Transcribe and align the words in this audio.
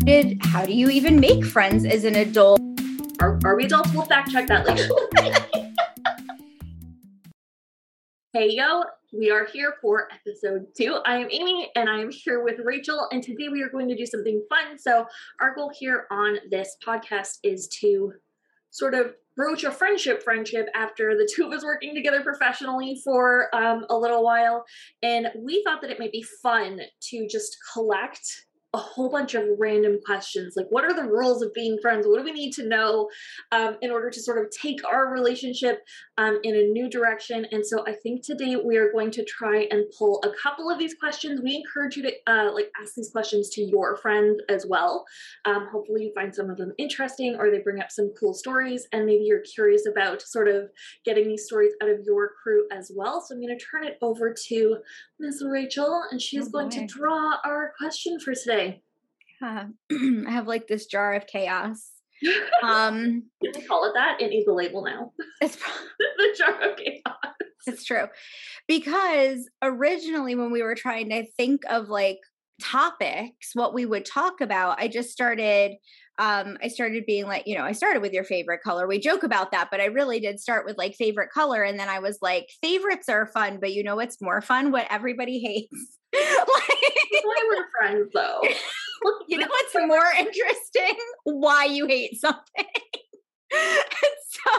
How 0.00 0.64
do 0.64 0.72
you 0.72 0.88
even 0.88 1.20
make 1.20 1.44
friends 1.44 1.84
as 1.84 2.04
an 2.04 2.16
adult? 2.16 2.58
Are, 3.20 3.38
are 3.44 3.54
we 3.54 3.66
adults? 3.66 3.92
We'll 3.92 4.06
fact 4.06 4.30
check 4.30 4.46
that 4.46 4.66
later. 4.66 4.88
hey, 8.32 8.48
yo, 8.50 8.82
we 9.12 9.30
are 9.30 9.44
here 9.44 9.74
for 9.82 10.08
episode 10.10 10.68
two. 10.74 11.00
I 11.04 11.18
am 11.18 11.28
Amy 11.30 11.70
and 11.76 11.90
I 11.90 12.00
am 12.00 12.10
here 12.10 12.42
with 12.42 12.60
Rachel, 12.64 13.08
and 13.12 13.22
today 13.22 13.50
we 13.50 13.62
are 13.62 13.68
going 13.68 13.88
to 13.88 13.94
do 13.94 14.06
something 14.06 14.42
fun. 14.48 14.78
So, 14.78 15.06
our 15.38 15.54
goal 15.54 15.70
here 15.78 16.06
on 16.10 16.38
this 16.50 16.78
podcast 16.84 17.36
is 17.42 17.68
to 17.80 18.14
sort 18.70 18.94
of 18.94 19.14
broach 19.36 19.64
a 19.64 19.70
friendship 19.70 20.22
friendship 20.22 20.68
after 20.74 21.14
the 21.14 21.30
two 21.30 21.46
of 21.46 21.52
us 21.52 21.62
working 21.62 21.94
together 21.94 22.22
professionally 22.22 23.00
for 23.04 23.54
um, 23.54 23.84
a 23.90 23.96
little 23.96 24.22
while 24.22 24.64
and 25.02 25.28
we 25.36 25.62
thought 25.64 25.80
that 25.80 25.90
it 25.90 25.98
might 25.98 26.12
be 26.12 26.22
fun 26.42 26.80
to 27.00 27.26
just 27.28 27.56
collect 27.72 28.46
a 28.72 28.78
whole 28.78 29.10
bunch 29.10 29.34
of 29.34 29.44
random 29.58 29.98
questions 30.06 30.54
like 30.56 30.66
what 30.70 30.84
are 30.84 30.94
the 30.94 31.02
rules 31.02 31.42
of 31.42 31.52
being 31.54 31.76
friends? 31.82 32.06
What 32.06 32.18
do 32.18 32.24
we 32.24 32.32
need 32.32 32.52
to 32.52 32.68
know 32.68 33.08
um, 33.50 33.76
in 33.82 33.90
order 33.90 34.10
to 34.10 34.22
sort 34.22 34.38
of 34.38 34.50
take 34.50 34.80
our 34.86 35.12
relationship 35.12 35.82
um, 36.18 36.38
in 36.44 36.54
a 36.54 36.68
new 36.68 36.88
direction? 36.88 37.46
And 37.50 37.66
so 37.66 37.84
i 37.86 37.92
think 37.92 38.24
today 38.24 38.56
we 38.56 38.76
are 38.76 38.92
going 38.92 39.10
to 39.12 39.24
try 39.24 39.66
and 39.70 39.84
pull 39.98 40.20
a 40.24 40.30
couple 40.40 40.70
of 40.70 40.78
these 40.78 40.94
questions. 40.94 41.40
We 41.42 41.56
encourage 41.56 41.96
you 41.96 42.04
to 42.04 42.12
uh, 42.26 42.52
like 42.54 42.70
ask 42.80 42.94
these 42.94 43.10
questions 43.10 43.50
to 43.50 43.62
your 43.62 43.96
friends 43.96 44.40
as 44.48 44.66
well. 44.68 45.04
Um, 45.46 45.66
hopefully 45.72 46.04
you 46.04 46.12
find 46.14 46.34
some 46.34 46.48
of 46.48 46.56
them 46.56 46.72
interesting 46.78 47.36
or 47.38 47.50
they 47.50 47.58
bring 47.58 47.80
up 47.80 47.90
some 47.90 48.12
cool 48.18 48.34
stories 48.34 48.86
and 48.92 49.04
maybe 49.04 49.24
you're 49.24 49.42
curious 49.54 49.86
about 49.86 50.22
sort 50.22 50.48
of 50.48 50.70
getting 51.04 51.26
these 51.26 51.44
stories 51.44 51.72
out 51.82 51.88
of 51.88 52.00
your 52.04 52.32
crew 52.40 52.66
as 52.72 52.92
well. 52.94 53.20
So 53.20 53.34
i'm 53.34 53.40
going 53.40 53.56
to 53.56 53.64
turn 53.64 53.84
it 53.84 53.98
over 54.02 54.34
to 54.48 54.76
miss 55.18 55.42
rachel 55.44 56.02
and 56.10 56.20
she's 56.20 56.48
oh 56.48 56.50
going 56.50 56.70
to 56.70 56.86
draw 56.86 57.36
our 57.44 57.72
question 57.78 58.18
for 58.20 58.34
today 58.34 58.59
I 59.42 60.30
have 60.30 60.46
like 60.46 60.66
this 60.66 60.86
jar 60.86 61.14
of 61.14 61.26
chaos. 61.26 61.90
Um, 62.62 63.24
Can 63.42 63.52
we 63.54 63.62
call 63.62 63.86
it 63.86 63.92
that? 63.94 64.20
It 64.20 64.28
needs 64.28 64.46
a 64.46 64.52
label 64.52 64.84
now. 64.84 65.12
It's 65.40 65.56
the 65.98 66.34
jar 66.36 66.70
of 66.70 66.76
chaos. 66.76 67.34
It's 67.66 67.84
true. 67.84 68.08
Because 68.68 69.48
originally, 69.62 70.34
when 70.34 70.50
we 70.50 70.62
were 70.62 70.74
trying 70.74 71.08
to 71.08 71.24
think 71.38 71.62
of 71.70 71.88
like 71.88 72.18
topics, 72.60 73.52
what 73.54 73.72
we 73.72 73.86
would 73.86 74.04
talk 74.04 74.42
about, 74.42 74.78
I 74.78 74.88
just 74.88 75.10
started 75.10 75.76
um, 76.18 76.58
I 76.62 76.68
started 76.68 77.06
being 77.06 77.26
like, 77.26 77.46
you 77.46 77.56
know, 77.56 77.64
I 77.64 77.72
started 77.72 78.02
with 78.02 78.12
your 78.12 78.24
favorite 78.24 78.60
color. 78.60 78.86
We 78.86 78.98
joke 78.98 79.22
about 79.22 79.52
that, 79.52 79.68
but 79.70 79.80
I 79.80 79.86
really 79.86 80.20
did 80.20 80.38
start 80.38 80.66
with 80.66 80.76
like 80.76 80.94
favorite 80.94 81.30
color. 81.30 81.62
And 81.62 81.80
then 81.80 81.88
I 81.88 81.98
was 82.00 82.18
like, 82.20 82.46
favorites 82.60 83.08
are 83.08 83.26
fun, 83.26 83.56
but 83.58 83.72
you 83.72 83.82
know 83.82 83.96
what's 83.96 84.20
more 84.20 84.42
fun? 84.42 84.70
What 84.70 84.86
everybody 84.90 85.38
hates. 85.40 85.96
like, 86.12 87.24
why 87.24 87.48
we're 87.48 87.70
friends 87.70 88.10
though. 88.12 88.42
you 89.28 89.38
know 89.38 89.46
what's 89.50 89.74
more 89.74 90.06
interesting? 90.18 90.96
Why 91.24 91.64
you 91.64 91.86
hate 91.86 92.20
something. 92.20 92.66
so 93.52 94.50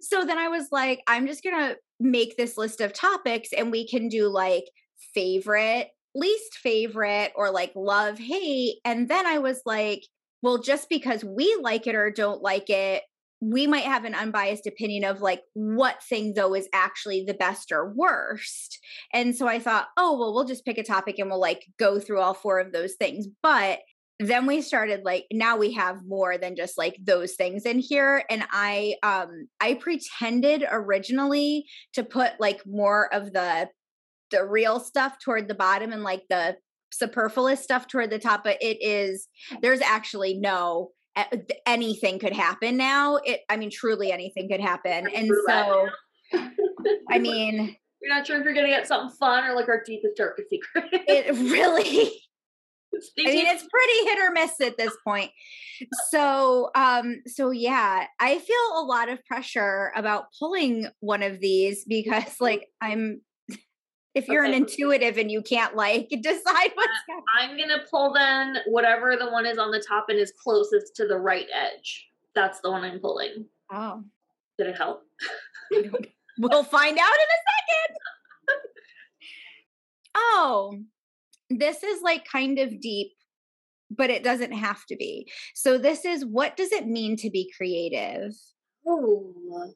so 0.00 0.24
then 0.24 0.38
I 0.38 0.48
was 0.48 0.68
like, 0.72 1.00
I'm 1.06 1.26
just 1.26 1.44
gonna 1.44 1.76
make 1.98 2.36
this 2.36 2.56
list 2.56 2.80
of 2.80 2.92
topics 2.92 3.50
and 3.56 3.70
we 3.70 3.86
can 3.86 4.08
do 4.08 4.28
like 4.28 4.64
favorite, 5.14 5.88
least 6.14 6.54
favorite, 6.54 7.32
or 7.36 7.50
like 7.50 7.72
love, 7.74 8.18
hate. 8.18 8.76
And 8.84 9.08
then 9.08 9.26
I 9.26 9.38
was 9.38 9.60
like, 9.64 10.02
well, 10.42 10.58
just 10.58 10.88
because 10.88 11.24
we 11.24 11.56
like 11.62 11.86
it 11.86 11.94
or 11.94 12.10
don't 12.10 12.42
like 12.42 12.70
it, 12.70 13.02
we 13.40 13.66
might 13.66 13.84
have 13.84 14.04
an 14.04 14.14
unbiased 14.14 14.66
opinion 14.66 15.04
of 15.04 15.22
like 15.22 15.42
what 15.54 16.02
thing 16.02 16.34
though 16.34 16.54
is 16.54 16.68
actually 16.74 17.24
the 17.24 17.34
best 17.34 17.72
or 17.72 17.92
worst. 17.94 18.78
And 19.14 19.34
so 19.34 19.48
I 19.48 19.58
thought, 19.58 19.88
oh, 19.96 20.18
well, 20.18 20.34
we'll 20.34 20.44
just 20.44 20.64
pick 20.64 20.76
a 20.76 20.82
topic 20.82 21.18
and 21.18 21.30
we'll 21.30 21.40
like 21.40 21.64
go 21.78 21.98
through 21.98 22.20
all 22.20 22.34
four 22.34 22.60
of 22.60 22.72
those 22.72 22.94
things. 22.94 23.26
But 23.42 23.80
then 24.20 24.44
we 24.44 24.60
started 24.60 25.00
like 25.02 25.24
now 25.32 25.56
we 25.56 25.72
have 25.72 26.06
more 26.06 26.36
than 26.36 26.54
just 26.54 26.76
like 26.76 26.94
those 27.02 27.32
things 27.36 27.64
in 27.64 27.78
here 27.78 28.22
and 28.28 28.44
i 28.52 28.94
um 29.02 29.48
i 29.60 29.72
pretended 29.72 30.62
originally 30.70 31.64
to 31.94 32.04
put 32.04 32.32
like 32.38 32.60
more 32.66 33.12
of 33.14 33.32
the 33.32 33.66
the 34.30 34.44
real 34.44 34.78
stuff 34.78 35.16
toward 35.24 35.48
the 35.48 35.54
bottom 35.54 35.90
and 35.90 36.02
like 36.02 36.22
the 36.28 36.54
superfluous 36.92 37.62
stuff 37.62 37.88
toward 37.88 38.10
the 38.10 38.18
top 38.18 38.44
but 38.44 38.58
it 38.60 38.76
is 38.82 39.26
there's 39.62 39.80
actually 39.80 40.34
no 40.34 40.90
anything 41.66 42.18
could 42.18 42.32
happen 42.32 42.76
now 42.76 43.16
it 43.16 43.40
i 43.48 43.56
mean 43.56 43.70
truly 43.70 44.12
anything 44.12 44.48
could 44.48 44.60
happen 44.60 45.08
and 45.14 45.30
so 45.46 45.88
i 47.08 47.18
mean 47.18 47.76
you're 48.02 48.14
not 48.14 48.26
sure 48.26 48.38
if 48.38 48.44
you're 48.44 48.54
gonna 48.54 48.68
get 48.68 48.86
something 48.86 49.14
fun 49.18 49.44
or 49.44 49.54
like 49.54 49.68
our 49.68 49.82
deepest 49.84 50.16
darkest 50.16 50.50
secret 50.50 50.84
it 50.92 51.34
really 51.34 52.12
I 53.18 53.24
mean, 53.24 53.46
it's 53.46 53.66
pretty 53.70 54.10
hit 54.10 54.18
or 54.18 54.32
miss 54.32 54.60
at 54.60 54.76
this 54.76 54.96
point. 55.06 55.30
So, 56.10 56.70
um, 56.74 57.22
so 57.26 57.50
yeah, 57.50 58.06
I 58.18 58.38
feel 58.38 58.82
a 58.82 58.84
lot 58.84 59.08
of 59.08 59.24
pressure 59.24 59.92
about 59.94 60.26
pulling 60.38 60.88
one 60.98 61.22
of 61.22 61.40
these 61.40 61.84
because, 61.84 62.40
like, 62.40 62.68
I'm 62.80 63.20
if 64.14 64.26
you're 64.28 64.44
okay. 64.44 64.54
an 64.54 64.62
intuitive 64.62 65.18
and 65.18 65.30
you 65.30 65.42
can't 65.42 65.76
like 65.76 66.08
decide 66.22 66.70
what's 66.74 66.90
uh, 67.10 67.20
I'm 67.38 67.56
gonna 67.56 67.84
pull 67.90 68.12
then 68.12 68.58
whatever 68.66 69.16
the 69.16 69.30
one 69.30 69.46
is 69.46 69.58
on 69.58 69.70
the 69.70 69.84
top 69.86 70.06
and 70.08 70.18
is 70.18 70.32
closest 70.42 70.96
to 70.96 71.06
the 71.06 71.18
right 71.18 71.46
edge. 71.54 72.08
That's 72.34 72.60
the 72.60 72.70
one 72.70 72.84
I'm 72.84 73.00
pulling. 73.00 73.46
Oh. 73.72 74.04
Did 74.58 74.68
it 74.68 74.76
help? 74.76 75.02
we'll 76.38 76.64
find 76.64 76.98
out 76.98 77.12
in 77.12 77.28
a 77.28 77.40
second. 77.50 78.58
oh, 80.16 80.78
this 81.48 81.82
is 81.82 82.02
like 82.02 82.24
kind 82.24 82.58
of 82.58 82.80
deep, 82.80 83.12
but 83.90 84.10
it 84.10 84.22
doesn't 84.22 84.52
have 84.52 84.84
to 84.86 84.96
be. 84.96 85.30
So 85.54 85.78
this 85.78 86.04
is 86.04 86.24
what 86.24 86.56
does 86.56 86.72
it 86.72 86.86
mean 86.86 87.16
to 87.16 87.30
be 87.30 87.52
creative? 87.56 88.34
Oh. 88.86 89.72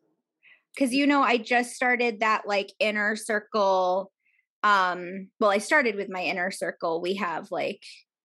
Cuz 0.76 0.92
you 0.92 1.06
know 1.06 1.22
I 1.22 1.38
just 1.38 1.74
started 1.74 2.20
that 2.20 2.46
like 2.46 2.72
inner 2.80 3.14
circle 3.16 4.10
um 4.64 5.28
well 5.38 5.50
i 5.50 5.58
started 5.58 5.94
with 5.94 6.08
my 6.08 6.22
inner 6.22 6.50
circle 6.50 7.00
we 7.00 7.14
have 7.14 7.48
like 7.52 7.80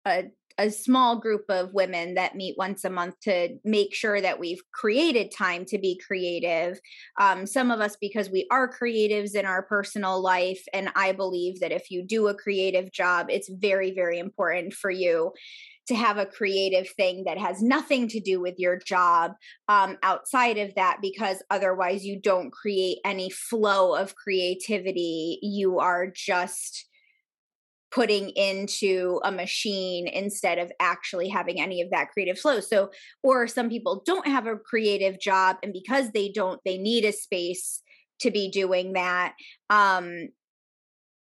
a 0.06 0.24
a 0.60 0.70
small 0.70 1.18
group 1.18 1.44
of 1.48 1.72
women 1.72 2.14
that 2.14 2.36
meet 2.36 2.54
once 2.58 2.84
a 2.84 2.90
month 2.90 3.18
to 3.20 3.56
make 3.64 3.94
sure 3.94 4.20
that 4.20 4.38
we've 4.38 4.60
created 4.72 5.30
time 5.30 5.64
to 5.64 5.78
be 5.78 5.98
creative. 6.06 6.78
Um, 7.18 7.46
some 7.46 7.70
of 7.70 7.80
us, 7.80 7.96
because 7.98 8.28
we 8.28 8.46
are 8.50 8.70
creatives 8.70 9.34
in 9.34 9.46
our 9.46 9.62
personal 9.62 10.22
life. 10.22 10.62
And 10.74 10.90
I 10.94 11.12
believe 11.12 11.60
that 11.60 11.72
if 11.72 11.90
you 11.90 12.02
do 12.02 12.28
a 12.28 12.34
creative 12.34 12.92
job, 12.92 13.28
it's 13.30 13.48
very, 13.48 13.92
very 13.92 14.18
important 14.18 14.74
for 14.74 14.90
you 14.90 15.32
to 15.90 15.96
have 15.96 16.18
a 16.18 16.26
creative 16.26 16.88
thing 16.90 17.24
that 17.24 17.36
has 17.36 17.60
nothing 17.60 18.06
to 18.06 18.20
do 18.20 18.40
with 18.40 18.54
your 18.58 18.78
job 18.78 19.32
um, 19.66 19.98
outside 20.04 20.56
of 20.56 20.72
that 20.76 20.98
because 21.02 21.42
otherwise 21.50 22.04
you 22.04 22.20
don't 22.20 22.52
create 22.52 22.98
any 23.04 23.28
flow 23.28 23.96
of 23.96 24.14
creativity. 24.14 25.40
You 25.42 25.80
are 25.80 26.06
just 26.06 26.86
putting 27.90 28.28
into 28.30 29.20
a 29.24 29.32
machine 29.32 30.06
instead 30.06 30.58
of 30.58 30.70
actually 30.78 31.28
having 31.28 31.60
any 31.60 31.82
of 31.82 31.90
that 31.90 32.10
creative 32.12 32.38
flow. 32.38 32.60
So 32.60 32.92
or 33.24 33.48
some 33.48 33.68
people 33.68 34.04
don't 34.06 34.28
have 34.28 34.46
a 34.46 34.54
creative 34.56 35.18
job 35.18 35.56
and 35.64 35.72
because 35.72 36.12
they 36.12 36.30
don't 36.30 36.60
they 36.64 36.78
need 36.78 37.04
a 37.04 37.10
space 37.10 37.82
to 38.20 38.30
be 38.30 38.48
doing 38.48 38.92
that 38.92 39.32
um 39.70 40.28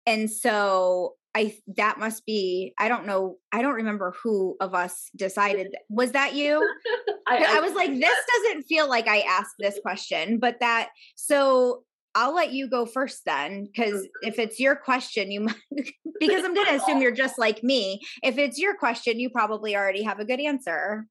and 0.07 0.31
so 0.31 1.16
I 1.37 1.53
that 1.75 1.99
must 1.99 2.25
be 2.25 2.73
I 2.79 2.87
don't 2.89 3.05
know 3.05 3.37
I 3.51 3.61
don't 3.61 3.75
remember 3.75 4.15
who 4.23 4.57
of 4.59 4.73
us 4.73 5.11
decided 5.15 5.75
was 5.87 6.13
that 6.13 6.33
you? 6.33 6.67
I, 7.27 7.37
I, 7.37 7.57
I, 7.57 7.59
was 7.59 7.73
like 7.73 7.91
this 7.91 8.17
doesn't 8.43 8.63
feel 8.63 8.89
like 8.89 9.07
I 9.07 9.19
asked 9.19 9.53
this 9.59 9.77
question 9.83 10.39
but 10.39 10.59
that 10.61 10.89
so 11.15 11.83
I'll 12.15 12.33
let 12.33 12.53
you 12.53 12.67
go 12.67 12.87
first 12.87 13.21
then 13.25 13.65
because 13.65 14.07
if 14.23 14.39
it's 14.39 14.59
your 14.59 14.75
question 14.75 15.29
you 15.29 15.41
might 15.41 15.55
because 16.19 16.43
I'm 16.43 16.55
going 16.55 16.67
to 16.67 16.75
assume 16.75 17.01
you're 17.01 17.11
just 17.11 17.37
like 17.37 17.63
me. 17.63 18.01
If 18.23 18.39
it's 18.39 18.57
your 18.57 18.75
question 18.75 19.19
you 19.19 19.29
probably 19.29 19.75
already 19.75 20.01
have 20.01 20.19
a 20.19 20.25
good 20.25 20.39
answer. 20.39 21.05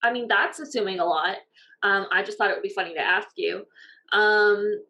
I 0.00 0.12
mean 0.12 0.28
that's 0.28 0.60
assuming 0.60 1.00
a 1.00 1.04
lot. 1.04 1.38
Um 1.82 2.06
I 2.12 2.22
just 2.22 2.38
thought 2.38 2.50
it 2.50 2.54
would 2.54 2.62
be 2.62 2.68
funny 2.68 2.94
to 2.94 3.00
ask 3.00 3.30
you. 3.36 3.64
Um 4.12 4.80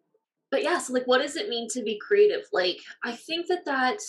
but 0.51 0.63
yeah 0.63 0.77
so 0.77 0.93
like 0.93 1.07
what 1.07 1.23
does 1.23 1.37
it 1.37 1.49
mean 1.49 1.67
to 1.71 1.83
be 1.83 1.99
creative? 1.99 2.45
Like 2.53 2.77
I 3.03 3.13
think 3.13 3.47
that 3.47 3.65
that 3.65 4.01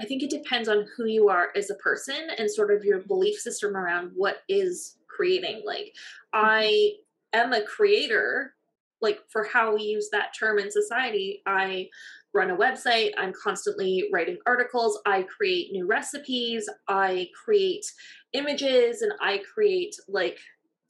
I 0.00 0.04
think 0.04 0.22
it 0.22 0.30
depends 0.30 0.68
on 0.68 0.86
who 0.96 1.06
you 1.06 1.28
are 1.28 1.50
as 1.56 1.70
a 1.70 1.76
person 1.76 2.28
and 2.38 2.50
sort 2.50 2.72
of 2.72 2.84
your 2.84 3.00
belief 3.00 3.38
system 3.38 3.76
around 3.76 4.10
what 4.14 4.38
is 4.48 4.96
creating. 5.08 5.62
Like, 5.64 5.94
I 6.32 6.94
am 7.32 7.52
a 7.52 7.62
creator, 7.62 8.54
like, 9.00 9.20
for 9.28 9.44
how 9.44 9.74
we 9.74 9.82
use 9.82 10.08
that 10.10 10.34
term 10.38 10.58
in 10.58 10.70
society. 10.70 11.42
I 11.46 11.88
run 12.32 12.50
a 12.50 12.56
website, 12.56 13.12
I'm 13.16 13.32
constantly 13.32 14.08
writing 14.12 14.38
articles, 14.44 14.98
I 15.06 15.22
create 15.22 15.70
new 15.70 15.86
recipes, 15.86 16.68
I 16.88 17.28
create 17.44 17.86
images, 18.32 19.02
and 19.02 19.12
I 19.20 19.40
create, 19.54 19.94
like, 20.08 20.38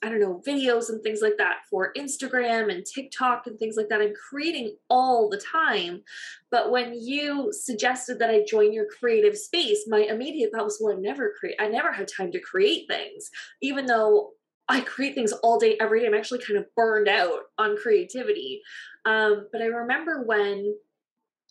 I 0.05 0.11
don't 0.11 0.21
know, 0.21 0.43
videos 0.47 0.91
and 0.91 1.03
things 1.03 1.23
like 1.23 1.39
that 1.39 1.61
for 1.71 1.93
Instagram 1.97 2.71
and 2.71 2.85
TikTok 2.85 3.47
and 3.47 3.59
things 3.59 3.77
like 3.77 3.89
that. 3.89 4.03
I'm 4.03 4.13
creating 4.15 4.77
all 4.91 5.31
the 5.31 5.39
time. 5.41 6.03
But 6.51 6.71
when 6.71 6.93
you 6.95 7.53
suggested 7.53 8.19
that 8.19 8.29
I 8.29 8.45
join 8.47 8.75
your 8.75 8.87
creative 9.01 9.37
space, 9.37 9.87
my 9.89 10.01
immediate 10.01 10.51
thought 10.53 10.65
was, 10.65 10.79
well, 10.81 10.95
I 10.95 11.01
never 11.01 11.33
create, 11.39 11.57
I 11.59 11.69
never 11.69 11.91
had 11.91 12.09
time 12.15 12.31
to 12.33 12.41
create 12.41 12.87
things, 12.87 13.31
even 13.63 13.87
though 13.87 14.33
I 14.69 14.83
create 14.83 15.15
things 15.15 15.33
all 15.33 15.59
day, 15.59 15.77
every 15.81 16.01
day. 16.01 16.07
I'm 16.07 16.15
actually 16.15 16.41
kind 16.41 16.59
of 16.59 16.67
burned 16.75 17.09
out 17.09 17.45
on 17.57 17.77
creativity. 17.77 18.61
Um, 19.07 19.49
but 19.53 19.63
I 19.63 19.67
remember 19.67 20.23
when 20.25 20.75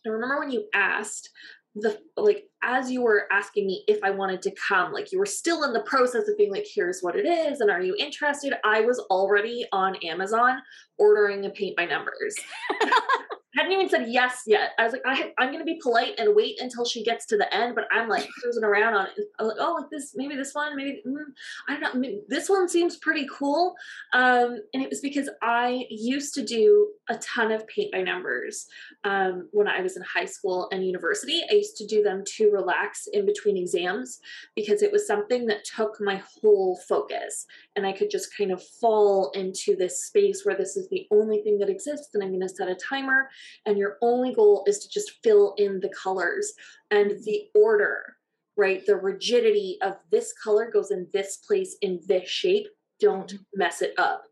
I 0.06 0.10
remember 0.10 0.38
when 0.38 0.50
you 0.50 0.66
asked 0.74 1.30
the 1.74 1.98
like 2.16 2.44
as 2.62 2.90
you 2.90 3.02
were 3.02 3.26
asking 3.30 3.66
me 3.66 3.84
if 3.88 3.98
I 4.02 4.10
wanted 4.10 4.40
to 4.42 4.54
come, 4.68 4.92
like 4.92 5.12
you 5.12 5.18
were 5.18 5.26
still 5.26 5.64
in 5.64 5.72
the 5.72 5.80
process 5.80 6.28
of 6.28 6.38
being 6.38 6.52
like, 6.52 6.66
here's 6.72 7.00
what 7.00 7.16
it 7.16 7.26
is, 7.26 7.60
and 7.60 7.70
are 7.70 7.82
you 7.82 7.96
interested? 7.98 8.54
I 8.64 8.80
was 8.80 8.98
already 9.10 9.66
on 9.72 9.96
Amazon 9.96 10.60
ordering 10.98 11.44
a 11.44 11.50
paint 11.50 11.76
by 11.76 11.84
numbers. 11.84 12.36
hadn't 13.56 13.72
even 13.72 13.88
said 13.88 14.06
yes 14.08 14.42
yet. 14.46 14.70
I 14.78 14.84
was 14.84 14.92
like, 14.92 15.02
I, 15.06 15.32
am 15.38 15.48
going 15.48 15.58
to 15.58 15.64
be 15.64 15.78
polite 15.82 16.14
and 16.18 16.34
wait 16.34 16.60
until 16.60 16.84
she 16.84 17.04
gets 17.04 17.26
to 17.26 17.36
the 17.36 17.52
end, 17.54 17.74
but 17.74 17.84
I'm 17.92 18.08
like 18.08 18.28
cruising 18.40 18.64
around 18.64 18.94
on 18.94 19.06
it. 19.06 19.12
I'm 19.38 19.46
like, 19.46 19.56
oh, 19.60 19.76
like 19.80 19.90
this, 19.90 20.12
maybe 20.16 20.34
this 20.34 20.54
one, 20.54 20.76
maybe, 20.76 21.02
mm, 21.06 21.24
I 21.68 21.78
don't 21.78 21.96
know. 21.96 22.20
this 22.28 22.48
one 22.48 22.68
seems 22.68 22.96
pretty 22.96 23.26
cool. 23.30 23.74
Um, 24.12 24.58
and 24.72 24.82
it 24.82 24.90
was 24.90 25.00
because 25.00 25.28
I 25.42 25.86
used 25.90 26.34
to 26.34 26.44
do 26.44 26.88
a 27.08 27.16
ton 27.18 27.52
of 27.52 27.66
paint 27.68 27.92
by 27.92 28.02
numbers 28.02 28.66
um, 29.04 29.48
when 29.52 29.68
I 29.68 29.80
was 29.80 29.96
in 29.96 30.02
high 30.02 30.24
school 30.24 30.68
and 30.72 30.84
university. 30.84 31.42
I 31.50 31.54
used 31.54 31.76
to 31.76 31.86
do 31.86 32.02
them 32.02 32.24
to 32.36 32.50
relax 32.50 33.06
in 33.12 33.26
between 33.26 33.56
exams 33.56 34.20
because 34.56 34.82
it 34.82 34.90
was 34.90 35.06
something 35.06 35.46
that 35.46 35.64
took 35.64 36.00
my 36.00 36.22
whole 36.40 36.80
focus. 36.88 37.46
And 37.76 37.86
I 37.86 37.92
could 37.92 38.10
just 38.10 38.36
kind 38.36 38.50
of 38.50 38.62
fall 38.62 39.30
into 39.34 39.76
this 39.76 40.04
space 40.04 40.44
where 40.44 40.56
this 40.56 40.76
is 40.76 40.88
the 40.88 41.06
only 41.10 41.42
thing 41.42 41.58
that 41.58 41.68
exists. 41.68 42.10
And 42.14 42.22
I'm 42.22 42.30
going 42.30 42.40
to 42.40 42.48
set 42.48 42.68
a 42.68 42.74
timer 42.74 43.28
and 43.66 43.78
your 43.78 43.98
only 44.02 44.34
goal 44.34 44.64
is 44.66 44.78
to 44.80 44.88
just 44.88 45.22
fill 45.22 45.54
in 45.58 45.80
the 45.80 45.90
colors. 45.90 46.52
And 46.90 47.12
the 47.24 47.48
order 47.54 48.16
right 48.56 48.86
the 48.86 48.96
rigidity 48.96 49.78
of 49.82 49.96
this 50.10 50.32
color 50.32 50.70
goes 50.70 50.90
in 50.90 51.08
this 51.12 51.38
place 51.38 51.76
in 51.82 52.00
this 52.06 52.28
shape. 52.28 52.66
Don't 53.00 53.32
mm-hmm. 53.32 53.58
mess 53.58 53.82
it 53.82 53.94
up. 53.98 54.24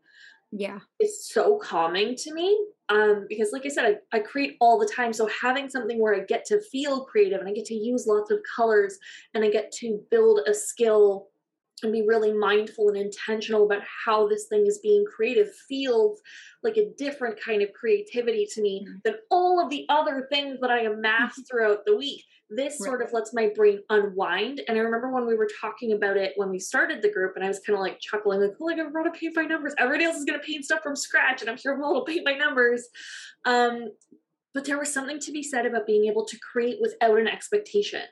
Yeah. 0.51 0.79
It's 0.99 1.33
so 1.33 1.57
calming 1.57 2.15
to 2.17 2.33
me 2.33 2.57
um 2.89 3.25
because 3.29 3.53
like 3.53 3.65
i 3.65 3.69
said 3.69 3.85
I, 3.85 4.17
I 4.17 4.19
create 4.19 4.57
all 4.59 4.77
the 4.77 4.91
time. 4.93 5.13
So 5.13 5.27
having 5.41 5.69
something 5.69 5.99
where 5.99 6.15
i 6.15 6.19
get 6.19 6.45
to 6.45 6.61
feel 6.61 7.05
creative 7.05 7.39
and 7.39 7.49
i 7.49 7.53
get 7.53 7.65
to 7.65 7.73
use 7.73 8.05
lots 8.07 8.29
of 8.29 8.39
colors 8.55 8.97
and 9.33 9.43
i 9.43 9.49
get 9.49 9.71
to 9.79 10.01
build 10.11 10.41
a 10.47 10.53
skill 10.53 11.29
and 11.83 11.91
be 11.91 12.01
really 12.01 12.33
mindful 12.33 12.89
and 12.89 12.97
intentional 12.97 13.65
about 13.65 13.83
how 14.05 14.27
this 14.27 14.47
thing 14.47 14.65
is 14.65 14.79
being 14.79 15.03
creative 15.05 15.53
feels 15.67 16.21
like 16.63 16.77
a 16.77 16.89
different 16.97 17.39
kind 17.41 17.61
of 17.61 17.73
creativity 17.73 18.47
to 18.53 18.61
me 18.61 18.85
mm-hmm. 18.85 18.97
than 19.03 19.15
all 19.29 19.63
of 19.63 19.69
the 19.69 19.85
other 19.89 20.27
things 20.31 20.59
that 20.61 20.71
I 20.71 20.81
amass 20.81 21.33
mm-hmm. 21.33 21.41
throughout 21.43 21.85
the 21.85 21.95
week. 21.95 22.23
This 22.49 22.77
right. 22.79 22.87
sort 22.87 23.01
of 23.01 23.11
lets 23.13 23.33
my 23.33 23.49
brain 23.55 23.79
unwind. 23.89 24.61
And 24.67 24.77
I 24.77 24.81
remember 24.81 25.11
when 25.11 25.25
we 25.25 25.35
were 25.35 25.49
talking 25.59 25.93
about 25.93 26.17
it 26.17 26.33
when 26.35 26.49
we 26.49 26.59
started 26.59 27.01
the 27.01 27.11
group, 27.11 27.35
and 27.35 27.43
I 27.43 27.47
was 27.47 27.59
kind 27.59 27.75
of 27.75 27.81
like 27.81 27.99
chuckling, 27.99 28.41
like, 28.41 28.51
oh, 28.61 28.65
like 28.65 28.77
I 28.77 28.83
wrote 28.83 29.07
a 29.07 29.11
paint 29.11 29.35
by 29.35 29.43
numbers. 29.43 29.73
Everybody 29.79 30.05
else 30.05 30.17
is 30.17 30.25
going 30.25 30.39
to 30.39 30.45
paint 30.45 30.65
stuff 30.65 30.83
from 30.83 30.95
scratch, 30.95 31.41
and 31.41 31.49
I'm 31.49 31.57
here 31.57 31.73
with 31.73 31.83
a 31.83 31.87
little 31.87 32.05
paint 32.05 32.25
by 32.25 32.33
numbers. 32.33 32.87
Um, 33.45 33.89
but 34.53 34.65
there 34.65 34.79
was 34.79 34.93
something 34.93 35.19
to 35.19 35.31
be 35.31 35.43
said 35.43 35.65
about 35.65 35.87
being 35.87 36.05
able 36.05 36.25
to 36.25 36.37
create 36.39 36.77
without 36.81 37.19
an 37.19 37.27
expectation. 37.27 38.03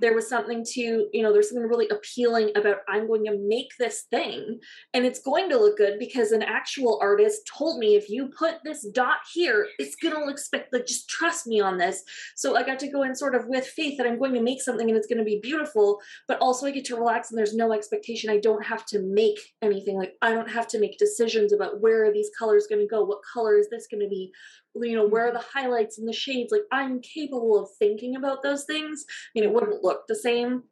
There 0.00 0.14
was 0.14 0.28
something 0.28 0.64
to 0.72 1.08
you 1.12 1.22
know 1.22 1.32
there's 1.32 1.50
something 1.50 1.68
really 1.68 1.88
appealing 1.88 2.50
about 2.56 2.78
i'm 2.88 3.06
going 3.06 3.24
to 3.24 3.38
make 3.38 3.70
this 3.78 4.02
thing 4.10 4.58
and 4.94 5.06
it's 5.06 5.20
going 5.20 5.48
to 5.48 5.58
look 5.58 5.76
good 5.76 5.98
because 5.98 6.32
an 6.32 6.42
actual 6.42 6.98
artist 7.00 7.50
told 7.56 7.78
me 7.78 7.96
if 7.96 8.08
you 8.08 8.30
put 8.38 8.56
this 8.64 8.86
dot 8.92 9.18
here 9.32 9.66
it's 9.78 9.96
going 9.96 10.14
to 10.14 10.24
look 10.24 10.38
spec 10.38 10.66
like 10.72 10.86
just 10.86 11.08
trust 11.08 11.46
me 11.46 11.60
on 11.60 11.78
this. 11.78 12.02
So 12.34 12.56
i 12.56 12.62
got 12.62 12.78
to 12.80 12.90
go 12.90 13.02
in 13.02 13.14
sort 13.14 13.34
of 13.34 13.46
with 13.46 13.66
faith 13.66 13.98
that 13.98 14.06
i'm 14.06 14.18
going 14.18 14.34
to 14.34 14.42
make 14.42 14.62
something 14.62 14.88
and 14.88 14.96
it's 14.96 15.06
going 15.06 15.18
to 15.18 15.24
be 15.24 15.40
beautiful 15.42 15.98
but 16.28 16.38
also 16.40 16.66
i 16.66 16.70
get 16.70 16.84
to 16.86 16.96
relax 16.96 17.30
and 17.30 17.38
there's 17.38 17.54
no 17.54 17.72
expectation. 17.72 18.30
I 18.30 18.38
don't 18.38 18.64
have 18.64 18.84
to 18.86 19.00
make 19.00 19.38
anything. 19.62 19.96
Like 19.96 20.14
i 20.22 20.32
don't 20.32 20.50
have 20.50 20.66
to 20.68 20.80
make 20.80 20.98
decisions 20.98 21.52
about 21.52 21.80
where 21.80 22.04
are 22.04 22.12
these 22.12 22.30
colors 22.38 22.66
going 22.68 22.80
to 22.80 22.88
go 22.88 23.04
what 23.04 23.20
color 23.32 23.58
is 23.58 23.68
this 23.70 23.86
going 23.90 24.02
to 24.02 24.08
be 24.08 24.32
you 24.82 24.96
know 24.96 25.06
where 25.06 25.28
are 25.28 25.32
the 25.32 25.44
highlights 25.54 25.98
and 25.98 26.08
the 26.08 26.12
shades? 26.12 26.52
Like 26.52 26.64
i'm 26.72 27.00
capable 27.00 27.58
of 27.60 27.68
thinking 27.78 28.16
about 28.16 28.42
those 28.42 28.64
things. 28.64 29.04
I 29.08 29.40
mean 29.40 29.48
it 29.48 29.54
wouldn't 29.54 29.82
look 29.82 30.06
the 30.06 30.16
same. 30.16 30.64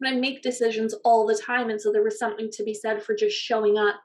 But 0.00 0.10
i 0.10 0.16
make 0.16 0.42
decisions 0.42 0.94
all 1.04 1.26
the 1.26 1.40
time 1.40 1.70
and 1.70 1.80
so 1.80 1.92
there 1.92 2.02
was 2.02 2.18
something 2.18 2.50
to 2.52 2.64
be 2.64 2.74
said 2.74 3.02
for 3.02 3.14
just 3.14 3.36
showing 3.36 3.78
up 3.78 3.96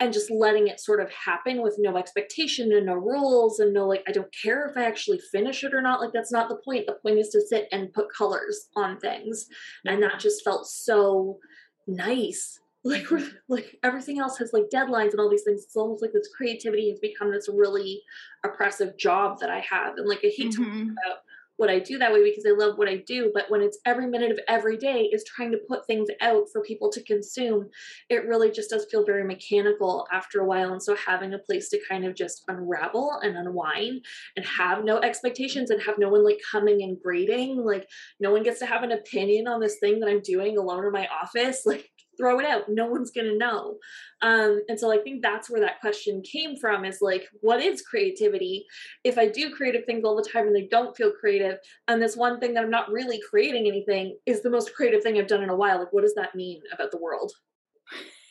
and 0.00 0.12
just 0.12 0.30
letting 0.30 0.66
it 0.66 0.80
sort 0.80 1.00
of 1.00 1.10
happen 1.10 1.62
with 1.62 1.76
no 1.78 1.96
expectation 1.96 2.72
and 2.72 2.86
no 2.86 2.94
rules 2.94 3.60
and 3.60 3.72
no 3.72 3.86
like 3.86 4.02
i 4.08 4.12
don't 4.12 4.34
care 4.42 4.66
if 4.66 4.76
i 4.76 4.84
actually 4.84 5.20
finish 5.30 5.62
it 5.62 5.74
or 5.74 5.82
not. 5.82 6.00
Like 6.00 6.12
that's 6.12 6.32
not 6.32 6.48
the 6.48 6.56
point. 6.64 6.86
The 6.86 6.98
point 7.02 7.18
is 7.18 7.28
to 7.30 7.40
sit 7.40 7.68
and 7.70 7.92
put 7.92 8.12
colors 8.16 8.68
on 8.76 8.98
things. 8.98 9.46
And 9.84 10.02
that 10.02 10.18
just 10.18 10.42
felt 10.42 10.66
so 10.66 11.38
nice 11.86 12.58
like 12.84 13.10
we're 13.10 13.26
like 13.48 13.78
everything 13.82 14.18
else 14.18 14.38
has 14.38 14.52
like 14.52 14.64
deadlines 14.72 15.12
and 15.12 15.20
all 15.20 15.30
these 15.30 15.44
things. 15.44 15.64
It's 15.64 15.76
almost 15.76 16.02
like 16.02 16.12
this 16.12 16.28
creativity 16.36 16.90
has 16.90 17.00
become 17.00 17.32
this 17.32 17.48
really 17.52 18.02
oppressive 18.44 18.96
job 18.98 19.38
that 19.40 19.50
i 19.50 19.60
have. 19.60 19.96
And 19.96 20.06
like 20.08 20.18
i 20.24 20.32
hate 20.34 20.52
mm-hmm. 20.52 20.64
talking 20.64 20.82
about 20.82 21.18
what 21.56 21.70
i 21.70 21.78
do 21.78 21.98
that 21.98 22.12
way 22.12 22.22
because 22.24 22.44
i 22.46 22.50
love 22.50 22.76
what 22.76 22.88
i 22.88 22.96
do 23.06 23.30
but 23.32 23.44
when 23.48 23.60
it's 23.60 23.78
every 23.86 24.08
minute 24.08 24.32
of 24.32 24.40
every 24.48 24.76
day 24.76 25.08
is 25.12 25.22
trying 25.24 25.52
to 25.52 25.60
put 25.68 25.86
things 25.86 26.08
out 26.20 26.46
for 26.52 26.62
people 26.62 26.90
to 26.90 27.00
consume 27.04 27.68
it 28.10 28.26
really 28.26 28.50
just 28.50 28.70
does 28.70 28.86
feel 28.90 29.04
very 29.04 29.24
mechanical 29.24 30.06
after 30.12 30.40
a 30.40 30.46
while. 30.46 30.72
And 30.72 30.82
so 30.82 30.96
having 30.96 31.34
a 31.34 31.38
place 31.38 31.68
to 31.70 31.80
kind 31.88 32.04
of 32.04 32.14
just 32.14 32.44
unravel 32.48 33.18
and 33.22 33.36
unwind 33.36 34.04
and 34.36 34.44
have 34.46 34.84
no 34.84 34.98
expectations 34.98 35.70
and 35.70 35.80
have 35.82 35.98
no 35.98 36.08
one 36.08 36.24
like 36.24 36.40
coming 36.50 36.82
and 36.82 37.00
grading 37.00 37.64
like 37.64 37.88
no 38.20 38.32
one 38.32 38.42
gets 38.42 38.58
to 38.60 38.66
have 38.66 38.82
an 38.82 38.92
opinion 38.92 39.46
on 39.46 39.60
this 39.60 39.78
thing 39.78 40.00
that 40.00 40.08
i'm 40.08 40.20
doing 40.20 40.56
alone 40.58 40.84
in 40.84 40.92
my 40.92 41.08
office 41.08 41.62
like 41.66 41.90
throw 42.16 42.38
it 42.38 42.46
out. 42.46 42.68
No 42.68 42.86
one's 42.86 43.10
going 43.10 43.26
to 43.26 43.36
know. 43.36 43.78
Um, 44.22 44.62
and 44.68 44.80
so 44.80 44.90
i 44.90 44.98
think 44.98 45.22
that's 45.22 45.50
where 45.50 45.60
that 45.60 45.80
question 45.80 46.22
came 46.22 46.56
from 46.56 46.84
is 46.84 46.98
like 47.02 47.28
what 47.40 47.60
is 47.60 47.82
creativity? 47.82 48.66
If 49.04 49.18
i 49.18 49.26
do 49.26 49.54
creative 49.54 49.84
things 49.84 50.04
all 50.04 50.16
the 50.16 50.28
time 50.28 50.46
and 50.46 50.56
they 50.56 50.66
don't 50.66 50.96
feel 50.96 51.12
creative 51.12 51.58
and 51.88 52.00
this 52.00 52.16
one 52.16 52.40
thing 52.40 52.54
that 52.54 52.64
i'm 52.64 52.70
not 52.70 52.90
really 52.90 53.20
creating 53.28 53.66
anything 53.66 54.16
is 54.24 54.42
the 54.42 54.50
most 54.50 54.74
creative 54.74 55.02
thing 55.02 55.18
i've 55.18 55.26
done 55.26 55.42
in 55.42 55.50
a 55.50 55.56
while 55.56 55.78
like 55.78 55.92
what 55.92 56.02
does 56.02 56.14
that 56.14 56.34
mean 56.34 56.62
about 56.72 56.90
the 56.90 56.98
world? 56.98 57.32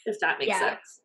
If 0.06 0.20
that 0.20 0.40
makes 0.40 0.50
yeah. 0.50 0.60
sense. 0.60 1.02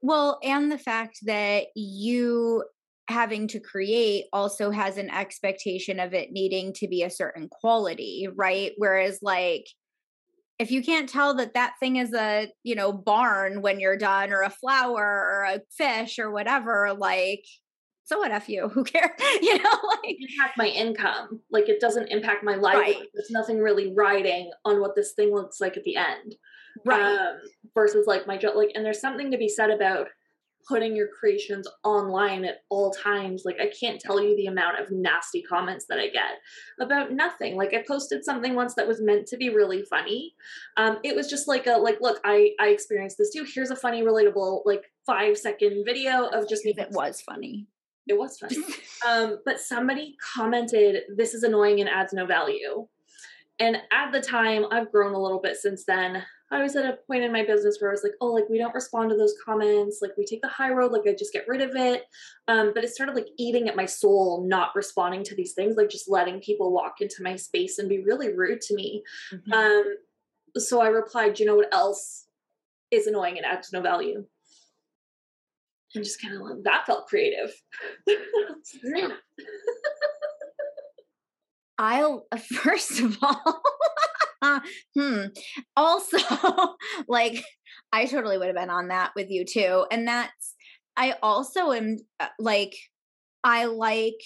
Well 0.00 0.38
and 0.42 0.72
the 0.72 0.78
fact 0.78 1.18
that 1.26 1.66
you 1.74 2.64
having 3.08 3.46
to 3.48 3.60
create 3.60 4.24
also 4.32 4.70
has 4.70 4.96
an 4.96 5.10
expectation 5.10 6.00
of 6.00 6.14
it 6.14 6.32
needing 6.32 6.72
to 6.72 6.88
be 6.88 7.02
a 7.02 7.10
certain 7.10 7.48
quality 7.48 8.26
right? 8.34 8.72
Whereas 8.78 9.18
like 9.20 9.66
if 10.58 10.70
you 10.70 10.82
can't 10.82 11.08
tell 11.08 11.34
that 11.34 11.54
that 11.54 11.74
thing 11.80 11.96
is 11.96 12.12
a 12.14 12.50
you 12.62 12.74
know 12.74 12.92
barn 12.92 13.62
when 13.62 13.80
you're 13.80 13.96
done 13.96 14.32
or 14.32 14.42
a 14.42 14.50
flower 14.50 15.04
or 15.04 15.44
a 15.44 15.60
fish 15.70 16.18
or 16.18 16.30
whatever 16.30 16.94
like 16.96 17.44
so 18.04 18.18
what 18.18 18.30
f 18.30 18.48
you 18.48 18.68
who 18.74 18.84
cares 18.84 19.10
you 19.42 19.58
know 19.58 19.78
like 20.02 20.16
impact 20.18 20.56
my 20.56 20.66
income 20.68 21.40
like 21.50 21.68
it 21.68 21.80
doesn't 21.80 22.08
impact 22.08 22.44
my 22.44 22.54
life 22.54 22.76
right. 22.76 23.08
there's 23.14 23.30
nothing 23.30 23.58
really 23.58 23.92
riding 23.94 24.50
on 24.64 24.80
what 24.80 24.94
this 24.94 25.12
thing 25.12 25.34
looks 25.34 25.60
like 25.60 25.76
at 25.76 25.84
the 25.84 25.96
end 25.96 26.34
right 26.84 27.18
um, 27.18 27.36
versus 27.74 28.06
like 28.06 28.26
my 28.26 28.36
job 28.36 28.54
like 28.56 28.72
and 28.74 28.84
there's 28.84 29.00
something 29.00 29.30
to 29.30 29.38
be 29.38 29.48
said 29.48 29.70
about 29.70 30.08
putting 30.66 30.96
your 30.96 31.08
creations 31.08 31.68
online 31.84 32.44
at 32.44 32.58
all 32.70 32.90
times. 32.90 33.42
Like, 33.44 33.60
I 33.60 33.70
can't 33.78 34.00
tell 34.00 34.20
you 34.22 34.36
the 34.36 34.46
amount 34.46 34.80
of 34.80 34.90
nasty 34.90 35.42
comments 35.42 35.86
that 35.88 35.98
I 35.98 36.08
get 36.08 36.38
about 36.80 37.12
nothing. 37.12 37.56
Like, 37.56 37.74
I 37.74 37.84
posted 37.86 38.24
something 38.24 38.54
once 38.54 38.74
that 38.74 38.88
was 38.88 39.00
meant 39.00 39.26
to 39.28 39.36
be 39.36 39.48
really 39.48 39.82
funny. 39.82 40.34
Um, 40.76 40.98
it 41.04 41.14
was 41.14 41.28
just 41.28 41.48
like 41.48 41.66
a, 41.66 41.72
like, 41.72 41.98
look, 42.00 42.20
I, 42.24 42.50
I 42.60 42.68
experienced 42.68 43.18
this 43.18 43.32
too. 43.32 43.46
Here's 43.52 43.70
a 43.70 43.76
funny, 43.76 44.02
relatable, 44.02 44.62
like, 44.64 44.84
five 45.06 45.36
second 45.38 45.84
video 45.84 46.26
of 46.26 46.48
just 46.48 46.64
me. 46.64 46.74
It 46.76 46.90
was 46.90 47.20
funny. 47.20 47.66
It 48.06 48.18
was 48.18 48.38
funny. 48.38 48.56
um, 49.08 49.38
but 49.44 49.60
somebody 49.60 50.16
commented, 50.34 51.02
this 51.16 51.34
is 51.34 51.42
annoying 51.42 51.80
and 51.80 51.88
adds 51.88 52.12
no 52.12 52.26
value. 52.26 52.86
And 53.58 53.76
at 53.92 54.12
the 54.12 54.20
time, 54.20 54.64
I've 54.70 54.90
grown 54.90 55.14
a 55.14 55.20
little 55.20 55.40
bit 55.40 55.56
since 55.56 55.84
then. 55.86 56.24
I 56.54 56.62
was 56.62 56.76
at 56.76 56.84
a 56.84 56.98
point 57.06 57.24
in 57.24 57.32
my 57.32 57.44
business 57.44 57.78
where 57.80 57.90
I 57.90 57.94
was 57.94 58.02
like, 58.02 58.14
oh, 58.20 58.28
like 58.28 58.48
we 58.48 58.58
don't 58.58 58.74
respond 58.74 59.10
to 59.10 59.16
those 59.16 59.34
comments. 59.44 59.98
Like 60.00 60.12
we 60.16 60.24
take 60.24 60.42
the 60.42 60.48
high 60.48 60.70
road, 60.70 60.92
like 60.92 61.02
I 61.06 61.14
just 61.14 61.32
get 61.32 61.48
rid 61.48 61.60
of 61.60 61.74
it. 61.74 62.04
Um, 62.48 62.72
but 62.74 62.84
it 62.84 62.90
started 62.90 63.14
like 63.14 63.28
eating 63.38 63.68
at 63.68 63.76
my 63.76 63.86
soul, 63.86 64.44
not 64.46 64.74
responding 64.74 65.24
to 65.24 65.34
these 65.34 65.52
things, 65.52 65.76
like 65.76 65.90
just 65.90 66.10
letting 66.10 66.40
people 66.40 66.72
walk 66.72 67.00
into 67.00 67.22
my 67.22 67.36
space 67.36 67.78
and 67.78 67.88
be 67.88 68.02
really 68.02 68.32
rude 68.32 68.60
to 68.62 68.74
me. 68.74 69.02
Mm-hmm. 69.32 69.52
Um, 69.52 69.96
so 70.56 70.80
I 70.80 70.88
replied, 70.88 71.40
you 71.40 71.46
know 71.46 71.56
what 71.56 71.72
else 71.74 72.26
is 72.90 73.06
annoying 73.06 73.36
and 73.36 73.46
adds 73.46 73.72
no 73.72 73.80
value? 73.80 74.24
And 75.94 76.04
just 76.04 76.20
kind 76.20 76.34
of 76.34 76.42
like, 76.42 76.62
that 76.64 76.86
felt 76.86 77.06
creative. 77.06 77.52
I'll, 81.78 82.26
first 82.62 83.00
of 83.00 83.18
all, 83.22 83.62
hmm. 84.98 85.26
Also, 85.76 86.18
like 87.08 87.44
I 87.92 88.06
totally 88.06 88.38
would 88.38 88.46
have 88.46 88.56
been 88.56 88.70
on 88.70 88.88
that 88.88 89.12
with 89.14 89.30
you 89.30 89.44
too. 89.44 89.86
And 89.90 90.06
that's 90.06 90.54
I 90.96 91.16
also 91.22 91.72
am 91.72 91.98
uh, 92.20 92.28
like 92.38 92.74
I 93.42 93.66
like 93.66 94.20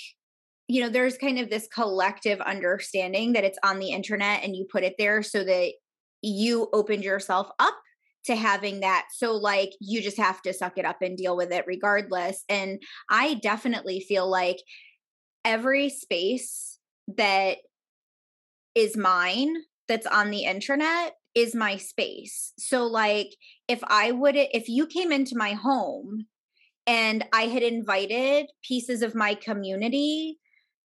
you 0.68 0.82
know 0.82 0.90
there's 0.90 1.16
kind 1.16 1.38
of 1.38 1.50
this 1.50 1.66
collective 1.72 2.40
understanding 2.40 3.32
that 3.32 3.44
it's 3.44 3.58
on 3.64 3.78
the 3.78 3.90
internet 3.90 4.44
and 4.44 4.54
you 4.54 4.66
put 4.70 4.84
it 4.84 4.94
there 4.98 5.22
so 5.22 5.42
that 5.44 5.72
you 6.22 6.68
opened 6.72 7.04
yourself 7.04 7.48
up 7.58 7.74
to 8.28 8.36
having 8.36 8.80
that. 8.80 9.06
So, 9.12 9.32
like, 9.32 9.70
you 9.80 10.02
just 10.02 10.18
have 10.18 10.42
to 10.42 10.52
suck 10.52 10.76
it 10.76 10.84
up 10.84 11.02
and 11.02 11.16
deal 11.16 11.36
with 11.36 11.50
it 11.50 11.64
regardless. 11.66 12.44
And 12.48 12.80
I 13.10 13.34
definitely 13.34 14.00
feel 14.00 14.28
like 14.28 14.58
every 15.44 15.88
space 15.88 16.78
that 17.16 17.58
is 18.74 18.96
mine 18.96 19.54
that's 19.88 20.06
on 20.06 20.30
the 20.30 20.44
internet 20.44 21.14
is 21.34 21.54
my 21.54 21.76
space. 21.76 22.52
So, 22.58 22.84
like, 22.86 23.28
if 23.68 23.80
I 23.84 24.12
would, 24.12 24.36
if 24.36 24.68
you 24.68 24.86
came 24.86 25.12
into 25.12 25.36
my 25.36 25.52
home 25.52 26.26
and 26.86 27.24
I 27.32 27.42
had 27.42 27.62
invited 27.62 28.46
pieces 28.62 29.02
of 29.02 29.14
my 29.14 29.34
community 29.34 30.38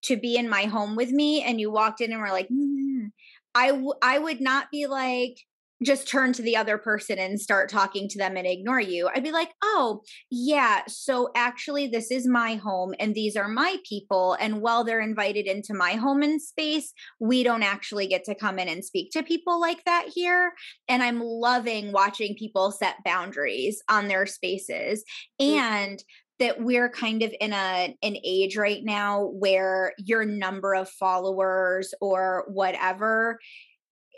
to 0.04 0.18
be 0.18 0.36
in 0.36 0.50
my 0.50 0.64
home 0.64 0.96
with 0.96 1.12
me, 1.12 1.42
and 1.44 1.60
you 1.60 1.72
walked 1.72 2.02
in 2.02 2.12
and 2.12 2.22
were 2.22 2.30
like, 2.30 2.50
mm, 2.50 3.12
I, 3.56 3.68
w- 3.70 3.94
I 4.02 4.20
would 4.20 4.42
not 4.42 4.70
be 4.72 4.88
like, 4.88 5.38
just 5.84 6.08
turn 6.08 6.34
to 6.34 6.42
the 6.42 6.56
other 6.56 6.78
person 6.78 7.20
and 7.20 7.40
start 7.40 7.70
talking 7.70 8.08
to 8.10 8.18
them 8.18 8.38
and 8.38 8.48
ignore 8.48 8.80
you. 8.80 9.10
I'd 9.14 9.24
be 9.24 9.32
like, 9.32 9.52
oh, 9.64 10.02
yeah, 10.30 10.82
so 10.88 11.32
actually, 11.36 11.88
this 11.88 12.12
is 12.12 12.28
my 12.28 12.56
home 12.56 12.94
and 13.00 13.14
these 13.14 13.36
are 13.36 13.48
my 13.48 13.78
people. 13.88 14.36
And 14.40 14.62
while 14.62 14.84
they're 14.84 15.02
invited 15.02 15.46
into 15.46 15.74
my 15.74 15.94
home 15.94 16.24
and 16.24 16.42
space, 16.42 16.94
we 17.20 17.44
don't 17.44 17.64
actually 17.64 18.08
get 18.08 18.24
to 18.26 18.36
come 18.36 18.60
in 18.60 18.68
and 18.68 18.84
speak 18.84 19.12
to 19.12 19.24
people 19.24 19.60
like 19.60 19.84
that 19.86 20.08
here. 20.14 20.54
And 20.88 21.04
I'm 21.04 21.22
loving 21.22 21.92
watching 21.92 22.36
people 22.36 22.72
set 22.72 23.04
boundaries 23.04 23.82
on 23.90 24.08
their 24.08 24.26
spaces. 24.26 25.04
Mm-hmm. 25.42 25.60
And 25.60 26.04
that 26.40 26.62
we're 26.62 26.90
kind 26.90 27.22
of 27.22 27.34
in 27.40 27.54
a 27.54 27.96
an 28.02 28.18
age 28.24 28.58
right 28.58 28.84
now 28.84 29.26
where 29.26 29.94
your 29.98 30.26
number 30.26 30.74
of 30.74 30.90
followers 30.90 31.94
or 32.02 32.46
whatever 32.48 33.40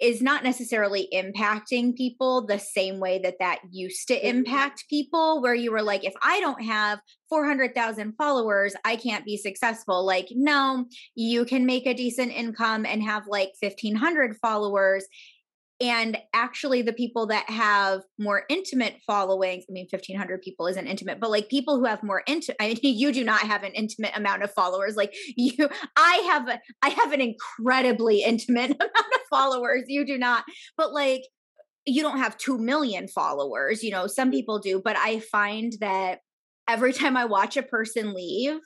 is 0.02 0.22
not 0.22 0.44
necessarily 0.44 1.08
impacting 1.14 1.96
people 1.96 2.46
the 2.46 2.60
same 2.60 3.00
way 3.00 3.20
that 3.20 3.36
that 3.40 3.60
used 3.72 4.08
to 4.08 4.28
impact 4.28 4.86
people 4.90 5.42
where 5.42 5.56
you 5.56 5.72
were 5.72 5.82
like 5.82 6.04
if 6.04 6.14
i 6.22 6.40
don't 6.40 6.62
have 6.62 7.00
400,000 7.30 8.14
followers 8.18 8.76
i 8.84 8.96
can't 8.96 9.26
be 9.26 9.38
successful. 9.38 10.06
Like 10.06 10.28
no 10.32 10.86
you 11.16 11.46
can 11.46 11.66
make 11.66 11.88
a 11.88 11.94
decent 11.94 12.32
income 12.32 12.86
and 12.86 13.02
have 13.04 13.28
like 13.28 13.52
1500 13.62 14.38
followers 14.42 15.06
and 15.90 16.18
actually 16.34 16.82
the 16.82 16.94
people 16.94 17.28
that 17.28 17.50
have 17.50 18.02
more 18.18 18.44
intimate 18.50 18.96
followings 19.06 19.66
i 19.70 19.72
mean 19.72 19.88
1500 19.90 20.42
people 20.42 20.68
isn't 20.68 20.88
intimate 20.88 21.20
but 21.20 21.30
like 21.30 21.48
people 21.48 21.78
who 21.78 21.86
have 21.86 22.02
more 22.04 22.24
intimate 22.28 22.58
i 22.60 22.68
mean 22.68 22.78
you 22.98 23.12
do 23.12 23.24
not 23.24 23.42
have 23.42 23.64
an 23.64 23.72
intimate 23.74 24.12
amount 24.16 24.44
of 24.44 24.52
followers 24.54 24.96
like 24.96 25.14
you 25.36 25.70
i 25.96 26.16
have 26.28 26.48
a, 26.48 26.60
i 26.82 26.90
have 26.90 27.12
an 27.12 27.22
incredibly 27.22 28.24
intimate 28.24 28.72
amount 28.80 28.82
of 28.82 29.22
followers 29.30 29.84
you 29.88 30.06
do 30.06 30.18
not. 30.18 30.44
But 30.78 30.94
like 30.94 31.24
you 31.86 32.02
don't 32.02 32.18
have 32.18 32.38
2 32.38 32.58
million 32.58 33.08
followers 33.08 33.84
you 33.84 33.92
know 33.92 34.08
some 34.08 34.32
people 34.32 34.60
do 34.60 34.82
but 34.84 34.98
i 34.98 35.20
find 35.20 35.74
that 35.82 36.20
every 36.68 36.94
time 36.94 37.16
i 37.16 37.26
watch 37.26 37.58
a 37.58 37.64
person 37.64 38.14
leave 38.14 38.58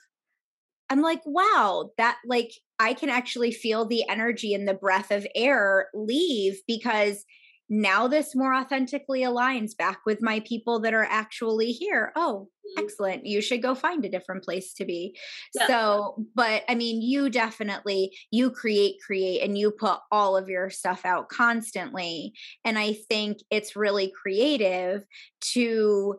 i'm 0.88 1.02
like 1.02 1.20
wow 1.26 1.90
that 1.98 2.16
like 2.24 2.50
I 2.80 2.94
can 2.94 3.10
actually 3.10 3.52
feel 3.52 3.84
the 3.84 4.08
energy 4.08 4.54
and 4.54 4.66
the 4.66 4.74
breath 4.74 5.10
of 5.10 5.26
air 5.34 5.88
leave 5.92 6.62
because 6.66 7.26
now 7.68 8.08
this 8.08 8.34
more 8.34 8.54
authentically 8.54 9.20
aligns 9.20 9.76
back 9.76 10.00
with 10.06 10.22
my 10.22 10.40
people 10.40 10.80
that 10.80 10.94
are 10.94 11.04
actually 11.04 11.72
here. 11.72 12.10
Oh, 12.16 12.48
mm-hmm. 12.48 12.84
excellent. 12.84 13.26
You 13.26 13.42
should 13.42 13.62
go 13.62 13.74
find 13.74 14.04
a 14.04 14.08
different 14.08 14.42
place 14.44 14.72
to 14.74 14.86
be. 14.86 15.16
Yeah. 15.54 15.66
So, 15.66 16.26
but 16.34 16.64
I 16.70 16.74
mean, 16.74 17.02
you 17.02 17.28
definitely 17.28 18.16
you 18.30 18.50
create 18.50 18.96
create 19.04 19.42
and 19.42 19.58
you 19.58 19.70
put 19.70 19.98
all 20.10 20.36
of 20.36 20.48
your 20.48 20.70
stuff 20.70 21.04
out 21.04 21.28
constantly 21.28 22.32
and 22.64 22.78
I 22.78 22.94
think 22.94 23.38
it's 23.50 23.76
really 23.76 24.10
creative 24.20 25.04
to 25.52 26.18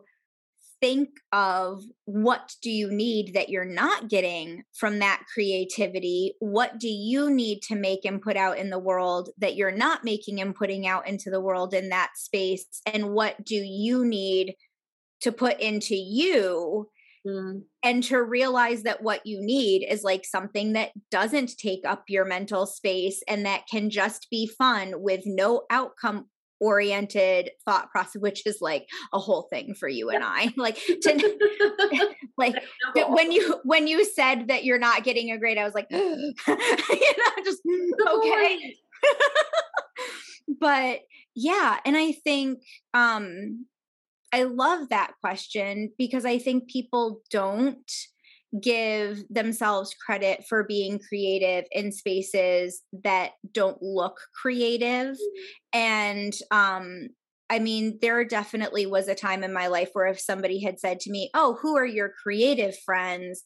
think 0.82 1.10
of 1.30 1.80
what 2.06 2.56
do 2.60 2.68
you 2.68 2.90
need 2.90 3.34
that 3.34 3.48
you're 3.48 3.64
not 3.64 4.08
getting 4.08 4.64
from 4.74 4.98
that 4.98 5.22
creativity? 5.32 6.34
What 6.40 6.80
do 6.80 6.88
you 6.88 7.30
need 7.30 7.62
to 7.68 7.76
make 7.76 8.04
and 8.04 8.20
put 8.20 8.36
out 8.36 8.58
in 8.58 8.68
the 8.68 8.80
world 8.80 9.30
that 9.38 9.54
you're 9.54 9.70
not 9.70 10.02
making 10.02 10.40
and 10.40 10.54
putting 10.54 10.86
out 10.86 11.06
into 11.06 11.30
the 11.30 11.40
world 11.40 11.72
in 11.72 11.90
that 11.90 12.10
space? 12.16 12.66
And 12.84 13.10
what 13.10 13.44
do 13.44 13.54
you 13.54 14.04
need 14.04 14.56
to 15.20 15.30
put 15.30 15.60
into 15.60 15.94
you? 15.94 16.90
Mm. 17.24 17.62
And 17.84 18.02
to 18.04 18.20
realize 18.20 18.82
that 18.82 19.04
what 19.04 19.24
you 19.24 19.40
need 19.40 19.86
is 19.88 20.02
like 20.02 20.24
something 20.24 20.72
that 20.72 20.90
doesn't 21.12 21.56
take 21.56 21.82
up 21.86 22.04
your 22.08 22.24
mental 22.24 22.66
space 22.66 23.22
and 23.28 23.46
that 23.46 23.68
can 23.70 23.90
just 23.90 24.26
be 24.28 24.48
fun 24.48 24.94
with 24.96 25.22
no 25.24 25.62
outcome 25.70 26.26
oriented 26.62 27.50
thought 27.64 27.90
process 27.90 28.20
which 28.20 28.46
is 28.46 28.58
like 28.60 28.86
a 29.12 29.18
whole 29.18 29.48
thing 29.50 29.74
for 29.74 29.88
you 29.88 30.08
and 30.10 30.22
i. 30.24 30.52
Like 30.62 30.76
to 31.02 32.14
like 32.38 32.54
when 33.08 33.32
you 33.32 33.60
when 33.64 33.88
you 33.88 34.04
said 34.04 34.48
that 34.48 34.64
you're 34.64 34.78
not 34.78 35.02
getting 35.02 35.32
a 35.32 35.38
grade 35.38 35.58
i 35.58 35.64
was 35.64 35.74
like 35.74 35.88
you 35.90 36.24
know 36.46 37.44
just 37.44 37.62
okay. 38.16 38.76
but 40.60 41.00
yeah 41.34 41.80
and 41.84 41.96
i 41.96 42.12
think 42.12 42.60
um 42.94 43.66
i 44.32 44.44
love 44.44 44.90
that 44.90 45.14
question 45.20 45.90
because 45.98 46.24
i 46.24 46.38
think 46.38 46.68
people 46.68 47.22
don't 47.30 47.90
give 48.60 49.24
themselves 49.30 49.94
credit 49.94 50.44
for 50.46 50.64
being 50.64 50.98
creative 50.98 51.64
in 51.70 51.90
spaces 51.90 52.82
that 53.04 53.32
don't 53.52 53.82
look 53.82 54.18
creative 54.40 55.16
and 55.72 56.34
um 56.50 57.08
I 57.50 57.58
mean, 57.58 57.98
there 58.00 58.24
definitely 58.24 58.86
was 58.86 59.08
a 59.08 59.14
time 59.14 59.44
in 59.44 59.52
my 59.52 59.66
life 59.66 59.90
where 59.92 60.06
if 60.06 60.18
somebody 60.18 60.64
had 60.64 60.80
said 60.80 61.00
to 61.00 61.10
me, 61.10 61.28
Oh, 61.34 61.58
who 61.60 61.76
are 61.76 61.84
your 61.84 62.08
creative 62.22 62.74
friends? 62.78 63.42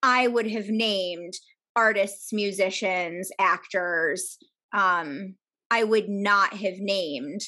I 0.00 0.28
would 0.28 0.48
have 0.48 0.68
named 0.68 1.32
artists, 1.74 2.32
musicians, 2.32 3.32
actors. 3.40 4.38
Um, 4.72 5.34
I 5.72 5.82
would 5.82 6.08
not 6.08 6.54
have 6.54 6.78
named 6.78 7.40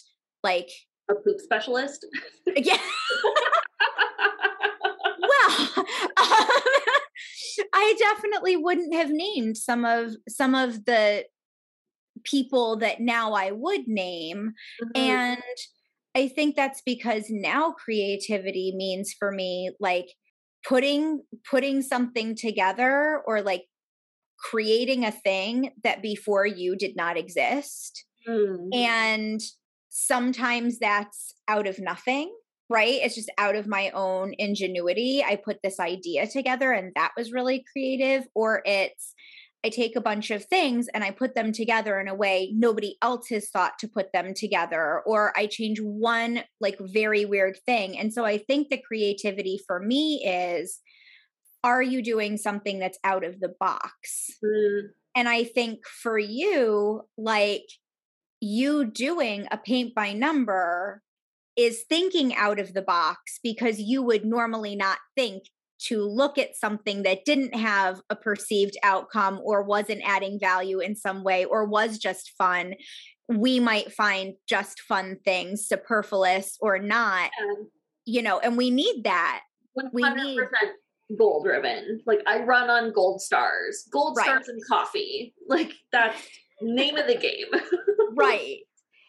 like 0.43 0.71
a 1.11 1.15
poop 1.15 1.41
specialist. 1.41 2.07
yeah. 2.57 2.79
well, 5.21 5.87
um, 6.17 6.47
I 7.73 7.95
definitely 7.99 8.57
wouldn't 8.57 8.95
have 8.95 9.11
named 9.11 9.57
some 9.57 9.85
of 9.85 10.13
some 10.29 10.55
of 10.55 10.85
the 10.85 11.25
people 12.25 12.77
that 12.79 13.01
now 13.01 13.33
I 13.33 13.51
would 13.53 13.87
name. 13.87 14.53
Mm-hmm. 14.83 15.01
And 15.01 15.43
I 16.15 16.29
think 16.29 16.57
that's 16.57 16.83
because 16.83 17.27
now 17.29 17.73
creativity 17.73 18.73
means 18.77 19.15
for 19.17 19.31
me 19.31 19.71
like 19.81 20.09
putting 20.67 21.23
putting 21.49 21.83
something 21.83 22.35
together 22.35 23.23
or 23.27 23.43
like 23.43 23.65
creating 24.39 25.05
a 25.05 25.13
thing 25.13 25.71
that 25.85 26.03
before 26.03 26.47
you 26.47 26.77
did 26.77 26.97
not 26.97 27.17
exist. 27.17 28.05
Mm. 28.29 28.75
And 28.75 29.41
sometimes 29.89 30.79
that's 30.79 31.35
out 31.49 31.67
of 31.67 31.79
nothing 31.79 32.35
right? 32.71 33.01
It's 33.03 33.17
just 33.17 33.31
out 33.37 33.57
of 33.57 33.67
my 33.67 33.91
own 33.91 34.33
ingenuity. 34.39 35.23
I 35.23 35.37
put 35.37 35.59
this 35.63 35.81
idea 35.81 36.29
together 36.29 36.73
and 36.73 36.93
that 36.95 37.11
was 37.17 37.33
really 37.33 37.65
creative. 37.73 38.29
Or 38.35 38.63
it's, 38.65 39.15
I 39.65 39.69
take 39.69 39.97
a 39.97 40.01
bunch 40.01 40.31
of 40.31 40.45
things 40.45 40.87
and 40.95 41.03
I 41.03 41.11
put 41.11 41.35
them 41.35 41.53
together 41.53 42.01
in 42.01 42.07
a 42.09 42.15
way 42.15 42.53
nobody 42.55 42.97
else 43.03 43.29
has 43.31 43.51
thought 43.51 43.79
to 43.81 43.89
put 43.89 44.13
them 44.13 44.33
together. 44.35 45.03
Or 45.05 45.37
I 45.37 45.47
change 45.47 45.81
one 45.81 46.45
like 46.61 46.79
very 46.81 47.25
weird 47.25 47.59
thing. 47.67 47.99
And 47.99 48.15
so 48.15 48.25
I 48.25 48.39
think 48.39 48.69
the 48.69 48.81
creativity 48.81 49.59
for 49.67 49.81
me 49.81 50.25
is 50.25 50.81
are 51.63 51.83
you 51.83 52.03
doing 52.03 52.39
something 52.39 52.79
that's 52.79 52.99
out 53.05 53.25
of 53.25 53.41
the 53.41 53.53
box? 53.61 54.31
Mm. 54.43 54.81
And 55.15 55.29
I 55.29 55.45
think 55.45 55.87
for 55.87 56.19
you, 56.19 57.03
like, 57.19 57.67
you 58.41 58.87
doing 58.87 59.47
a 59.51 59.59
paint 59.59 59.95
by 59.95 60.13
number 60.13 61.03
is 61.61 61.85
thinking 61.89 62.35
out 62.35 62.59
of 62.59 62.73
the 62.73 62.83
box 62.83 63.39
because 63.43 63.79
you 63.79 64.03
would 64.03 64.25
normally 64.25 64.77
not 64.77 64.99
think 65.17 65.45
to 65.87 66.03
look 66.03 66.37
at 66.37 66.57
something 66.57 67.03
that 67.05 67.25
didn't 67.25 67.55
have 67.55 68.01
a 68.11 68.17
perceived 68.17 68.77
outcome 68.83 69.41
or 69.43 69.63
wasn't 69.63 70.03
adding 70.05 70.39
value 70.39 70.79
in 70.79 70.95
some 70.95 71.25
way 71.25 71.45
or 71.45 71.65
was 71.65 71.99
just 71.99 72.33
fun. 72.37 72.75
We 73.29 73.61
might 73.61 73.93
find 73.93 74.35
just 74.49 74.81
fun 74.81 75.19
things 75.25 75.67
superfluous 75.67 76.59
or 76.61 76.79
not 76.79 77.31
you 78.11 78.23
know 78.23 78.39
and 78.41 78.57
we 78.57 78.71
need 78.71 79.05
that. 79.05 79.43
100% 79.79 79.91
we 79.93 80.03
need 80.03 80.41
goal 81.19 81.43
driven. 81.43 82.01
Like 82.07 82.21
i 82.27 82.43
run 82.43 82.71
on 82.71 82.93
gold 82.93 83.21
stars 83.21 83.85
gold 83.93 84.17
right. 84.17 84.25
stars 84.25 84.49
and 84.49 84.61
coffee. 84.69 85.35
Like 85.49 85.73
that's 85.93 86.21
name 86.61 86.97
of 86.97 87.07
the 87.07 87.17
game. 87.17 87.47
Right 88.17 88.59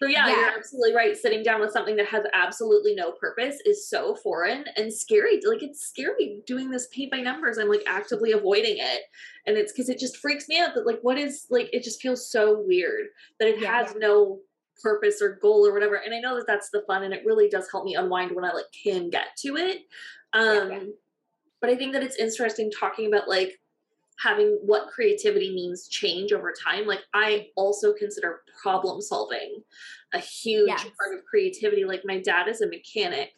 So 0.02 0.08
yeah, 0.08 0.28
Yeah. 0.28 0.36
you're 0.36 0.58
absolutely 0.58 0.96
right. 0.96 1.16
Sitting 1.16 1.44
down 1.44 1.62
with 1.62 1.72
something 1.72 1.96
that 1.98 2.08
has 2.08 2.26
absolutely 2.34 2.96
no 2.96 3.12
purpose 3.12 3.60
is 3.66 3.88
so 3.88 4.16
foreign 4.16 4.66
and 4.76 4.92
scary. 4.92 5.40
Like 5.46 5.62
it's 5.62 5.86
scary 5.86 6.42
doing 6.48 6.72
this 6.72 6.88
paint 6.88 7.12
by 7.12 7.20
numbers. 7.20 7.58
I'm 7.60 7.70
like 7.70 7.84
actively 7.86 8.32
avoiding 8.32 8.78
it. 8.80 9.02
And 9.46 9.58
it's 9.58 9.72
because 9.72 9.90
it 9.90 10.00
just 10.00 10.18
freaks 10.18 10.50
me 10.50 10.60
out 10.60 10.74
that 10.76 10.88
like 10.88 11.00
what 11.04 11.18
is 11.20 11.46
like 11.50 11.70
it 11.74 11.84
just 11.84 12.02
feels 12.02 12.32
so 12.32 12.62
weird 12.66 13.08
that 13.40 13.48
it 13.50 13.60
Yeah. 13.60 13.72
has 13.84 13.96
no 13.96 14.42
purpose 14.82 15.22
or 15.22 15.36
goal 15.36 15.68
or 15.68 15.74
whatever. 15.74 15.96
And 15.96 16.16
I 16.16 16.20
know 16.20 16.36
that 16.36 16.48
that's 16.48 16.72
the 16.72 16.84
fun 16.88 17.04
and 17.04 17.14
it 17.14 17.24
really 17.26 17.48
does 17.50 17.70
help 17.70 17.86
me 17.86 17.96
unwind 17.96 18.32
when 18.32 18.46
I 18.46 18.52
like 18.54 18.66
can 18.84 19.10
get 19.12 19.36
to 19.40 19.56
it. 19.58 19.84
Um 20.34 20.72
Yeah. 20.72 20.84
but 21.62 21.70
I 21.70 21.76
think 21.76 21.94
that 21.94 22.04
it's 22.04 22.18
interesting 22.18 22.72
talking 22.72 23.08
about 23.08 23.30
like 23.30 23.61
having 24.22 24.60
what 24.64 24.88
creativity 24.88 25.54
means 25.54 25.88
change 25.88 26.32
over 26.32 26.54
time. 26.54 26.86
Like 26.86 27.02
I 27.14 27.48
also 27.56 27.94
consider 27.94 28.42
problem 28.62 29.02
solving 29.02 29.64
a 30.14 30.20
huge 30.20 30.68
Yes. 30.68 30.82
part 30.84 31.18
of 31.18 31.26
creativity. 31.26 31.86
Like 31.86 32.02
my 32.06 32.20
dad 32.20 32.48
is 32.48 32.62
a 32.62 32.68
mechanic. 32.68 33.32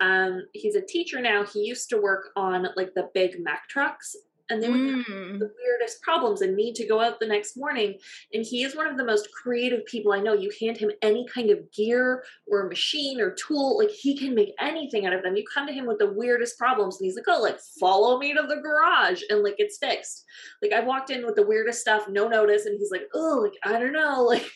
Um, 0.00 0.42
he's 0.52 0.74
a 0.74 0.80
teacher 0.82 1.20
now. 1.20 1.44
He 1.44 1.60
used 1.60 1.88
to 1.90 2.00
work 2.00 2.30
on 2.36 2.66
like 2.76 2.94
the 2.94 3.10
big 3.14 3.36
Mack 3.38 3.68
trucks 3.68 4.16
and 4.50 4.62
they 4.62 4.68
would 4.68 4.80
have 4.80 4.94
Mm. 5.06 5.38
the 5.38 5.50
weirdest 5.62 6.02
problems 6.02 6.40
and 6.42 6.54
need 6.56 6.74
to 6.76 6.86
go 6.86 7.00
out 7.00 7.18
the 7.20 7.26
next 7.26 7.56
morning. 7.56 7.98
And 8.32 8.44
he 8.44 8.62
is 8.64 8.76
one 8.76 8.86
of 8.86 8.96
the 8.96 9.04
most 9.04 9.28
creative 9.32 9.84
people 9.86 10.12
I 10.12 10.20
know. 10.20 10.32
You 10.34 10.50
hand 10.60 10.76
him 10.76 10.90
any 11.02 11.26
kind 11.26 11.50
of 11.50 11.70
gear 11.72 12.24
or 12.46 12.68
machine 12.68 13.20
or 13.20 13.32
tool, 13.32 13.78
like 13.78 13.90
he 13.90 14.16
can 14.16 14.34
make 14.34 14.54
anything 14.60 15.06
out 15.06 15.12
of 15.12 15.22
them. 15.22 15.36
You 15.36 15.44
come 15.52 15.66
to 15.66 15.72
him 15.72 15.86
with 15.86 15.98
the 15.98 16.12
weirdest 16.12 16.58
problems, 16.58 16.98
and 17.00 17.06
he's 17.06 17.16
like, 17.16 17.26
"Oh, 17.28 17.40
like 17.42 17.58
follow 17.80 18.18
me 18.18 18.34
to 18.34 18.42
the 18.46 18.56
garage," 18.62 19.22
and 19.30 19.42
like 19.42 19.56
it's 19.58 19.78
fixed. 19.78 20.24
Like 20.62 20.72
I 20.72 20.80
walked 20.80 21.10
in 21.10 21.24
with 21.26 21.36
the 21.36 21.46
weirdest 21.46 21.80
stuff, 21.80 22.08
no 22.08 22.28
notice, 22.28 22.66
and 22.66 22.78
he's 22.78 22.90
like, 22.90 23.08
"Oh, 23.14 23.40
like 23.42 23.58
I 23.64 23.78
don't 23.78 23.92
know, 23.92 24.22
like 24.24 24.50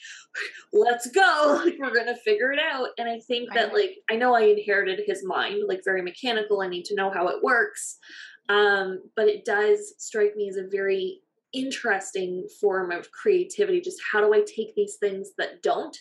let's 0.73 1.11
go, 1.11 1.63
like 1.65 1.77
we're 1.79 1.95
gonna 1.95 2.17
figure 2.17 2.53
it 2.53 2.61
out." 2.61 2.89
And 2.99 3.09
I 3.09 3.21
think 3.21 3.53
that 3.55 3.73
like 3.73 3.97
I 4.11 4.17
know 4.17 4.35
I 4.35 4.43
inherited 4.43 5.01
his 5.07 5.25
mind, 5.25 5.63
like 5.67 5.81
very 5.85 6.03
mechanical. 6.03 6.61
I 6.63 6.69
need 6.69 6.85
to 6.87 6.95
know 6.95 7.11
how 7.11 7.29
it 7.29 7.43
works 7.43 7.99
um, 8.49 9.03
but 9.15 9.29
it 9.29 9.45
does 9.45 9.95
strike 9.99 10.35
me 10.37 10.49
as 10.49 10.57
a 10.57 10.67
very 10.67 11.21
interesting 11.53 12.47
form 12.61 12.91
of 12.91 13.11
creativity 13.11 13.81
just 13.81 14.01
how 14.13 14.21
do 14.21 14.35
i 14.35 14.43
take 14.43 14.75
these 14.75 14.97
things 14.97 15.31
that 15.39 15.63
don't 15.63 15.97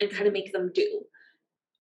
and 0.00 0.10
kind 0.10 0.26
of 0.26 0.32
make 0.32 0.52
them 0.52 0.70
do 0.74 1.02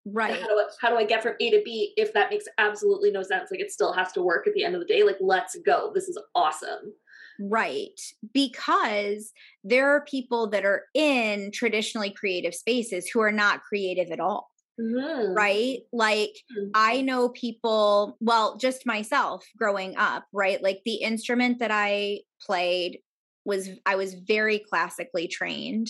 Right. 0.06 0.40
how 0.40 0.48
do, 0.48 0.54
I, 0.54 0.66
how 0.80 0.90
do 0.90 0.96
i 0.96 1.04
get 1.04 1.24
from 1.24 1.34
a 1.40 1.50
to 1.50 1.62
b 1.66 1.94
if 1.98 2.14
that 2.14 2.30
makes 2.30 2.46
absolutely 2.60 3.10
no 3.12 3.24
sense 3.24 3.50
like 3.50 3.60
it 3.60 3.72
still 3.72 3.94
has 3.94 4.12
to 4.14 4.22
work 4.22 4.48
at 4.48 4.54
the 4.54 4.64
end 4.64 4.76
of 4.76 4.82
the 4.82 4.88
day 4.88 5.04
like 5.04 5.18
let's 5.20 5.58
go 5.66 5.92
this 5.94 6.08
is 6.08 6.20
awesome 6.36 6.94
Right. 7.40 8.00
Because 8.34 9.32
there 9.64 9.90
are 9.90 10.04
people 10.04 10.50
that 10.50 10.66
are 10.66 10.84
in 10.94 11.52
traditionally 11.54 12.12
creative 12.12 12.54
spaces 12.54 13.08
who 13.08 13.22
are 13.22 13.32
not 13.32 13.64
creative 13.64 14.12
at 14.12 14.20
all. 14.20 14.49
Mhm. 14.80 15.36
Right. 15.36 15.80
Like 15.92 16.32
Mhm. 16.52 16.72
I 16.74 17.02
know 17.02 17.30
people, 17.30 18.18
well, 18.22 18.58
just 18.58 18.86
myself 18.86 19.46
growing 19.58 19.98
up, 19.98 20.26
right? 20.34 20.62
Like 20.62 20.82
the 20.86 20.96
instrument 20.96 21.60
that 21.60 21.72
I 21.72 22.22
played 22.46 23.00
was 23.46 23.70
I 23.86 23.96
was 23.96 24.14
very 24.16 24.60
classically 24.60 25.28
trained. 25.28 25.88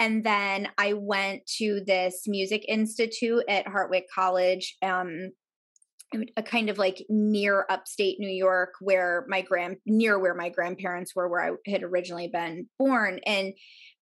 And 0.00 0.24
then 0.24 0.68
I 0.78 0.94
went 0.94 1.46
to 1.58 1.80
this 1.86 2.24
music 2.26 2.64
institute 2.68 3.44
at 3.48 3.66
Hartwick 3.66 4.04
College, 4.14 4.76
um, 4.82 5.30
a 6.36 6.42
kind 6.42 6.70
of 6.70 6.78
like 6.78 7.04
near 7.08 7.66
upstate 7.68 8.20
New 8.20 8.28
York, 8.30 8.74
where 8.80 9.26
my 9.28 9.42
grand 9.42 9.76
near 9.86 10.18
where 10.18 10.34
my 10.34 10.48
grandparents 10.48 11.14
were, 11.16 11.28
where 11.28 11.42
I 11.44 11.70
had 11.70 11.82
originally 11.82 12.28
been 12.28 12.68
born. 12.78 13.20
And 13.26 13.54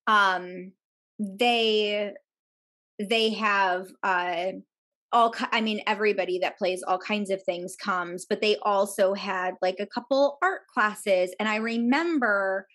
um 0.07 0.73
they 1.19 2.13
they 2.99 3.31
have 3.31 3.89
uh 4.03 4.53
all 5.13 5.35
i 5.53 5.61
mean 5.61 5.81
everybody 5.87 6.39
that 6.41 6.59
plays 6.59 6.83
all 6.87 6.99
kinds 6.99 7.31
of 7.31 7.43
things 7.43 7.77
comes 7.77 8.27
but 8.29 8.41
they 8.41 8.57
also 8.63 9.15
had 9.15 9.55
like 9.63 9.77
a 9.79 9.87
couple 9.87 10.39
art 10.43 10.63
classes 10.73 11.35
and 11.39 11.49
i 11.49 11.57
remember 11.57 12.67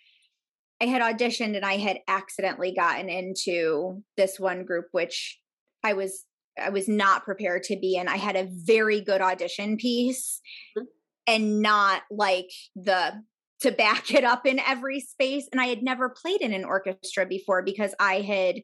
i 0.81 0.85
had 0.85 1.01
auditioned 1.01 1.55
and 1.55 1.65
i 1.65 1.77
had 1.77 1.99
accidentally 2.07 2.73
gotten 2.73 3.09
into 3.09 4.01
this 4.17 4.39
one 4.39 4.63
group 4.65 4.85
which 4.91 5.39
i 5.83 5.93
was 5.93 6.25
i 6.61 6.69
was 6.69 6.87
not 6.87 7.23
prepared 7.23 7.63
to 7.63 7.77
be 7.77 7.95
in 7.95 8.07
i 8.07 8.17
had 8.17 8.35
a 8.35 8.47
very 8.51 9.01
good 9.01 9.21
audition 9.21 9.77
piece 9.77 10.41
Mhm. 10.77 10.83
and 11.27 11.61
not 11.61 12.03
like 12.09 12.49
the 12.75 13.21
to 13.61 13.71
back 13.71 14.11
it 14.13 14.23
up 14.23 14.45
in 14.45 14.59
every 14.59 14.99
space 15.01 15.47
and 15.51 15.59
i 15.59 15.65
had 15.65 15.83
never 15.83 16.09
played 16.09 16.41
in 16.41 16.53
an 16.53 16.63
orchestra 16.65 17.25
before 17.25 17.61
because 17.63 17.93
i 17.99 18.21
had 18.21 18.55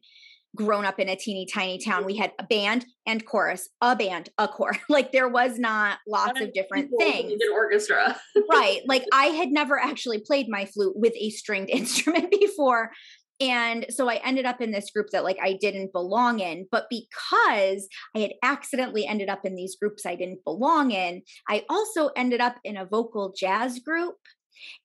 grown 0.56 0.84
up 0.84 0.98
in 0.98 1.08
a 1.08 1.16
teeny 1.16 1.46
tiny 1.46 1.78
town. 1.78 2.04
We 2.04 2.16
had 2.16 2.32
a 2.38 2.44
band 2.44 2.86
and 3.06 3.24
chorus 3.24 3.68
a 3.80 3.94
band 3.94 4.30
a 4.38 4.48
chorus 4.48 4.78
like 4.88 5.12
there 5.12 5.28
was 5.28 5.58
not 5.58 5.98
lots 6.08 6.40
of 6.40 6.52
different 6.52 6.90
things. 6.98 7.32
an 7.32 7.38
orchestra. 7.54 8.18
Right 8.50 8.80
like 8.86 9.04
i 9.12 9.26
had 9.26 9.50
never 9.50 9.78
actually 9.78 10.18
played 10.18 10.48
my 10.48 10.64
flute 10.66 10.94
with 10.96 11.14
a 11.16 11.30
stringed 11.30 11.70
instrument 11.70 12.30
before 12.30 12.90
and 13.38 13.86
so 13.90 14.08
i 14.08 14.16
ended 14.24 14.46
up 14.46 14.60
in 14.60 14.70
this 14.70 14.90
group 14.90 15.08
that 15.12 15.24
like 15.24 15.38
i 15.42 15.52
didn't 15.60 15.92
belong 15.92 16.40
in 16.40 16.66
but 16.70 16.86
because 16.88 17.86
i 18.14 18.18
had 18.18 18.32
accidentally 18.42 19.06
ended 19.06 19.28
up 19.28 19.44
in 19.44 19.54
these 19.54 19.76
groups 19.76 20.06
i 20.06 20.14
didn't 20.14 20.42
belong 20.44 20.90
in 20.90 21.22
i 21.48 21.62
also 21.68 22.08
ended 22.16 22.40
up 22.40 22.56
in 22.64 22.76
a 22.76 22.86
vocal 22.86 23.34
jazz 23.36 23.78
group 23.78 24.16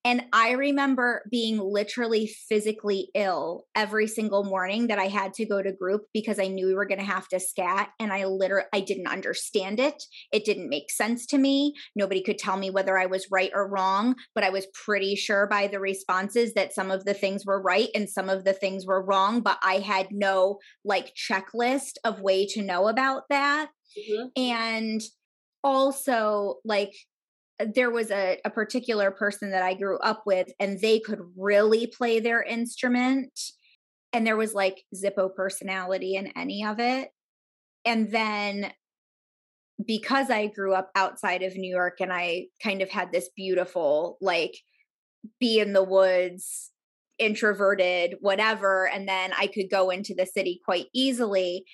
and 0.03 0.25
I 0.33 0.51
remember 0.51 1.23
being 1.29 1.57
literally 1.59 2.27
physically 2.27 3.09
ill 3.13 3.65
every 3.75 4.07
single 4.07 4.43
morning 4.43 4.87
that 4.87 4.99
I 4.99 5.07
had 5.07 5.33
to 5.35 5.45
go 5.45 5.61
to 5.61 5.71
group 5.71 6.03
because 6.13 6.39
I 6.39 6.47
knew 6.47 6.65
we 6.67 6.73
were 6.73 6.85
going 6.87 6.99
to 6.99 7.05
have 7.05 7.27
to 7.29 7.39
scat 7.39 7.89
and 7.99 8.11
I 8.11 8.25
literally 8.25 8.67
I 8.73 8.81
didn't 8.81 9.07
understand 9.07 9.79
it. 9.79 10.03
It 10.31 10.45
didn't 10.45 10.69
make 10.69 10.89
sense 10.91 11.25
to 11.27 11.37
me. 11.37 11.73
Nobody 11.95 12.21
could 12.21 12.37
tell 12.37 12.57
me 12.57 12.69
whether 12.69 12.97
I 12.97 13.05
was 13.05 13.27
right 13.31 13.51
or 13.53 13.67
wrong, 13.67 14.15
but 14.33 14.43
I 14.43 14.49
was 14.49 14.67
pretty 14.73 15.15
sure 15.15 15.47
by 15.47 15.67
the 15.67 15.79
responses 15.79 16.53
that 16.53 16.73
some 16.73 16.91
of 16.91 17.05
the 17.05 17.13
things 17.13 17.45
were 17.45 17.61
right 17.61 17.89
and 17.93 18.09
some 18.09 18.29
of 18.29 18.43
the 18.43 18.53
things 18.53 18.85
were 18.85 19.03
wrong, 19.03 19.41
but 19.41 19.59
I 19.63 19.79
had 19.79 20.07
no 20.11 20.59
like 20.83 21.13
checklist 21.15 21.93
of 22.03 22.21
way 22.21 22.45
to 22.47 22.61
know 22.61 22.87
about 22.87 23.23
that 23.29 23.69
Mhm. 23.97 24.31
and 24.35 25.01
also 25.63 26.59
like 26.65 26.93
there 27.73 27.91
was 27.91 28.11
a, 28.11 28.39
a 28.45 28.49
particular 28.49 29.11
person 29.11 29.51
that 29.51 29.63
I 29.63 29.73
grew 29.73 29.97
up 29.99 30.23
with, 30.25 30.49
and 30.59 30.79
they 30.79 30.99
could 30.99 31.19
really 31.37 31.87
play 31.87 32.19
their 32.19 32.41
instrument. 32.41 33.39
And 34.13 34.25
there 34.25 34.37
was 34.37 34.53
like 34.53 34.83
Zippo 34.95 35.33
personality 35.33 36.15
in 36.15 36.27
any 36.35 36.65
of 36.65 36.79
it. 36.79 37.09
And 37.85 38.11
then 38.11 38.71
because 39.85 40.29
I 40.29 40.47
grew 40.47 40.73
up 40.73 40.91
outside 40.95 41.43
of 41.43 41.55
New 41.55 41.73
York 41.73 41.97
and 42.01 42.13
I 42.13 42.47
kind 42.61 42.81
of 42.81 42.89
had 42.89 43.11
this 43.11 43.29
beautiful, 43.35 44.17
like, 44.21 44.55
be 45.39 45.59
in 45.59 45.73
the 45.73 45.83
woods, 45.83 46.71
introverted, 47.17 48.15
whatever, 48.19 48.87
and 48.87 49.07
then 49.07 49.31
I 49.37 49.47
could 49.47 49.69
go 49.69 49.89
into 49.89 50.13
the 50.15 50.25
city 50.25 50.59
quite 50.65 50.87
easily 50.93 51.65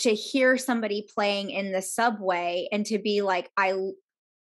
to 0.00 0.14
hear 0.14 0.58
somebody 0.58 1.06
playing 1.14 1.50
in 1.50 1.72
the 1.72 1.82
subway 1.82 2.68
and 2.72 2.84
to 2.86 2.98
be 2.98 3.22
like, 3.22 3.50
I 3.56 3.74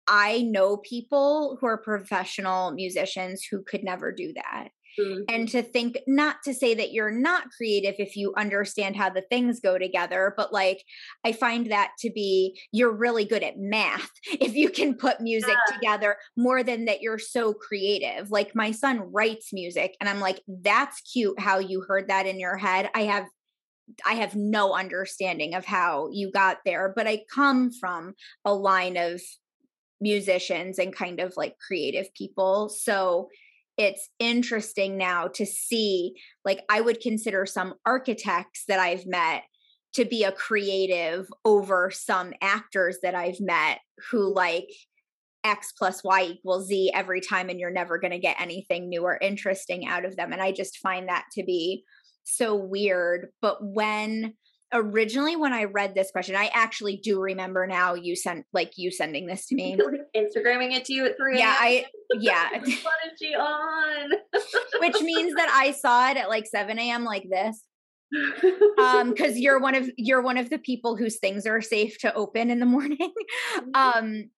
I 0.07 0.43
know 0.43 0.79
people 0.79 1.59
who 1.61 1.67
are 1.67 1.79
professional 1.79 2.73
musicians 2.73 3.45
who 3.51 3.63
could 3.63 3.85
never 3.85 4.13
do 4.13 4.33
that. 4.35 4.69
Mhm. 4.99 5.29
And 5.29 5.49
to 5.51 5.63
think, 5.63 5.99
not 6.07 6.37
to 6.45 6.55
say 6.55 6.75
that 6.75 6.93
you're 6.93 7.11
not 7.11 7.51
creative 7.57 7.97
if 7.99 8.17
you 8.17 8.35
understand 8.37 8.97
how 8.97 9.11
the 9.11 9.23
things 9.23 9.61
go 9.61 9.79
together, 9.79 10.35
but 10.37 10.53
like, 10.53 10.85
I 11.25 11.33
find 11.33 11.71
that 11.71 11.93
to 12.01 12.11
be, 12.11 12.61
you're 12.73 12.93
really 12.93 13.25
good 13.25 13.43
at 13.43 13.59
math 13.59 14.11
if 14.27 14.55
you 14.55 14.71
can 14.71 14.95
put 14.97 15.21
music 15.21 15.65
Yeah. 15.67 15.67
together 15.67 16.17
more 16.37 16.63
than 16.63 16.85
that 16.87 17.03
you're 17.03 17.19
so 17.19 17.55
creative. 17.55 18.31
Like, 18.31 18.55
my 18.55 18.71
son 18.73 19.01
writes 19.13 19.53
music, 19.53 19.97
and 20.01 20.09
I'm 20.09 20.21
like, 20.21 20.43
that's 20.47 21.01
cute 21.13 21.41
how 21.41 21.59
you 21.59 21.83
heard 21.89 22.09
that 22.09 22.27
in 22.27 22.39
your 22.39 22.57
head. 22.57 22.91
I 22.95 23.03
have 23.03 23.27
I 24.07 24.15
have 24.15 24.35
no 24.35 24.73
understanding 24.73 25.55
of 25.55 25.65
how 25.65 26.09
you 26.11 26.31
got 26.31 26.59
there, 26.65 26.93
but 26.95 27.07
I 27.07 27.25
come 27.33 27.71
from 27.71 28.15
a 28.45 28.55
line 28.55 28.97
of 28.97 29.21
musicians 30.05 30.79
and 30.79 30.95
kind 30.95 31.19
of 31.19 31.33
like 31.37 31.55
creative 31.67 32.13
people. 32.15 32.69
So 32.69 33.29
it's 33.77 34.09
interesting 34.21 34.97
now 34.97 35.27
to 35.29 35.45
see, 35.45 36.15
like, 36.45 36.61
I 36.69 36.81
would 36.81 37.01
consider 37.01 37.45
some 37.47 37.75
architects 37.85 38.65
that 38.69 38.79
I've 38.79 39.07
met 39.07 39.43
to 39.95 40.05
be 40.05 40.23
a 40.23 40.31
creative 40.31 41.27
over 41.45 41.91
some 41.91 42.33
actors 42.41 42.99
that 43.03 43.15
I've 43.15 43.41
met 43.41 43.79
who 44.11 44.33
like 44.33 44.69
X 45.43 45.73
plus 45.77 46.05
Y 46.05 46.23
equals 46.23 46.69
Z 46.69 46.93
every 46.95 47.21
time, 47.21 47.49
and 47.49 47.59
you're 47.59 47.71
never 47.71 47.99
going 47.99 48.13
to 48.13 48.19
get 48.19 48.41
anything 48.41 48.89
new 48.89 49.03
or 49.03 49.19
interesting 49.21 49.87
out 49.87 50.05
of 50.05 50.17
them. 50.17 50.33
And 50.33 50.43
I 50.43 50.53
just 50.53 50.79
find 50.79 51.09
that 51.09 51.25
to 51.33 51.43
be 51.45 51.85
so 52.25 52.55
weird. 52.55 53.29
But 53.43 53.59
when 53.61 54.35
originally 54.75 55.37
when 55.37 55.53
I 55.53 55.65
read 55.65 55.95
this 55.95 56.11
question, 56.11 56.35
I 56.35 56.51
actually 56.53 56.97
do 56.97 57.21
remember 57.21 57.67
now 57.67 57.95
you 57.95 58.17
sent 58.17 58.45
like 58.53 58.73
you 58.77 58.91
sending 58.91 59.27
this 59.27 59.47
to 59.47 59.55
me. 59.55 59.79
Instagramming 60.17 60.73
it 60.73 60.85
to 60.87 60.93
you 60.93 61.07
at 61.07 61.17
3 61.17 61.39
Yeah, 61.39 61.57
I 61.57 61.87
yeah. 62.19 62.51
what 62.53 62.63
is 62.65 63.19
she 63.19 63.35
on? 63.35 64.11
Which 64.81 65.01
means 65.01 65.35
that 65.37 65.49
I 65.49 65.71
saw 65.71 66.11
it 66.11 66.17
at 66.17 66.29
like 66.29 66.47
7 66.47 66.79
a.m. 66.79 67.05
like 67.05 67.27
this. 67.31 67.63
um 68.79 69.11
because 69.11 69.39
you're 69.39 69.59
one 69.59 69.75
of 69.75 69.91
you're 69.97 70.23
one 70.23 70.37
of 70.37 70.51
the 70.51 70.59
people 70.59 70.97
whose 70.97 71.19
things 71.19 71.47
are 71.47 71.61
safe 71.61 71.99
to 71.99 72.15
open 72.15 72.51
in 72.51 72.61
the 72.61 72.67
morning 72.67 72.99
mm-hmm. 73.01 73.71
um 73.75 74.31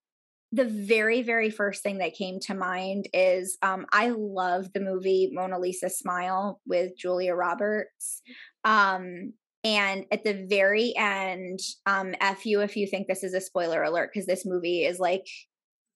the 0.53 0.65
very 0.65 1.21
very 1.21 1.51
first 1.51 1.83
thing 1.83 1.99
that 1.99 2.15
came 2.15 2.41
to 2.41 2.55
mind 2.55 3.07
is 3.13 3.59
um 3.61 3.85
i 3.93 4.09
love 4.17 4.73
the 4.73 4.81
movie 4.81 5.31
mona 5.31 5.59
lisa 5.59 5.91
smile 5.91 6.59
with 6.65 6.97
julia 6.97 7.35
roberts 7.35 8.23
um 8.65 9.35
and 9.65 10.05
at 10.13 10.25
the 10.25 10.47
very 10.49 10.95
end 10.97 11.59
um 11.87 12.15
f 12.21 12.47
you 12.47 12.61
if 12.61 12.77
you 12.77 12.87
think 12.87 13.07
this 13.09 13.25
is 13.25 13.35
a 13.35 13.41
spoiler 13.41 13.83
alert 13.83 14.11
because 14.13 14.27
this 14.27 14.47
movie 14.47 14.85
is 14.85 14.99
like 14.99 15.27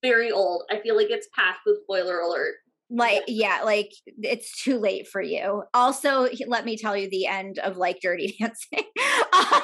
very 0.03 0.31
old. 0.31 0.63
I 0.71 0.81
feel 0.81 0.97
like 0.97 1.11
it's 1.11 1.29
past 1.37 1.61
the 1.67 1.79
spoiler 1.83 2.21
alert. 2.21 2.55
Like 2.93 3.23
yeah 3.29 3.61
like 3.65 3.93
it's 4.19 4.63
too 4.63 4.79
late 4.79 5.07
for 5.07 5.23
you. 5.23 5.63
Also 5.75 6.29
let 6.49 6.65
me 6.65 6.77
tell 6.77 6.97
you 6.97 7.09
the 7.09 7.27
end 7.27 7.59
of 7.61 7.77
like 7.77 8.01
dirty 8.03 8.37
dancing. 8.41 8.85
Um, 9.33 9.63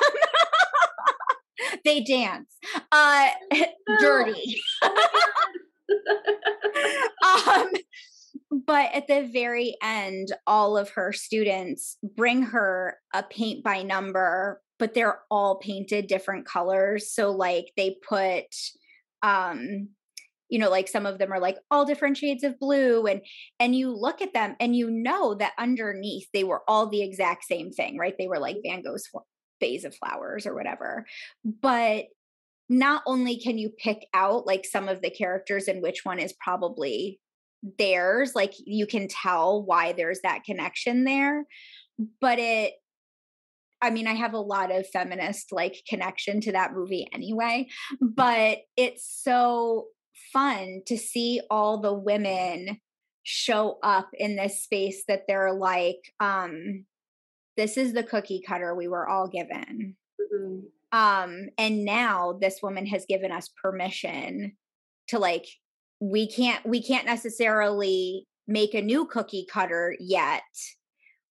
they 1.84 2.04
dance. 2.04 2.56
Uh 2.92 3.28
dirty. 4.00 4.60
Um 7.24 7.70
but 8.50 8.92
at 8.94 9.08
the 9.08 9.28
very 9.32 9.76
end 9.82 10.28
all 10.46 10.76
of 10.76 10.90
her 10.90 11.12
students 11.12 11.98
bring 12.16 12.42
her 12.42 12.98
a 13.14 13.22
paint 13.22 13.64
by 13.64 13.82
number 13.82 14.60
but 14.78 14.94
they're 14.94 15.20
all 15.30 15.56
painted 15.56 16.06
different 16.06 16.46
colors. 16.46 17.10
So 17.10 17.30
like 17.30 17.72
they 17.76 17.96
put 18.08 18.44
um 19.22 19.88
you 20.48 20.58
know 20.58 20.70
like 20.70 20.86
some 20.86 21.06
of 21.06 21.18
them 21.18 21.32
are 21.32 21.40
like 21.40 21.56
all 21.70 21.84
different 21.84 22.16
shades 22.16 22.44
of 22.44 22.58
blue 22.58 23.06
and 23.06 23.20
and 23.58 23.74
you 23.74 23.90
look 23.90 24.22
at 24.22 24.34
them 24.34 24.54
and 24.60 24.76
you 24.76 24.90
know 24.90 25.34
that 25.34 25.54
underneath 25.58 26.28
they 26.32 26.44
were 26.44 26.62
all 26.68 26.88
the 26.88 27.02
exact 27.02 27.44
same 27.44 27.70
thing 27.72 27.98
right? 27.98 28.14
They 28.18 28.28
were 28.28 28.38
like 28.38 28.58
van 28.64 28.82
gogh's 28.82 29.08
vase 29.60 29.84
of 29.84 29.94
flowers 29.94 30.46
or 30.46 30.54
whatever. 30.54 31.06
But 31.44 32.06
not 32.68 33.02
only 33.06 33.38
can 33.38 33.58
you 33.58 33.70
pick 33.70 34.06
out 34.12 34.46
like 34.46 34.64
some 34.64 34.88
of 34.88 35.00
the 35.00 35.10
characters 35.10 35.68
and 35.68 35.82
which 35.82 36.04
one 36.04 36.18
is 36.18 36.34
probably 36.40 37.20
theirs 37.78 38.32
like 38.34 38.54
you 38.64 38.86
can 38.86 39.08
tell 39.08 39.62
why 39.62 39.92
there's 39.92 40.20
that 40.22 40.44
connection 40.44 41.04
there 41.04 41.44
but 42.20 42.38
it 42.38 42.74
I 43.82 43.90
mean, 43.90 44.06
I 44.06 44.14
have 44.14 44.32
a 44.32 44.40
lot 44.40 44.74
of 44.74 44.88
feminist 44.88 45.52
like 45.52 45.82
connection 45.86 46.40
to 46.40 46.52
that 46.52 46.72
movie 46.72 47.08
anyway, 47.12 47.68
but 48.00 48.60
it's 48.76 49.06
so 49.22 49.88
fun 50.32 50.82
to 50.86 50.96
see 50.96 51.40
all 51.50 51.80
the 51.80 51.92
women 51.92 52.80
show 53.22 53.78
up 53.82 54.08
in 54.14 54.36
this 54.36 54.62
space 54.62 55.02
that 55.08 55.22
they're 55.26 55.52
like 55.52 55.98
um 56.20 56.84
this 57.56 57.76
is 57.76 57.92
the 57.92 58.04
cookie 58.04 58.40
cutter 58.46 58.72
we 58.72 58.86
were 58.86 59.08
all 59.08 59.26
given 59.26 59.96
mm-hmm. 60.20 60.58
um 60.96 61.48
and 61.58 61.84
now 61.84 62.38
this 62.40 62.60
woman 62.62 62.86
has 62.86 63.04
given 63.08 63.32
us 63.32 63.50
permission 63.60 64.52
to 65.08 65.18
like 65.18 65.44
we 66.00 66.28
can't 66.28 66.64
we 66.66 66.82
can't 66.82 67.06
necessarily 67.06 68.26
make 68.46 68.74
a 68.74 68.82
new 68.82 69.06
cookie 69.06 69.46
cutter 69.50 69.96
yet 69.98 70.42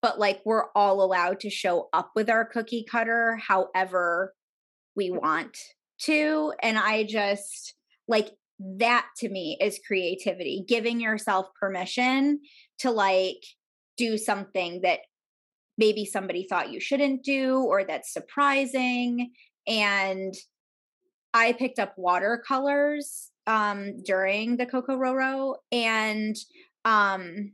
but 0.01 0.19
like 0.19 0.41
we're 0.45 0.65
all 0.75 1.01
allowed 1.01 1.39
to 1.39 1.49
show 1.49 1.88
up 1.93 2.12
with 2.15 2.30
our 2.30 2.45
cookie 2.45 2.86
cutter 2.89 3.39
however 3.47 4.34
we 4.95 5.12
mm. 5.12 5.21
want 5.21 5.58
to 5.99 6.51
and 6.62 6.78
i 6.78 7.04
just 7.04 7.75
like 8.08 8.32
that 8.60 9.06
to 9.17 9.30
me 9.30 9.58
is 9.62 9.80
creativity 9.86 10.63
giving 10.67 10.99
yourself 10.99 11.47
permission 11.60 12.39
to 12.80 12.89
like 12.89 13.43
do 13.97 14.17
something 14.17 14.82
that 14.82 14.99
maybe 15.78 16.06
somebody 16.06 16.47
thought 16.47 16.71
you 16.71 16.80
shouldn't 16.80 17.23
do 17.23 17.58
or 17.60 17.84
that's 17.84 18.12
surprising 18.12 19.32
and 19.67 20.34
i 21.34 21.54
picked 21.54 21.80
up 21.80 21.93
watercolors 21.97 23.32
um 23.47 24.01
during 24.03 24.58
the 24.58 24.65
Coco 24.65 24.97
CoCoRoRo 24.97 25.55
and 25.71 26.36
um 26.84 27.53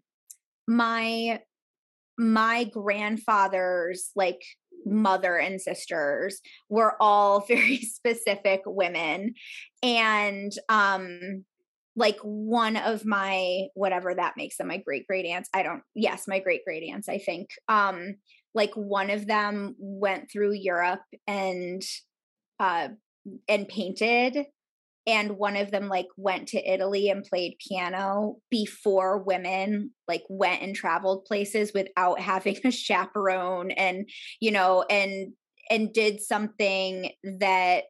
my 0.67 1.39
my 2.17 2.65
grandfather's 2.65 4.12
like 4.15 4.41
mother 4.86 5.38
and 5.38 5.62
sisters 5.62 6.41
were 6.69 6.95
all 6.99 7.39
very 7.47 7.77
specific 7.77 8.62
women 8.65 9.34
and 9.84 10.51
um 10.69 11.43
like 11.95 12.17
one 12.21 12.77
of 12.77 13.06
my 13.06 13.67
whatever 13.73 14.15
that 14.15 14.38
makes 14.38 14.58
them 14.58 14.67
my 14.67 14.77
great 14.77 15.06
great 15.08 15.25
aunts 15.25 15.49
i 15.54 15.62
don't 15.62 15.84
yes 15.93 16.23
my 16.27 16.39
great 16.39 16.63
great 16.65 16.84
aunts 16.89 17.10
i 17.10 17.17
think 17.17 17.49
um 17.67 18.15
like 18.54 18.73
one 18.75 19.10
of 19.10 19.27
them 19.27 19.75
went 19.77 20.30
through 20.32 20.54
europe 20.54 21.01
and 21.27 21.82
uh 22.60 22.88
and 23.47 23.67
painted 23.67 24.45
and 25.08 25.38
one 25.38 25.56
of 25.56 25.72
them 25.72 25.88
like 25.88 26.08
went 26.16 26.50
to 26.50 26.72
Italy 26.72 27.10
and 27.10 27.24
played 27.24 27.58
piano 27.66 28.38
before 28.50 29.18
women 29.18 29.92
like 30.08 30.24
went 30.30 30.62
and 30.62 30.76
traveled 30.76 31.26
places 31.26 31.72
without 31.74 32.20
having 32.32 32.58
a 32.64 32.72
chaperone 32.72 33.72
and 33.72 34.10
you 34.40 34.52
know 34.52 34.84
and 34.90 35.34
and 35.70 35.94
did 35.94 36.20
something 36.20 37.12
that 37.24 37.86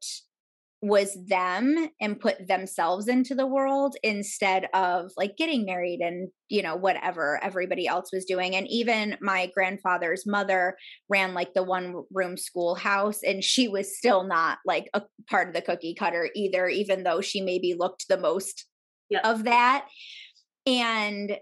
was 0.82 1.16
them 1.28 1.90
and 2.02 2.20
put 2.20 2.48
themselves 2.48 3.08
into 3.08 3.36
the 3.36 3.46
world 3.46 3.96
instead 4.02 4.68
of 4.74 5.12
like 5.16 5.38
getting 5.38 5.64
married 5.64 6.00
and 6.02 6.30
you 6.50 6.64
know 6.64 6.76
whatever 6.76 7.40
everybody 7.44 7.86
else 7.86 8.10
was 8.12 8.26
doing 8.26 8.56
and 8.56 8.68
even 8.68 9.16
my 9.22 9.50
grandfather's 9.54 10.26
mother 10.26 10.76
ran 11.08 11.36
like 11.36 11.54
the 11.54 11.62
one 11.62 12.02
room 12.12 12.36
schoolhouse 12.36 13.20
and 13.22 13.44
she 13.44 13.68
was 13.68 13.96
still 13.96 14.24
not 14.24 14.58
like 14.66 14.90
a 14.96 15.04
part 15.30 15.48
of 15.48 15.54
the 15.54 15.62
cookie 15.62 15.94
cutter 15.94 16.30
either 16.36 16.68
even 16.68 17.04
though 17.04 17.22
she 17.22 17.42
maybe 17.42 17.76
looked 17.78 18.08
the 18.10 18.18
most 18.18 18.66
yep. 19.12 19.24
of 19.24 19.44
that 19.44 19.88
and 20.66 21.38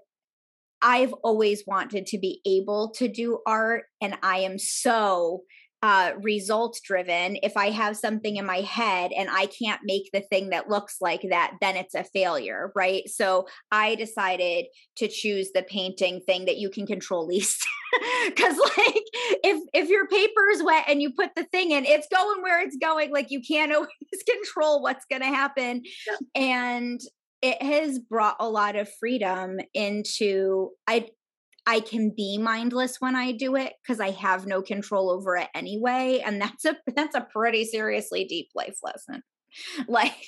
I've 0.82 1.13
always 1.23 1.63
wanted 1.65 2.06
to 2.08 2.17
be 2.17 2.41
able 2.45 2.91
to 2.97 3.08
do 3.08 3.39
art 3.45 3.86
and 4.02 4.17
I 4.21 4.39
am 4.39 4.58
so 4.58 5.43
uh, 5.81 6.11
results 6.21 6.81
driven. 6.81 7.37
If 7.41 7.55
I 7.55 7.69
have 7.69 7.95
something 7.95 8.35
in 8.35 8.45
my 8.45 8.61
head 8.61 9.11
and 9.15 9.29
I 9.29 9.45
can't 9.45 9.81
make 9.83 10.09
the 10.11 10.21
thing 10.21 10.49
that 10.49 10.69
looks 10.69 10.97
like 10.99 11.21
that, 11.29 11.53
then 11.61 11.77
it's 11.77 11.95
a 11.95 12.03
failure, 12.03 12.71
right? 12.75 13.07
So 13.07 13.47
I 13.71 13.95
decided 13.95 14.65
to 14.97 15.07
choose 15.07 15.51
the 15.53 15.63
painting 15.63 16.21
thing 16.25 16.45
that 16.45 16.57
you 16.57 16.69
can 16.69 16.85
control 16.85 17.25
least. 17.25 17.65
Cause 18.37 18.57
like 18.77 19.03
if 19.43 19.67
if 19.73 19.89
your 19.89 20.07
paper 20.07 20.49
is 20.51 20.61
wet 20.61 20.85
and 20.87 21.01
you 21.01 21.11
put 21.11 21.31
the 21.35 21.45
thing 21.45 21.71
in, 21.71 21.85
it's 21.85 22.07
going 22.13 22.41
where 22.41 22.61
it's 22.61 22.77
going. 22.77 23.11
Like 23.11 23.31
you 23.31 23.41
can't 23.41 23.71
always 23.75 23.89
control 24.27 24.81
what's 24.81 25.05
gonna 25.09 25.25
happen. 25.25 25.83
Yeah. 26.07 26.41
And 26.41 27.01
it 27.41 27.61
has 27.61 27.99
brought 27.99 28.35
a 28.39 28.49
lot 28.49 28.75
of 28.75 28.91
freedom 28.99 29.59
into 29.73 30.71
I 30.87 31.07
I 31.69 31.82
can 31.82 32.10
be 32.10 32.39
mindless 32.39 32.99
when 32.99 33.15
I 33.15 33.32
do 33.32 33.55
it 33.55 33.73
because 33.84 33.99
I 33.99 34.10
have 34.10 34.47
no 34.47 34.63
control 34.63 35.12
over 35.12 35.38
it 35.38 35.49
anyway. 35.53 36.23
And 36.25 36.41
that's 36.41 36.65
a 36.65 36.75
that's 36.95 37.15
a 37.15 37.27
pretty 37.32 37.63
seriously 37.63 38.25
deep 38.25 38.49
life 38.55 38.77
lesson. 38.84 39.21
Like 39.88 40.25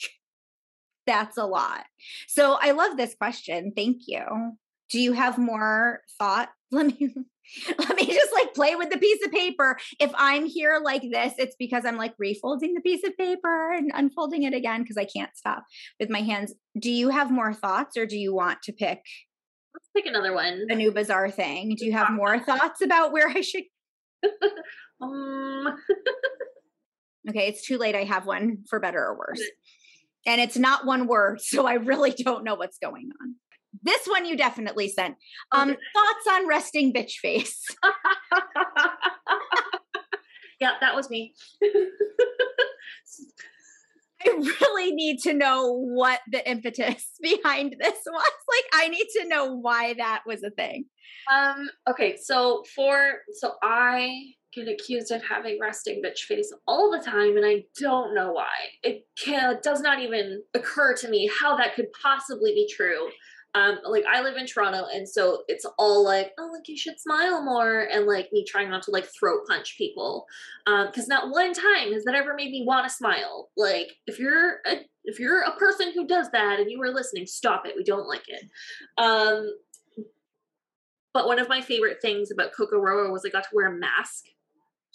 that's 1.05 1.37
a 1.37 1.45
lot. 1.45 1.85
So 2.27 2.57
I 2.59 2.71
love 2.71 2.97
this 2.97 3.13
question. 3.13 3.71
Thank 3.75 4.03
you. 4.07 4.23
Do 4.89 4.99
you 4.99 5.13
have 5.13 5.37
more 5.37 6.01
thought? 6.17 6.49
Let 6.71 6.87
me 6.87 7.13
let 7.77 7.95
me 7.97 8.05
just 8.05 8.31
like 8.33 8.53
play 8.53 8.75
with 8.75 8.91
the 8.91 8.97
piece 8.97 9.25
of 9.25 9.31
paper. 9.31 9.77
If 9.99 10.11
I'm 10.15 10.45
here 10.45 10.79
like 10.81 11.01
this, 11.01 11.33
it's 11.37 11.55
because 11.59 11.85
I'm 11.85 11.97
like 11.97 12.13
refolding 12.17 12.75
the 12.75 12.81
piece 12.81 13.03
of 13.03 13.17
paper 13.17 13.73
and 13.73 13.91
unfolding 13.93 14.43
it 14.43 14.53
again 14.53 14.81
because 14.81 14.95
I 14.95 15.05
can't 15.05 15.35
stop 15.35 15.65
with 15.99 16.09
my 16.09 16.21
hands. 16.21 16.53
Do 16.79 16.89
you 16.89 17.09
have 17.09 17.29
more 17.29 17.53
thoughts 17.53 17.97
or 17.97 18.05
do 18.05 18.17
you 18.17 18.33
want 18.33 18.61
to 18.63 18.71
pick 18.71 19.01
Let's 19.73 19.89
pick 19.95 20.05
another 20.05 20.33
one. 20.33 20.65
A 20.69 20.75
new 20.75 20.91
bizarre 20.91 21.31
thing. 21.31 21.75
Do 21.77 21.85
you 21.85 21.93
have 21.93 22.11
more 22.11 22.39
thoughts 22.39 22.81
about 22.81 23.11
where 23.11 23.29
I 23.29 23.41
should? 23.41 23.63
um. 25.01 25.67
okay, 27.29 27.47
it's 27.47 27.65
too 27.65 27.77
late. 27.77 27.95
I 27.95 28.03
have 28.03 28.25
one 28.25 28.63
for 28.69 28.79
better 28.79 28.99
or 28.99 29.17
worse. 29.17 29.41
And 30.25 30.39
it's 30.39 30.57
not 30.57 30.85
one 30.85 31.07
word, 31.07 31.41
so 31.41 31.65
I 31.65 31.73
really 31.73 32.11
don't 32.11 32.43
know 32.43 32.55
what's 32.55 32.77
going 32.77 33.09
on. 33.21 33.35
This 33.83 34.05
one 34.05 34.25
you 34.25 34.35
definitely 34.35 34.89
sent. 34.89 35.15
Um, 35.53 35.69
okay. 35.71 35.79
thoughts 35.93 36.27
on 36.29 36.47
resting 36.47 36.93
bitch 36.93 37.13
face. 37.13 37.65
yeah, 40.59 40.71
that 40.81 40.93
was 40.93 41.09
me. 41.09 41.33
I 44.25 44.55
really 44.61 44.91
need 44.91 45.19
to 45.21 45.33
know 45.33 45.73
what 45.73 46.19
the 46.31 46.47
impetus 46.49 47.11
behind 47.21 47.75
this 47.79 47.99
was. 48.05 48.31
Like, 48.49 48.83
I 48.83 48.87
need 48.87 49.07
to 49.17 49.27
know 49.27 49.55
why 49.55 49.93
that 49.95 50.23
was 50.25 50.43
a 50.43 50.51
thing. 50.51 50.85
Um. 51.31 51.69
Okay. 51.89 52.17
So 52.17 52.63
for 52.75 53.19
so 53.33 53.53
I 53.61 54.33
get 54.53 54.67
accused 54.67 55.11
of 55.11 55.23
having 55.23 55.57
resting 55.61 56.01
bitch 56.03 56.19
face 56.19 56.51
all 56.67 56.91
the 56.91 57.03
time, 57.03 57.37
and 57.37 57.45
I 57.45 57.63
don't 57.79 58.13
know 58.13 58.33
why. 58.33 58.49
It 58.83 59.05
can, 59.17 59.57
does 59.63 59.81
not 59.81 59.99
even 59.99 60.43
occur 60.53 60.95
to 60.95 61.09
me 61.09 61.29
how 61.39 61.55
that 61.57 61.75
could 61.75 61.87
possibly 62.01 62.53
be 62.53 62.69
true. 62.69 63.09
Um, 63.53 63.79
like 63.85 64.05
I 64.05 64.21
live 64.21 64.37
in 64.37 64.45
Toronto, 64.45 64.85
and 64.93 65.07
so 65.07 65.43
it's 65.47 65.65
all 65.77 66.05
like, 66.05 66.31
oh, 66.39 66.49
like 66.53 66.67
you 66.67 66.77
should 66.77 66.99
smile 66.99 67.43
more, 67.43 67.81
and 67.91 68.05
like 68.05 68.29
me 68.31 68.45
trying 68.47 68.69
not 68.69 68.83
to 68.83 68.91
like 68.91 69.05
throat 69.19 69.41
punch 69.47 69.77
people, 69.77 70.25
because 70.65 71.03
um, 71.03 71.09
not 71.09 71.31
one 71.31 71.53
time 71.53 71.91
has 71.91 72.05
that 72.05 72.15
ever 72.15 72.33
made 72.33 72.51
me 72.51 72.63
want 72.65 72.87
to 72.87 72.93
smile. 72.93 73.49
Like 73.57 73.91
if 74.07 74.19
you're 74.19 74.59
a 74.65 74.77
if 75.03 75.19
you're 75.19 75.41
a 75.41 75.55
person 75.57 75.91
who 75.93 76.07
does 76.07 76.29
that 76.31 76.59
and 76.59 76.71
you 76.71 76.81
are 76.81 76.93
listening, 76.93 77.25
stop 77.25 77.65
it. 77.65 77.73
We 77.75 77.83
don't 77.83 78.07
like 78.07 78.23
it. 78.27 78.43
Um, 78.97 79.51
but 81.13 81.27
one 81.27 81.39
of 81.39 81.49
my 81.49 81.59
favorite 81.59 82.01
things 82.01 82.31
about 82.31 82.51
Kokoroa 82.53 83.11
was 83.11 83.23
I 83.25 83.29
got 83.29 83.43
to 83.43 83.49
wear 83.53 83.67
a 83.67 83.77
mask. 83.77 84.25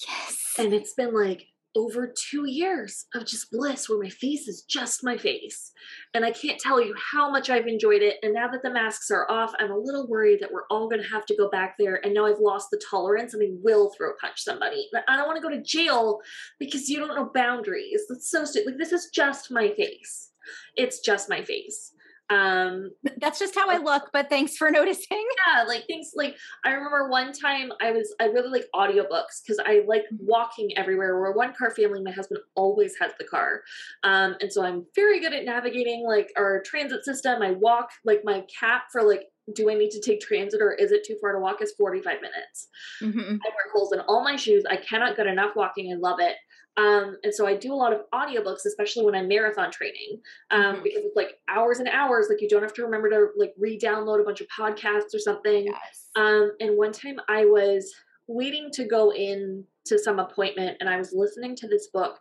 Yes. 0.06 0.54
And 0.58 0.72
it's 0.72 0.94
been 0.94 1.14
like 1.14 1.48
over 1.76 2.12
two 2.30 2.48
years 2.48 3.06
of 3.14 3.26
just 3.26 3.50
bliss 3.52 3.88
where 3.88 4.02
my 4.02 4.08
face 4.08 4.48
is 4.48 4.62
just 4.62 5.04
my 5.04 5.16
face. 5.16 5.72
And 6.14 6.24
I 6.24 6.32
can't 6.32 6.58
tell 6.58 6.80
you 6.80 6.94
how 7.12 7.30
much 7.30 7.50
I've 7.50 7.66
enjoyed 7.66 8.02
it. 8.02 8.16
And 8.22 8.34
now 8.34 8.48
that 8.48 8.62
the 8.62 8.72
masks 8.72 9.10
are 9.10 9.30
off, 9.30 9.52
I'm 9.58 9.70
a 9.70 9.78
little 9.78 10.08
worried 10.08 10.40
that 10.40 10.50
we're 10.50 10.66
all 10.70 10.88
going 10.88 11.02
to 11.02 11.08
have 11.08 11.26
to 11.26 11.36
go 11.36 11.50
back 11.50 11.74
there. 11.78 12.00
And 12.02 12.14
now 12.14 12.26
I've 12.26 12.40
lost 12.40 12.68
the 12.70 12.82
tolerance 12.90 13.34
and 13.34 13.42
I 13.42 13.50
will 13.62 13.92
throw 13.96 14.10
a 14.10 14.16
punch 14.16 14.42
somebody. 14.42 14.88
But 14.92 15.04
I 15.06 15.16
don't 15.16 15.26
want 15.26 15.36
to 15.36 15.48
go 15.48 15.54
to 15.54 15.62
jail 15.62 16.20
because 16.58 16.88
you 16.88 16.98
don't 16.98 17.14
know 17.14 17.30
boundaries. 17.32 18.02
That's 18.08 18.30
so 18.30 18.44
stupid. 18.44 18.72
Like, 18.72 18.78
this 18.78 18.92
is 18.92 19.10
just 19.12 19.50
my 19.50 19.70
face. 19.72 20.30
It's 20.76 21.00
just 21.00 21.28
my 21.28 21.44
face 21.44 21.92
um 22.30 22.90
that's 23.18 23.38
just 23.38 23.54
how 23.54 23.70
i 23.70 23.76
look 23.76 24.10
but 24.12 24.28
thanks 24.28 24.56
for 24.56 24.70
noticing 24.70 25.24
yeah 25.46 25.62
like 25.62 25.86
things 25.86 26.10
like 26.16 26.36
i 26.64 26.70
remember 26.70 27.08
one 27.08 27.32
time 27.32 27.70
i 27.80 27.92
was 27.92 28.14
i 28.20 28.24
really 28.24 28.48
like 28.48 28.66
audiobooks 28.74 29.42
because 29.42 29.60
i 29.64 29.82
like 29.86 30.02
mm-hmm. 30.02 30.26
walking 30.26 30.76
everywhere 30.76 31.20
we're 31.20 31.32
one 31.32 31.54
car 31.54 31.70
family 31.70 32.02
my 32.02 32.10
husband 32.10 32.40
always 32.56 32.94
has 33.00 33.12
the 33.18 33.24
car 33.24 33.62
um 34.02 34.34
and 34.40 34.52
so 34.52 34.64
i'm 34.64 34.84
very 34.96 35.20
good 35.20 35.32
at 35.32 35.44
navigating 35.44 36.04
like 36.04 36.32
our 36.36 36.62
transit 36.62 37.04
system 37.04 37.42
i 37.42 37.52
walk 37.52 37.90
like 38.04 38.22
my 38.24 38.42
cap 38.60 38.84
for 38.90 39.02
like 39.02 39.26
do 39.54 39.70
I 39.70 39.74
need 39.74 39.90
to 39.90 40.00
take 40.00 40.20
transit 40.20 40.60
or 40.60 40.72
is 40.72 40.90
it 40.90 41.04
too 41.04 41.16
far 41.20 41.32
to 41.32 41.38
walk 41.38 41.62
is 41.62 41.72
45 41.78 42.16
minutes. 42.20 42.68
Mm-hmm. 43.00 43.20
I 43.20 43.48
wear 43.48 43.72
holes 43.72 43.92
in 43.92 44.00
all 44.00 44.24
my 44.24 44.36
shoes. 44.36 44.64
I 44.68 44.76
cannot 44.76 45.16
get 45.16 45.26
enough 45.26 45.54
walking. 45.54 45.92
I 45.92 45.96
love 45.96 46.18
it. 46.20 46.34
Um, 46.76 47.16
and 47.22 47.34
so 47.34 47.46
I 47.46 47.56
do 47.56 47.72
a 47.72 47.74
lot 47.74 47.92
of 47.92 48.00
audiobooks, 48.12 48.66
especially 48.66 49.04
when 49.04 49.14
I'm 49.14 49.28
marathon 49.28 49.70
training, 49.70 50.20
um, 50.50 50.60
mm-hmm. 50.60 50.82
because 50.82 51.04
it's 51.04 51.16
like 51.16 51.38
hours 51.48 51.78
and 51.78 51.88
hours. 51.88 52.26
Like 52.28 52.42
you 52.42 52.48
don't 52.48 52.62
have 52.62 52.74
to 52.74 52.82
remember 52.82 53.08
to 53.10 53.28
like 53.36 53.54
re-download 53.58 54.20
a 54.20 54.24
bunch 54.24 54.40
of 54.40 54.48
podcasts 54.48 55.14
or 55.14 55.18
something. 55.18 55.66
Yes. 55.66 56.10
Um, 56.16 56.52
and 56.60 56.76
one 56.76 56.92
time 56.92 57.16
I 57.28 57.46
was 57.46 57.94
waiting 58.26 58.70
to 58.72 58.84
go 58.84 59.12
in 59.12 59.64
to 59.86 59.98
some 59.98 60.18
appointment, 60.18 60.76
and 60.80 60.88
I 60.88 60.98
was 60.98 61.12
listening 61.14 61.56
to 61.56 61.68
this 61.68 61.88
book, 61.92 62.18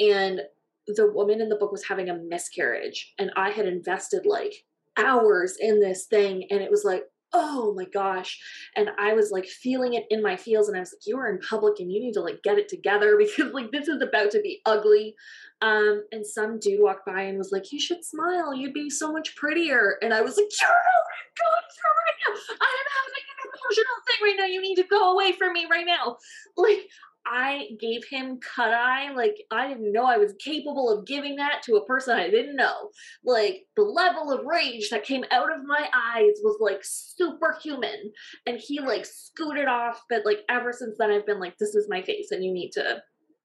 and 0.00 0.40
the 0.86 1.10
woman 1.10 1.40
in 1.40 1.48
the 1.48 1.56
book 1.56 1.72
was 1.72 1.84
having 1.84 2.10
a 2.10 2.16
miscarriage, 2.16 3.14
and 3.18 3.30
I 3.36 3.50
had 3.50 3.66
invested 3.66 4.26
like 4.26 4.64
hours 4.96 5.56
in 5.58 5.80
this 5.80 6.06
thing, 6.06 6.46
and 6.50 6.60
it 6.60 6.70
was 6.70 6.84
like, 6.84 7.04
oh 7.34 7.74
my 7.76 7.84
gosh. 7.92 8.38
And 8.76 8.90
I 8.98 9.12
was 9.12 9.30
like 9.30 9.44
feeling 9.44 9.94
it 9.94 10.04
in 10.08 10.22
my 10.22 10.36
feels. 10.36 10.68
And 10.68 10.76
I 10.76 10.80
was 10.80 10.94
like, 10.94 11.06
you 11.06 11.18
are 11.18 11.28
in 11.28 11.40
public 11.40 11.80
and 11.80 11.90
you 11.92 12.00
need 12.00 12.14
to 12.14 12.20
like 12.20 12.42
get 12.42 12.58
it 12.58 12.68
together 12.68 13.16
because 13.18 13.52
like 13.52 13.72
this 13.72 13.88
is 13.88 14.00
about 14.00 14.30
to 14.30 14.40
be 14.40 14.62
ugly. 14.64 15.14
Um, 15.60 16.04
and 16.12 16.26
some 16.26 16.58
dude 16.58 16.80
walked 16.80 17.06
by 17.06 17.22
and 17.22 17.38
was 17.38 17.52
like, 17.52 17.72
you 17.72 17.80
should 17.80 18.04
smile. 18.04 18.54
You'd 18.54 18.72
be 18.72 18.88
so 18.88 19.12
much 19.12 19.34
prettier. 19.34 19.98
And 20.00 20.14
I 20.14 20.20
was 20.20 20.36
like, 20.36 20.46
you're 20.60 20.70
going 20.70 21.68
through 21.74 21.96
right 22.04 22.18
now. 22.28 22.56
I 22.60 22.72
am 22.80 22.88
having 23.02 23.26
an 23.30 23.50
emotional 23.50 23.98
thing 24.06 24.20
right 24.22 24.36
now. 24.38 24.46
You 24.46 24.62
need 24.62 24.76
to 24.76 24.84
go 24.84 25.12
away 25.12 25.32
from 25.32 25.52
me 25.52 25.66
right 25.70 25.86
now. 25.86 26.16
Like, 26.56 26.88
I 27.26 27.70
gave 27.80 28.04
him 28.10 28.38
cut 28.38 28.72
eye. 28.72 29.12
Like, 29.12 29.36
I 29.50 29.68
didn't 29.68 29.92
know 29.92 30.04
I 30.04 30.18
was 30.18 30.34
capable 30.38 30.90
of 30.90 31.06
giving 31.06 31.36
that 31.36 31.62
to 31.64 31.76
a 31.76 31.84
person 31.86 32.18
I 32.18 32.28
didn't 32.28 32.56
know. 32.56 32.90
Like, 33.24 33.62
the 33.76 33.82
level 33.82 34.30
of 34.30 34.44
rage 34.44 34.90
that 34.90 35.04
came 35.04 35.24
out 35.30 35.50
of 35.50 35.64
my 35.64 35.88
eyes 35.94 36.34
was 36.42 36.58
like 36.60 36.80
superhuman. 36.82 38.12
And 38.46 38.58
he 38.58 38.80
like 38.80 39.06
scooted 39.06 39.68
off. 39.68 40.02
But 40.10 40.24
like, 40.24 40.40
ever 40.48 40.72
since 40.72 40.96
then, 40.98 41.10
I've 41.10 41.26
been 41.26 41.40
like, 41.40 41.56
this 41.58 41.74
is 41.74 41.88
my 41.88 42.02
face, 42.02 42.30
and 42.30 42.44
you 42.44 42.52
need 42.52 42.70
to 42.72 43.02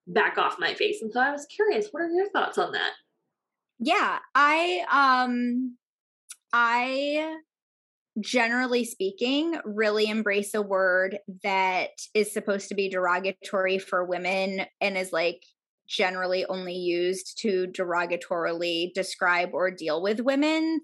back 0.08 0.38
off 0.38 0.58
my 0.60 0.74
face. 0.74 1.02
And 1.02 1.12
so 1.12 1.20
I 1.20 1.32
was 1.32 1.46
curious, 1.46 1.88
what 1.92 2.02
are 2.02 2.10
your 2.10 2.30
thoughts 2.32 2.58
on 2.58 2.72
that? 2.74 2.92
Yeah, 3.80 4.20
I, 4.36 4.84
um, 4.92 5.78
I 6.52 7.38
generally 8.22 8.86
speaking, 8.86 9.58
really 9.66 10.08
embrace 10.08 10.54
a 10.54 10.62
word 10.62 11.20
that 11.44 11.90
is 12.14 12.32
supposed 12.32 12.70
to 12.70 12.76
be 12.76 12.90
derogatory 12.90 13.80
for 13.80 14.06
women 14.06 14.66
and 14.82 14.98
is 14.98 15.14
like 15.14 15.44
generally 15.88 16.46
only 16.46 16.76
used 16.76 17.40
to 17.42 17.68
derogatorily 17.68 18.94
describe 18.94 19.50
or 19.54 19.72
deal 19.72 20.02
with 20.02 20.20
women. 20.20 20.82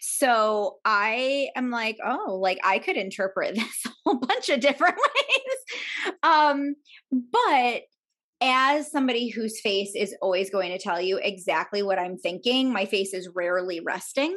So 0.00 0.78
I 0.84 1.48
am 1.54 1.70
like, 1.70 1.98
oh, 2.04 2.38
like 2.40 2.58
I 2.64 2.78
could 2.78 2.96
interpret 2.96 3.54
this 3.56 3.86
a 3.86 3.90
whole 4.04 4.18
bunch 4.18 4.48
of 4.48 4.60
different 4.60 4.96
ways. 4.96 6.14
Um, 6.22 6.74
but 7.32 7.82
as 8.40 8.90
somebody 8.90 9.28
whose 9.28 9.60
face 9.60 9.92
is 9.94 10.14
always 10.22 10.48
going 10.48 10.70
to 10.70 10.78
tell 10.78 11.00
you 11.00 11.20
exactly 11.22 11.82
what 11.82 11.98
I'm 11.98 12.16
thinking, 12.16 12.72
my 12.72 12.86
face 12.86 13.12
is 13.12 13.28
rarely 13.34 13.80
resting. 13.80 14.34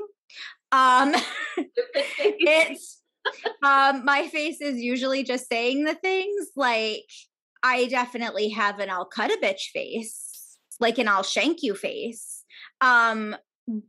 Um, 0.73 1.13
it's 2.19 3.01
um, 3.63 4.03
my 4.03 4.27
face 4.27 4.59
is 4.59 4.77
usually 4.77 5.23
just 5.23 5.47
saying 5.47 5.85
the 5.85 5.95
things 5.95 6.47
like 6.55 7.05
I 7.63 7.87
definitely 7.87 8.49
have 8.49 8.79
an 8.79 8.89
I'll 8.89 9.05
cut 9.05 9.31
a 9.31 9.37
bitch 9.41 9.71
face, 9.71 10.57
like 10.79 10.97
an 10.97 11.07
I'll 11.07 11.23
shank 11.23 11.59
you 11.61 11.75
face. 11.75 12.43
Um, 12.81 13.35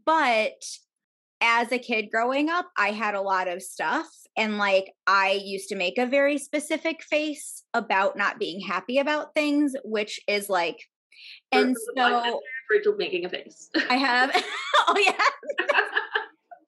but 0.07 0.53
as 1.41 1.73
a 1.73 1.79
kid 1.79 2.11
growing 2.11 2.49
up, 2.49 2.71
I 2.77 2.93
had 2.93 3.15
a 3.15 3.21
lot 3.21 3.49
of 3.49 3.63
stuff. 3.63 4.09
And 4.37 4.59
like 4.59 4.93
I 5.07 5.41
used 5.45 5.69
to 5.71 5.77
make 5.77 5.99
a 5.99 6.07
very 6.07 6.39
specific 6.39 7.03
face 7.03 7.65
about 7.73 8.17
not 8.17 8.39
being 8.39 8.61
happy 8.61 8.99
about 8.99 9.35
things, 9.35 9.75
which 9.85 10.21
is 10.29 10.49
like, 10.49 10.79
and 11.53 11.77
so 11.97 12.41
Rachel 12.71 12.95
making 12.97 13.25
a 13.25 13.29
face. 13.29 13.71
I 13.89 13.97
have, 13.97 14.31
oh 14.89 14.97
yeah. 14.99 15.79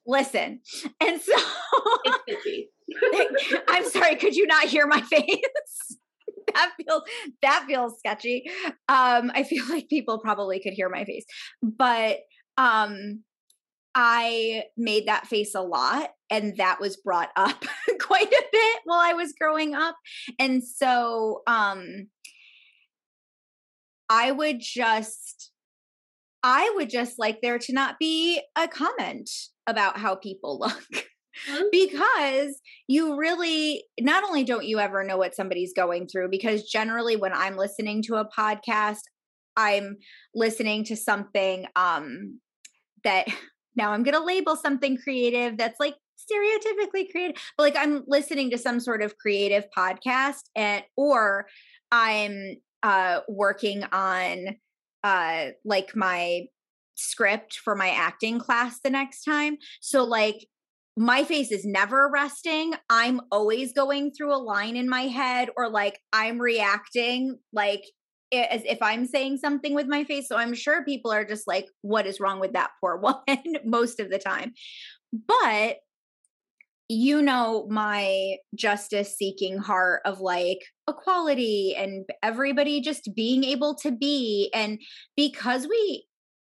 listen. 0.06 0.60
And 1.00 1.20
so 1.20 1.32
I'm 3.68 3.84
sorry, 3.88 4.16
could 4.16 4.36
you 4.36 4.46
not 4.46 4.64
hear 4.64 4.86
my 4.86 5.00
face? 5.10 5.98
that 6.54 6.72
feels 6.76 7.02
that 7.42 7.64
feels 7.66 7.98
sketchy. 7.98 8.44
Um, 8.88 9.30
I 9.34 9.42
feel 9.42 9.64
like 9.68 9.88
people 9.88 10.18
probably 10.18 10.60
could 10.60 10.72
hear 10.72 10.88
my 10.88 11.04
face. 11.04 11.24
But 11.62 12.18
um 12.56 13.22
I 13.94 14.64
made 14.76 15.06
that 15.08 15.26
face 15.26 15.54
a 15.54 15.62
lot 15.62 16.10
and 16.28 16.56
that 16.58 16.80
was 16.80 16.98
brought 16.98 17.30
up 17.34 17.64
quite 18.00 18.28
a 18.30 18.42
bit 18.52 18.80
while 18.84 19.00
I 19.00 19.14
was 19.14 19.34
growing 19.38 19.74
up. 19.74 19.96
And 20.38 20.62
so 20.62 21.42
um 21.46 22.08
I 24.08 24.30
would 24.30 24.60
just 24.60 25.50
I 26.42 26.72
would 26.76 26.90
just 26.90 27.18
like 27.18 27.40
there 27.42 27.58
to 27.58 27.72
not 27.72 27.98
be 27.98 28.40
a 28.56 28.68
comment 28.68 29.30
about 29.66 29.98
how 29.98 30.14
people 30.14 30.58
look. 30.60 31.06
Mm-hmm. 31.50 31.64
because 31.70 32.58
you 32.88 33.14
really 33.14 33.84
not 34.00 34.24
only 34.24 34.42
don't 34.42 34.64
you 34.64 34.78
ever 34.78 35.04
know 35.04 35.18
what 35.18 35.34
somebody's 35.34 35.74
going 35.74 36.08
through 36.08 36.30
because 36.30 36.62
generally 36.62 37.14
when 37.14 37.34
i'm 37.34 37.58
listening 37.58 38.02
to 38.04 38.14
a 38.14 38.26
podcast 38.26 39.00
i'm 39.54 39.98
listening 40.34 40.82
to 40.84 40.96
something 40.96 41.66
um 41.76 42.40
that 43.04 43.26
now 43.76 43.92
i'm 43.92 44.02
going 44.02 44.14
to 44.14 44.24
label 44.24 44.56
something 44.56 44.96
creative 44.96 45.58
that's 45.58 45.78
like 45.78 45.96
stereotypically 46.18 47.10
creative 47.10 47.36
but 47.58 47.64
like 47.64 47.76
i'm 47.76 48.02
listening 48.06 48.50
to 48.50 48.56
some 48.56 48.80
sort 48.80 49.02
of 49.02 49.18
creative 49.18 49.66
podcast 49.76 50.44
and 50.56 50.82
or 50.96 51.44
i'm 51.92 52.54
uh 52.82 53.20
working 53.28 53.84
on 53.92 54.56
uh 55.06 55.50
like 55.64 55.94
my 55.94 56.46
script 56.96 57.58
for 57.62 57.76
my 57.76 57.90
acting 57.90 58.40
class 58.40 58.80
the 58.82 58.90
next 58.90 59.22
time. 59.22 59.56
So 59.80 60.02
like 60.02 60.46
my 60.96 61.22
face 61.22 61.52
is 61.52 61.64
never 61.64 62.10
resting. 62.12 62.74
I'm 62.90 63.20
always 63.30 63.72
going 63.72 64.10
through 64.10 64.34
a 64.34 64.42
line 64.42 64.76
in 64.76 64.88
my 64.88 65.02
head 65.02 65.50
or 65.56 65.68
like 65.68 66.00
I'm 66.12 66.40
reacting 66.40 67.38
like 67.52 67.84
as 68.32 68.62
if 68.64 68.78
I'm 68.82 69.06
saying 69.06 69.36
something 69.36 69.74
with 69.74 69.86
my 69.86 70.02
face. 70.02 70.26
So 70.26 70.36
I'm 70.36 70.54
sure 70.54 70.84
people 70.84 71.12
are 71.12 71.24
just 71.24 71.46
like, 71.46 71.66
what 71.82 72.06
is 72.06 72.18
wrong 72.18 72.40
with 72.40 72.54
that 72.54 72.70
poor 72.80 72.96
woman 73.28 73.58
most 73.64 74.00
of 74.00 74.10
the 74.10 74.18
time. 74.18 74.54
But 75.12 75.76
you 76.88 77.20
know 77.20 77.66
my 77.68 78.36
justice 78.54 79.16
seeking 79.16 79.58
heart 79.58 80.02
of 80.04 80.20
like 80.20 80.60
equality 80.88 81.74
and 81.76 82.04
everybody 82.22 82.80
just 82.80 83.10
being 83.14 83.42
able 83.42 83.74
to 83.74 83.90
be 83.90 84.50
and 84.54 84.78
because 85.16 85.66
we 85.68 86.06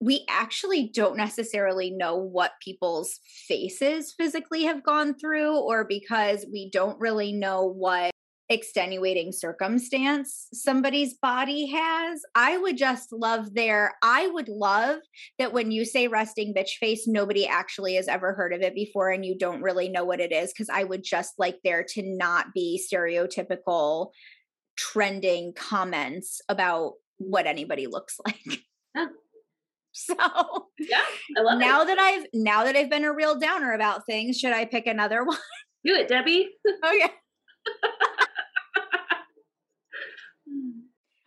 we 0.02 0.24
actually 0.30 0.90
don't 0.94 1.18
necessarily 1.18 1.90
know 1.90 2.16
what 2.16 2.54
people's 2.64 3.20
faces 3.48 4.14
physically 4.18 4.64
have 4.64 4.84
gone 4.84 5.14
through 5.14 5.58
or 5.58 5.84
because 5.84 6.46
we 6.52 6.70
don't 6.70 7.00
really 7.00 7.34
know 7.34 7.66
what 7.66 8.12
extenuating 8.50 9.32
circumstance 9.32 10.48
somebody's 10.54 11.14
body 11.16 11.68
has. 11.68 12.22
I 12.34 12.58
would 12.58 12.78
just 12.78 13.12
love 13.12 13.54
their, 13.54 13.94
I 14.02 14.28
would 14.28 14.50
love 14.50 15.00
that 15.38 15.54
when 15.54 15.72
you 15.72 15.86
say 15.86 16.08
resting 16.08 16.54
bitch 16.54 16.78
face, 16.80 17.08
nobody 17.08 17.46
actually 17.48 17.96
has 17.96 18.08
ever 18.08 18.34
heard 18.34 18.54
of 18.54 18.62
it 18.62 18.74
before 18.74 19.12
and 19.12 19.24
you 19.24 19.38
don't 19.38 19.62
really 19.62 19.88
know 19.90 20.04
what 20.04 20.20
it 20.20 20.32
is. 20.32 20.52
Cause 20.58 20.68
I 20.72 20.84
would 20.84 21.04
just 21.04 21.34
like 21.38 21.60
there 21.64 21.84
to 21.90 22.02
not 22.04 22.48
be 22.54 22.82
stereotypical 22.92 24.10
trending 24.78 25.54
comments 25.54 26.42
about 26.50 26.94
what 27.18 27.46
anybody 27.46 27.86
looks 27.88 28.18
like. 28.26 28.62
Yeah. 28.96 29.06
So 29.92 30.16
yeah, 30.80 31.02
I 31.38 31.42
love 31.42 31.60
now 31.60 31.82
it. 31.82 31.88
that 31.88 32.00
I've 32.00 32.26
now 32.34 32.64
that 32.64 32.76
I've 32.76 32.90
been 32.90 33.04
a 33.04 33.14
real 33.14 33.38
downer 33.40 33.74
about 33.74 34.06
things, 34.06 34.38
should 34.38 34.54
I 34.54 34.66
pick 34.66 34.88
another 34.88 35.24
one? 35.26 35.38
Do 35.86 35.94
it, 35.94 36.08
Debbie. 36.08 36.50
okay. 36.86 37.10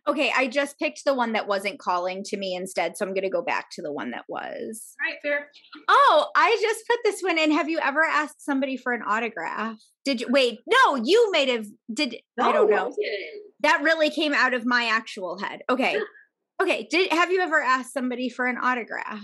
Okay, 0.08 0.32
I 0.36 0.48
just 0.48 0.78
picked 0.80 1.04
the 1.04 1.14
one 1.14 1.32
that 1.32 1.46
wasn't 1.46 1.78
calling 1.78 2.24
to 2.24 2.36
me 2.36 2.54
instead, 2.54 2.96
so 2.96 3.06
I'm 3.06 3.12
going 3.14 3.22
to 3.22 3.30
go 3.30 3.42
back 3.42 3.70
to 3.72 3.82
the 3.82 3.92
one 3.92 4.10
that 4.10 4.24
was. 4.28 4.96
All 5.00 5.10
right, 5.12 5.20
fair. 5.22 5.48
Oh, 5.86 6.26
I 6.34 6.58
just 6.60 6.86
put 6.88 6.98
this 7.04 7.20
one 7.20 7.38
in. 7.38 7.52
Have 7.52 7.68
you 7.68 7.78
ever 7.78 8.02
asked 8.02 8.44
somebody 8.44 8.76
for 8.76 8.92
an 8.92 9.02
autograph? 9.06 9.78
Did 10.04 10.20
you 10.20 10.26
wait? 10.28 10.58
No, 10.66 10.96
you 10.96 11.30
might 11.30 11.48
have. 11.48 11.66
Did 11.92 12.16
I 12.40 12.50
don't 12.50 12.68
know. 12.68 12.92
That 13.60 13.82
really 13.82 14.10
came 14.10 14.34
out 14.34 14.54
of 14.54 14.66
my 14.66 14.86
actual 14.86 15.38
head. 15.38 15.62
Okay. 15.70 15.96
Okay. 16.60 16.88
Did 16.90 17.12
have 17.12 17.30
you 17.30 17.40
ever 17.40 17.60
asked 17.60 17.92
somebody 17.92 18.28
for 18.28 18.46
an 18.46 18.58
autograph? 18.60 19.20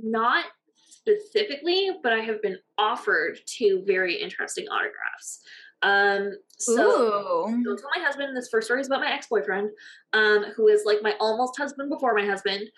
Not 0.00 0.44
specifically, 0.88 1.90
but 2.02 2.12
I 2.12 2.20
have 2.20 2.42
been 2.42 2.58
offered 2.78 3.38
two 3.46 3.84
very 3.86 4.16
interesting 4.16 4.66
autographs. 4.68 5.40
Um, 5.82 6.32
so 6.60 7.44
don't 7.64 7.78
tell 7.78 7.90
my 7.96 8.02
husband 8.04 8.36
this 8.36 8.48
first 8.48 8.66
story 8.66 8.80
is 8.80 8.86
about 8.86 9.00
my 9.00 9.12
ex-boyfriend 9.12 9.70
um 10.12 10.44
who 10.56 10.68
is 10.68 10.82
like 10.84 10.98
my 11.02 11.14
almost 11.18 11.56
husband 11.56 11.88
before 11.88 12.14
my 12.14 12.26
husband. 12.26 12.68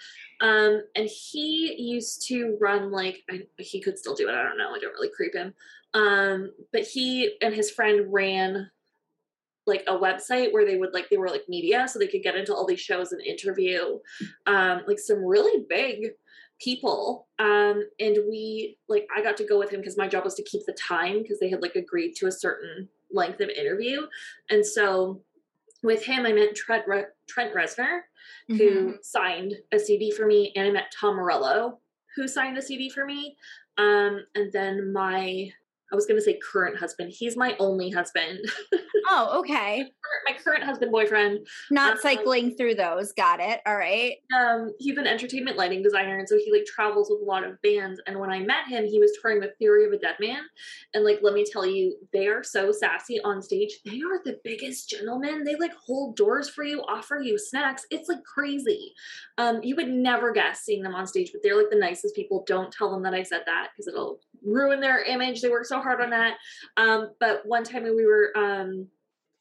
Um 0.41 0.83
and 0.95 1.09
he 1.09 1.75
used 1.79 2.27
to 2.29 2.57
run 2.61 2.91
like 2.91 3.23
I, 3.31 3.43
he 3.59 3.81
could 3.81 3.99
still 3.99 4.15
do 4.15 4.29
it 4.29 4.35
i 4.35 4.43
don't 4.43 4.59
know 4.59 4.71
i 4.75 4.79
don't 4.79 4.93
really 4.93 5.11
creep 5.15 5.35
him. 5.35 5.55
Um 5.95 6.53
but 6.73 6.83
he 6.83 7.37
and 7.43 7.55
his 7.55 7.71
friend 7.71 8.07
ran 8.13 8.71
like 9.67 9.85
a 9.87 9.93
website 9.93 10.53
where 10.53 10.67
they 10.67 10.77
would 10.77 10.93
like 10.93 11.09
they 11.09 11.17
were 11.17 11.29
like 11.29 11.49
media 11.49 11.87
so 11.87 11.99
they 11.99 12.09
could 12.09 12.23
get 12.23 12.37
into 12.37 12.55
all 12.55 12.67
these 12.67 12.81
shows 12.81 13.13
and 13.13 13.21
interview 13.23 13.99
um 14.47 14.83
like 14.87 14.99
some 14.99 15.25
really 15.25 15.65
big 15.69 16.13
people. 16.61 17.27
Um 17.39 17.83
and 17.99 18.19
we 18.29 18.79
like 18.89 19.09
i 19.17 19.23
got 19.23 19.37
to 19.39 19.47
go 19.47 19.59
with 19.59 19.71
him 19.71 19.81
because 19.81 19.99
my 19.99 20.09
job 20.09 20.25
was 20.25 20.35
to 20.35 20.45
keep 20.45 20.65
the 20.67 20.73
time 20.75 21.23
because 21.23 21.41
they 21.41 21.51
had 21.51 21.63
like 21.63 21.75
agreed 21.75 22.15
to 22.17 22.27
a 22.27 22.33
certain 22.33 22.89
length 23.13 23.41
of 23.41 23.49
interview 23.51 24.03
and 24.51 24.65
so 24.65 25.23
with 25.83 26.05
him 26.05 26.25
i 26.27 26.33
met 26.33 26.55
trent 26.55 26.87
Re- 26.87 27.05
trent 27.29 27.55
reznor 27.55 28.01
Mhm. 28.51 28.59
who 28.59 28.99
signed 29.03 29.55
a 29.73 29.79
cd 29.79 30.11
for 30.11 30.27
me 30.27 30.53
and 30.57 30.67
i 30.69 30.71
met 30.71 30.93
tom 30.99 31.17
morello 31.17 31.81
who 32.17 32.27
signed 32.29 32.57
a 32.59 32.63
cd 32.63 32.89
for 32.91 33.05
me 33.05 33.37
um 33.79 34.25
and 34.35 34.53
then 34.53 34.93
my 34.93 35.53
i 35.93 35.95
was 35.95 36.07
going 36.07 36.19
to 36.19 36.25
say 36.25 36.39
current 36.53 36.77
husband 36.79 37.13
he's 37.13 37.37
my 37.37 37.55
only 37.59 37.91
husband 37.91 38.39
Oh, 39.09 39.41
okay. 39.41 39.85
my 40.29 40.37
current 40.43 40.63
husband 40.63 40.93
boyfriend 40.93 41.47
Not 41.73 41.95
Um, 41.95 41.99
cycling 42.01 42.55
through 42.55 42.77
those. 42.77 43.13
Got 43.13 43.41
it. 43.41 43.61
All 43.67 43.77
right. 43.77 44.15
um 44.35 44.73
he's 44.79 44.97
an 44.97 45.07
entertainment 45.09 45.57
lighting 45.57 45.83
designer 45.83 46.19
and 46.19 46.29
so 46.29 46.37
he 46.37 46.53
like 46.53 46.65
travels 46.67 47.09
with 47.11 47.21
a 47.21 47.25
lot 47.25 47.43
of 47.45 47.61
bands 47.63 48.01
and 48.07 48.19
when 48.19 48.31
i 48.31 48.39
met 48.39 48.69
him 48.69 48.85
he 48.87 48.99
was 49.01 49.11
touring 49.21 49.41
with 49.41 49.51
theory 49.59 49.85
of 49.85 49.93
a 49.93 49.99
dead 49.99 50.15
man 50.21 50.43
and 50.95 51.05
like 51.05 51.19
let 51.21 51.35
me 51.35 51.45
tell 51.45 51.67
you 51.67 51.97
they 52.13 52.27
are 52.29 52.43
so 52.45 52.71
sassy 52.71 53.21
on 53.25 53.43
stage 53.43 53.81
they 53.85 54.01
are 54.03 54.21
the 54.25 54.39
biggest 54.45 54.89
gentlemen 54.89 55.43
they 55.45 55.57
like 55.57 55.75
hold 55.75 56.17
doors 56.17 56.49
for 56.49 56.63
you 56.65 56.81
offer 56.83 57.19
you 57.21 57.37
snacks 57.39 57.85
it's 57.91 58.09
like 58.09 58.23
crazy 58.25 58.93
um 59.39 59.61
you 59.63 59.75
would 59.75 59.89
never 59.89 60.33
guess 60.33 60.61
seeing 60.61 60.83
them 60.83 60.95
on 60.95 61.07
stage 61.07 61.31
but 61.33 61.43
they're 61.43 61.57
like 61.59 61.71
the 61.71 61.77
nicest 61.79 62.15
people 62.15 62.45
don't 62.47 62.73
tell 62.73 62.91
them 62.91 63.03
that 63.03 63.15
i 63.15 63.23
said 63.23 63.43
that 63.47 63.69
because 63.73 63.89
it'll 63.89 64.21
ruin 64.45 64.81
their 64.81 65.03
image 65.05 65.41
they 65.41 65.51
work 65.51 65.65
so 65.65 65.81
hard 65.81 66.01
on 66.01 66.11
that 66.11 66.37
um 66.77 67.11
but 67.21 67.43
one 67.45 67.65
time 67.65 67.85
when 67.85 67.97
we 67.97 68.07
were 68.07 68.33
um 68.37 68.89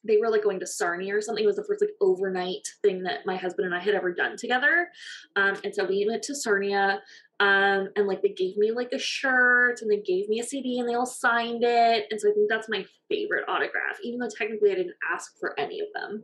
they 0.04 0.18
were 0.18 0.30
like 0.30 0.44
going 0.44 0.60
to 0.60 0.68
Sarnia 0.68 1.16
or 1.16 1.22
something. 1.22 1.44
It 1.44 1.48
was 1.48 1.58
the 1.58 1.64
first 1.64 1.82
like 1.82 1.92
overnight 2.02 2.68
thing 2.82 3.04
that 3.04 3.26
my 3.26 3.36
husband 3.36 3.66
and 3.66 3.76
I 3.76 3.80
had 3.80 3.94
ever 3.94 4.14
done 4.14 4.36
together. 4.36 4.90
Um, 5.36 5.58
and 5.64 5.74
so 5.74 5.86
we 5.86 6.06
went 6.10 6.24
to 6.24 6.36
Sarnia, 6.36 7.02
um, 7.40 7.90
and 7.96 8.08
like 8.08 8.22
they 8.22 8.30
gave 8.30 8.58
me 8.58 8.72
like 8.72 8.92
a 8.94 9.00
shirt 9.00 9.82
and 9.82 9.90
they 9.90 10.02
gave 10.02 10.30
me 10.30 10.40
a 10.40 10.44
CD 10.44 10.80
and 10.80 10.88
they 10.88 10.96
all 10.96 11.06
signed 11.06 11.64
it. 11.64 12.06
And 12.10 12.20
so 12.20 12.30
I 12.30 12.34
think 12.34 12.50
that's 12.50 12.70
my 12.70 12.86
favorite 13.10 13.46
autograph, 13.48 13.98
even 14.04 14.20
though 14.20 14.30
technically 14.30 14.72
I 14.72 14.76
didn't 14.76 14.96
ask 15.14 15.32
for 15.40 15.60
any 15.60 15.80
of 15.80 15.88
them. 15.94 16.24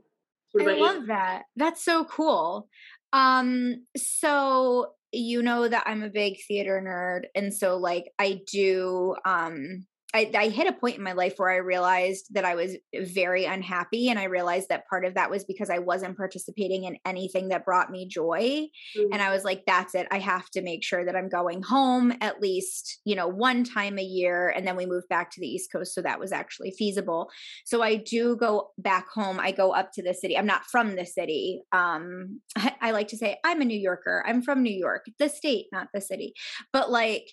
I 0.58 0.64
about 0.64 0.78
you? 0.78 0.84
love 0.84 1.08
that. 1.08 1.44
That's 1.56 1.84
so 1.84 2.06
cool. 2.06 2.68
Um, 3.14 3.86
so 3.96 4.94
you 5.12 5.42
know 5.42 5.68
that 5.68 5.84
I'm 5.86 6.04
a 6.04 6.10
big 6.10 6.38
theater 6.48 6.82
nerd, 6.86 7.28
and 7.36 7.54
so 7.54 7.78
like 7.78 8.12
I 8.20 8.42
do 8.52 9.16
um 9.26 9.86
I, 10.14 10.32
I 10.36 10.48
hit 10.48 10.68
a 10.68 10.74
point 10.74 10.98
in 10.98 11.04
my 11.04 11.12
life 11.12 11.34
where 11.38 11.50
I 11.50 11.58
realized 11.58 12.34
that 12.34 12.46
I 12.46 12.56
was 12.56 12.78
very 12.96 13.44
unhappy, 13.44 14.10
and 14.10 14.18
I 14.18 14.26
realized 14.26 14.70
that 14.70 14.88
part 14.90 15.04
of 15.04 15.16
that 15.16 15.30
was 15.30 15.44
because 15.44 15.70
I 15.70 15.80
wasn't 15.80 16.16
participating 16.16 16.86
in 16.86 16.98
anything 17.06 17.50
that 17.50 17.66
brought 17.66 17.92
me 17.92 18.08
joy. 18.08 18.68
Mm. 18.98 19.10
And 19.12 19.22
I 19.22 19.32
was 19.32 19.44
like, 19.44 19.64
that's 19.66 19.96
it. 19.96 20.08
I 20.10 20.20
have 20.20 20.50
to 20.52 20.62
make 20.62 20.84
sure 20.84 21.04
that 21.04 21.16
I'm 21.16 21.28
going 21.28 21.62
home 21.62 22.14
at 22.22 22.42
least, 22.42 23.02
you 23.04 23.16
know, 23.16 23.28
one 23.28 23.66
time 23.66 24.00
a 24.00 24.04
year. 24.04 24.50
And 24.50 24.66
then 24.66 24.78
we 24.78 24.86
moved 24.86 25.10
back 25.10 25.30
to 25.32 25.42
the 25.42 25.48
East 25.48 25.72
Coast. 25.72 25.94
So 25.94 26.02
that 26.02 26.20
was 26.20 26.32
actually 26.32 26.72
feasible. 26.72 27.30
So 27.66 27.82
I 27.82 27.98
do 27.98 28.38
go 28.38 28.70
back 28.78 29.10
home. 29.10 29.40
I 29.40 29.52
go 29.52 29.72
up 29.74 29.92
to 29.94 30.04
the 30.04 30.14
city. 30.14 30.38
I'm 30.38 30.46
not 30.46 30.66
from 30.66 30.96
the 30.96 31.06
city. 31.06 31.64
Um, 31.74 32.40
I, 32.56 32.76
I 32.82 32.92
like 32.92 33.10
to 33.10 33.18
say 33.18 33.38
I'm 33.44 33.62
a 33.62 33.66
New 33.66 33.80
Yorker. 33.80 34.24
I'm 34.26 34.42
from 34.42 34.64
New 34.64 34.74
York, 34.74 35.06
the 35.20 35.28
state, 35.28 35.66
not 35.74 35.90
the 35.94 36.02
city. 36.02 36.34
But 36.72 36.90
like, 36.90 37.30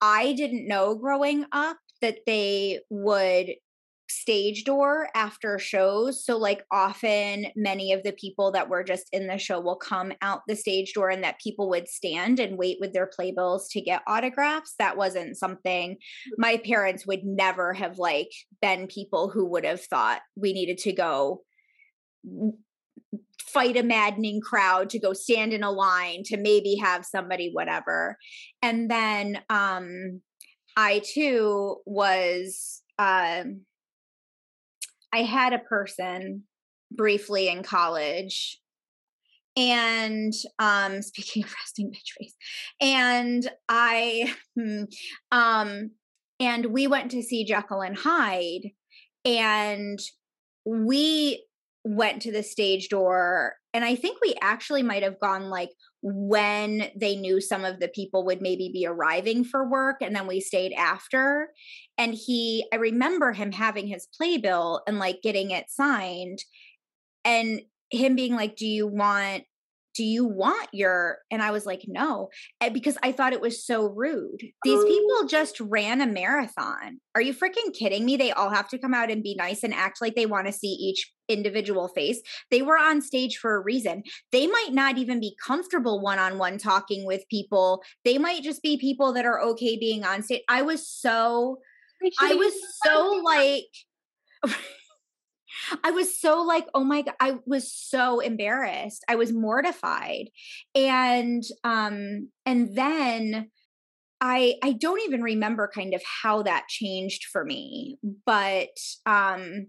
I 0.00 0.32
didn't 0.34 0.68
know 0.68 0.94
growing 0.94 1.46
up 1.52 1.78
that 2.04 2.18
they 2.26 2.80
would 2.90 3.54
stage 4.10 4.64
door 4.64 5.08
after 5.14 5.58
shows. 5.58 6.22
So, 6.22 6.36
like, 6.36 6.62
often 6.70 7.46
many 7.56 7.94
of 7.94 8.02
the 8.02 8.12
people 8.12 8.52
that 8.52 8.68
were 8.68 8.84
just 8.84 9.08
in 9.10 9.26
the 9.26 9.38
show 9.38 9.58
will 9.58 9.76
come 9.76 10.12
out 10.20 10.42
the 10.46 10.54
stage 10.54 10.92
door 10.92 11.08
and 11.08 11.24
that 11.24 11.40
people 11.40 11.70
would 11.70 11.88
stand 11.88 12.38
and 12.40 12.58
wait 12.58 12.76
with 12.78 12.92
their 12.92 13.06
playbills 13.06 13.68
to 13.70 13.80
get 13.80 14.02
autographs. 14.06 14.74
That 14.78 14.98
wasn't 14.98 15.38
something 15.38 15.96
my 16.36 16.58
parents 16.58 17.06
would 17.06 17.24
never 17.24 17.72
have 17.72 17.98
like 17.98 18.30
been 18.60 18.86
people 18.86 19.30
who 19.30 19.46
would 19.46 19.64
have 19.64 19.80
thought 19.80 20.20
we 20.36 20.52
needed 20.52 20.76
to 20.78 20.92
go 20.92 21.40
fight 23.40 23.76
a 23.76 23.82
maddening 23.82 24.40
crowd 24.42 24.90
to 24.90 24.98
go 24.98 25.12
stand 25.12 25.52
in 25.52 25.62
a 25.62 25.70
line 25.70 26.22
to 26.24 26.36
maybe 26.36 26.76
have 26.76 27.04
somebody 27.04 27.50
whatever 27.52 28.16
and 28.62 28.90
then 28.90 29.38
um 29.48 30.20
i 30.76 31.00
too 31.00 31.76
was 31.86 32.82
um 32.98 33.60
i 35.12 35.22
had 35.22 35.52
a 35.52 35.58
person 35.58 36.42
briefly 36.90 37.48
in 37.48 37.62
college 37.62 38.60
and 39.56 40.32
um 40.58 41.02
speaking 41.02 41.44
of 41.44 41.54
resting 41.54 41.90
bitch 41.90 42.12
face 42.18 42.34
and 42.80 43.50
i 43.68 44.32
hmm, 44.58 44.84
um 45.30 45.90
and 46.40 46.66
we 46.66 46.86
went 46.86 47.10
to 47.10 47.22
see 47.22 47.44
jekyll 47.44 47.80
and 47.80 47.96
hyde 47.96 48.70
and 49.24 50.00
we 50.64 51.44
went 51.84 52.22
to 52.22 52.32
the 52.32 52.42
stage 52.42 52.88
door 52.88 53.54
and 53.72 53.84
i 53.84 53.94
think 53.94 54.18
we 54.20 54.34
actually 54.40 54.82
might 54.82 55.02
have 55.02 55.20
gone 55.20 55.50
like 55.50 55.70
when 56.06 56.90
they 56.94 57.16
knew 57.16 57.40
some 57.40 57.64
of 57.64 57.80
the 57.80 57.88
people 57.88 58.26
would 58.26 58.42
maybe 58.42 58.68
be 58.70 58.86
arriving 58.86 59.42
for 59.42 59.66
work 59.66 59.96
and 60.02 60.14
then 60.14 60.26
we 60.26 60.38
stayed 60.38 60.74
after. 60.74 61.48
And 61.96 62.14
he 62.14 62.66
i 62.72 62.76
remember 62.76 63.32
him 63.32 63.52
having 63.52 63.86
his 63.86 64.06
playbill 64.14 64.82
and 64.86 64.98
like 64.98 65.22
getting 65.22 65.50
it 65.50 65.70
signed 65.70 66.40
and 67.24 67.62
him 67.90 68.16
being 68.16 68.34
like 68.34 68.56
do 68.56 68.66
you 68.66 68.86
want 68.86 69.44
do 69.94 70.04
you 70.04 70.24
want 70.24 70.68
your 70.72 71.18
and 71.30 71.42
i 71.42 71.50
was 71.50 71.64
like 71.66 71.82
no 71.86 72.28
And 72.60 72.74
because 72.74 72.98
i 73.02 73.12
thought 73.12 73.32
it 73.32 73.40
was 73.40 73.64
so 73.64 73.86
rude. 73.86 74.40
These 74.64 74.80
Oh. 74.80 74.86
people 74.86 75.28
just 75.28 75.60
ran 75.60 76.00
a 76.00 76.06
marathon. 76.06 77.00
Are 77.14 77.20
you 77.20 77.32
freaking 77.32 77.72
kidding 77.72 78.04
me? 78.04 78.16
They 78.16 78.32
all 78.32 78.50
have 78.50 78.68
to 78.70 78.78
come 78.78 78.92
out 78.94 79.10
and 79.10 79.22
be 79.22 79.34
nice 79.36 79.62
and 79.62 79.72
act 79.72 80.00
like 80.00 80.14
they 80.14 80.26
want 80.26 80.46
to 80.46 80.52
see 80.52 80.68
each 80.68 81.10
individual 81.28 81.88
face. 81.88 82.20
They 82.50 82.60
were 82.62 82.76
on 82.78 83.00
stage 83.00 83.38
for 83.38 83.54
a 83.54 83.60
reason. 83.62 84.02
They 84.32 84.46
might 84.46 84.70
not 84.72 84.98
even 84.98 85.20
be 85.20 85.36
comfortable 85.44 86.00
one-on-one 86.00 86.58
talking 86.58 87.06
with 87.06 87.22
people. 87.30 87.82
They 88.04 88.18
might 88.18 88.42
just 88.42 88.62
be 88.62 88.76
people 88.76 89.12
that 89.12 89.24
are 89.26 89.40
okay 89.40 89.76
being 89.78 90.04
on 90.04 90.22
stage. 90.22 90.42
I 90.48 90.62
was 90.62 90.86
so 90.88 91.58
I 92.20 92.34
was 92.34 92.52
so 92.84 93.22
like 93.24 93.64
I 95.82 95.90
was 95.90 96.18
so 96.18 96.42
like, 96.42 96.66
oh 96.74 96.84
my 96.84 97.02
god, 97.02 97.14
I 97.20 97.36
was 97.46 97.72
so 97.72 98.20
embarrassed. 98.20 99.04
I 99.08 99.16
was 99.16 99.32
mortified. 99.32 100.28
And 100.74 101.42
um 101.62 102.30
and 102.46 102.76
then 102.76 103.50
I 104.20 104.54
I 104.62 104.72
don't 104.72 105.02
even 105.02 105.22
remember 105.22 105.70
kind 105.72 105.94
of 105.94 106.02
how 106.22 106.42
that 106.42 106.68
changed 106.68 107.24
for 107.30 107.44
me, 107.44 107.98
but 108.26 108.76
um 109.06 109.68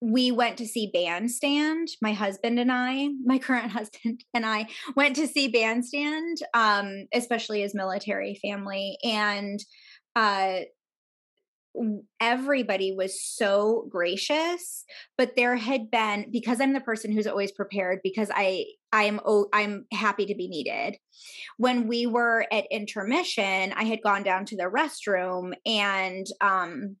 we 0.00 0.30
went 0.30 0.58
to 0.58 0.66
see 0.66 0.90
Bandstand. 0.92 1.88
My 2.00 2.12
husband 2.12 2.58
and 2.58 2.70
I, 2.70 3.08
my 3.24 3.38
current 3.38 3.70
husband 3.72 4.24
and 4.32 4.46
I, 4.46 4.68
went 4.94 5.16
to 5.16 5.26
see 5.26 5.48
Bandstand, 5.48 6.38
um, 6.54 7.06
especially 7.12 7.62
as 7.62 7.74
military 7.74 8.38
family, 8.40 8.96
and 9.02 9.58
uh, 10.14 10.60
everybody 12.20 12.92
was 12.92 13.22
so 13.22 13.86
gracious 13.90 14.84
but 15.16 15.36
there 15.36 15.56
had 15.56 15.90
been 15.90 16.26
because 16.30 16.60
i'm 16.60 16.72
the 16.72 16.80
person 16.80 17.12
who's 17.12 17.26
always 17.26 17.52
prepared 17.52 18.00
because 18.02 18.30
i 18.34 18.64
i 18.92 19.04
am 19.04 19.20
oh 19.24 19.46
i'm 19.52 19.86
happy 19.92 20.26
to 20.26 20.34
be 20.34 20.48
needed 20.48 20.96
when 21.56 21.86
we 21.86 22.06
were 22.06 22.46
at 22.52 22.64
intermission 22.70 23.72
i 23.74 23.84
had 23.84 24.02
gone 24.02 24.22
down 24.22 24.44
to 24.44 24.56
the 24.56 24.64
restroom 24.64 25.52
and 25.66 26.26
um 26.40 26.96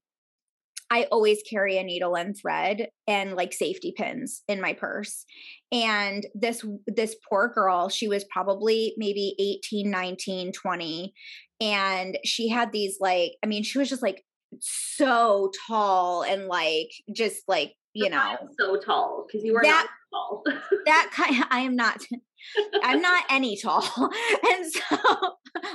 I 0.90 1.06
always 1.12 1.42
carry 1.42 1.76
a 1.76 1.82
needle 1.82 2.16
and 2.16 2.34
thread 2.34 2.88
and 3.06 3.34
like 3.34 3.52
safety 3.52 3.92
pins 3.94 4.42
in 4.48 4.58
my 4.58 4.72
purse. 4.72 5.26
And 5.70 6.26
this 6.34 6.64
this 6.86 7.14
poor 7.28 7.52
girl, 7.54 7.90
she 7.90 8.08
was 8.08 8.24
probably 8.32 8.94
maybe 8.96 9.34
18, 9.38 9.90
19, 9.90 10.52
20 10.52 11.12
and 11.60 12.18
she 12.24 12.48
had 12.48 12.72
these 12.72 12.98
like 13.00 13.32
I 13.44 13.46
mean 13.46 13.62
she 13.62 13.78
was 13.78 13.88
just 13.88 14.02
like 14.02 14.24
so 14.60 15.50
tall 15.66 16.22
and 16.22 16.46
like 16.46 16.90
just 17.12 17.42
like 17.48 17.74
you 17.94 18.10
know 18.10 18.36
so 18.58 18.76
tall 18.76 19.26
because 19.26 19.44
you 19.44 19.52
were 19.52 19.62
that, 19.62 19.86
not 20.12 20.18
tall. 20.18 20.42
that 20.86 21.10
kind 21.12 21.44
i 21.50 21.60
am 21.60 21.76
not 21.76 22.00
i'm 22.82 23.00
not 23.00 23.24
any 23.30 23.56
tall 23.60 23.82
and 24.52 24.72
so 24.72 24.98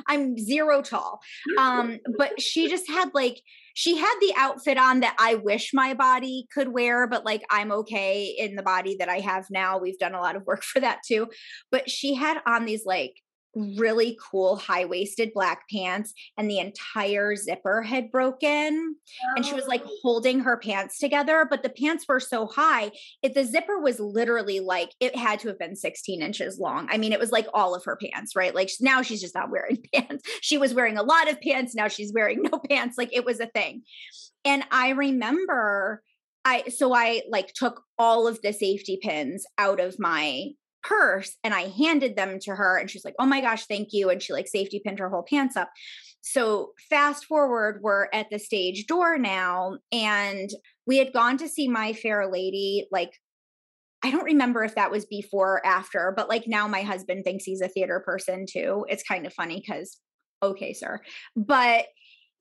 i'm 0.08 0.38
zero 0.38 0.82
tall 0.82 1.20
um 1.58 2.00
but 2.18 2.40
she 2.42 2.70
just 2.70 2.88
had 2.88 3.10
like 3.14 3.42
she 3.76 3.98
had 3.98 4.16
the 4.22 4.34
outfit 4.38 4.78
on 4.78 5.02
that 5.02 5.16
i 5.20 5.36
wish 5.36 5.72
my 5.74 5.94
body 5.94 6.48
could 6.54 6.70
wear 6.70 7.08
but 7.08 7.26
like 7.26 7.44
i'm 7.50 7.72
okay 7.72 8.34
in 8.38 8.56
the 8.56 8.64
body 8.64 8.96
that 8.98 9.10
i 9.10 9.20
have 9.20 9.46
now. 9.52 9.78
We've 9.78 10.00
done 10.00 10.14
a 10.14 10.22
lot 10.22 10.36
of 10.36 10.46
work 10.46 10.64
for 10.64 10.80
that 10.80 11.00
too 11.06 11.28
but 11.72 11.90
she 11.90 12.14
had 12.14 12.38
on 12.46 12.66
these 12.66 12.86
like 12.86 13.23
really 13.56 14.18
cool 14.22 14.56
high 14.56 14.86
waisted 14.86 15.32
black 15.34 15.64
pants 15.70 16.14
and 16.38 16.50
the 16.50 16.60
entire 16.60 17.36
zipper 17.36 17.82
had 17.82 18.12
broken 18.12 18.96
oh. 18.96 19.34
and 19.36 19.46
she 19.46 19.54
was 19.54 19.68
like 19.68 19.84
oh. 19.86 19.98
holding 20.02 20.40
her 20.40 20.58
pants 20.58 20.98
together 20.98 21.46
but 21.50 21.62
the 21.62 21.70
pants 21.70 22.06
were 22.08 22.20
so 22.20 22.48
high 22.48 22.92
it 23.22 23.34
the 23.34 23.44
zipper 23.44 23.80
was 23.80 24.00
literally 24.00 24.60
like 24.60 24.92
it 25.00 25.16
had 25.16 25.40
to 25.40 25.48
have 25.48 25.60
been 25.60 25.76
16 25.76 26.22
inches 26.22 26.60
long 26.60 26.88
i 26.90 26.98
mean 26.98 27.14
it 27.14 27.20
was 27.20 27.32
like 27.32 27.48
all 27.54 27.76
of 27.76 27.86
her 27.86 27.98
pants 27.98 28.36
right 28.36 28.56
like 28.56 28.70
now 28.82 29.02
she's 29.02 29.22
just 29.22 29.36
not 29.36 29.52
wearing 29.52 29.78
pants 29.94 30.24
she 30.42 30.58
was 30.58 30.74
wearing 30.74 30.98
a 30.98 31.04
lot 31.04 31.30
of 31.30 31.40
pants 31.42 31.76
now 31.76 31.88
she's 31.88 32.14
wearing 32.14 32.42
no 32.42 32.60
pants 32.70 32.98
like 32.98 33.14
it 33.14 33.26
was 33.26 33.40
a 33.40 33.48
thing 33.48 33.84
and 34.46 34.64
i 34.72 34.90
remember 34.90 36.02
I 36.46 36.64
so 36.68 36.94
I 36.94 37.22
like 37.30 37.54
took 37.54 37.82
all 37.98 38.28
of 38.28 38.42
the 38.42 38.52
safety 38.52 39.00
pins 39.02 39.46
out 39.58 39.80
of 39.80 39.98
my 39.98 40.50
purse 40.84 41.38
and 41.44 41.54
I 41.54 41.70
handed 41.70 42.16
them 42.16 42.40
to 42.42 42.52
her 42.52 42.78
and 42.78 42.90
she's 42.90 43.06
like, 43.06 43.16
"Oh 43.20 43.26
my 43.26 43.42
gosh, 43.42 43.66
thank 43.66 43.90
you." 43.92 44.10
And 44.10 44.22
she 44.22 44.34
like 44.34 44.48
safety 44.48 44.82
pinned 44.84 45.00
her 45.00 45.10
whole 45.10 45.24
pants 45.24 45.56
up. 45.56 45.72
So 46.22 46.72
fast 46.90 47.26
forward, 47.26 47.82
we're 47.82 48.08
at 48.14 48.30
the 48.30 48.40
stage 48.40 48.86
door 48.86 49.18
now 49.18 49.78
and 49.92 50.50
we 50.86 50.98
had 50.98 51.14
gone 51.14 51.38
to 51.38 51.50
see 51.50 51.68
My 51.68 51.94
Fair 51.94 52.30
Lady 52.32 52.88
like 52.92 53.12
I 54.06 54.12
don't 54.12 54.26
remember 54.26 54.66
if 54.66 54.76
that 54.76 54.92
was 54.92 55.06
before 55.06 55.54
or 55.54 55.66
after, 55.66 56.14
but 56.16 56.28
like 56.28 56.46
now 56.46 56.68
my 56.68 56.82
husband 56.82 57.24
thinks 57.24 57.46
he's 57.46 57.62
a 57.62 57.70
theater 57.70 58.02
person 58.06 58.46
too. 58.50 58.86
It's 58.90 59.04
kind 59.04 59.26
of 59.26 59.34
funny 59.34 59.64
cuz 59.68 60.00
okay, 60.42 60.74
sir. 60.74 61.00
But 61.36 61.86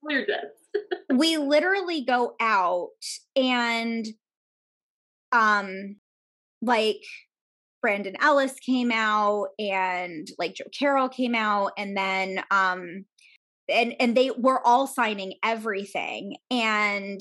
we're 0.03 0.27
we 1.15 1.37
literally 1.37 2.05
go 2.05 2.35
out 2.41 2.89
and 3.37 4.07
um 5.31 5.97
like 6.61 7.03
Brandon 7.83 8.17
Ellis 8.21 8.55
came 8.61 8.91
out 8.93 9.49
and 9.59 10.27
like 10.39 10.55
Joe 10.55 10.65
Carroll 10.77 11.09
came 11.09 11.35
out 11.35 11.73
and 11.77 11.97
then 11.97 12.43
um 12.51 13.05
and 13.69 13.95
and 14.01 14.17
they 14.17 14.31
were 14.31 14.65
all 14.65 14.87
signing 14.87 15.35
everything 15.43 16.37
and 16.51 17.21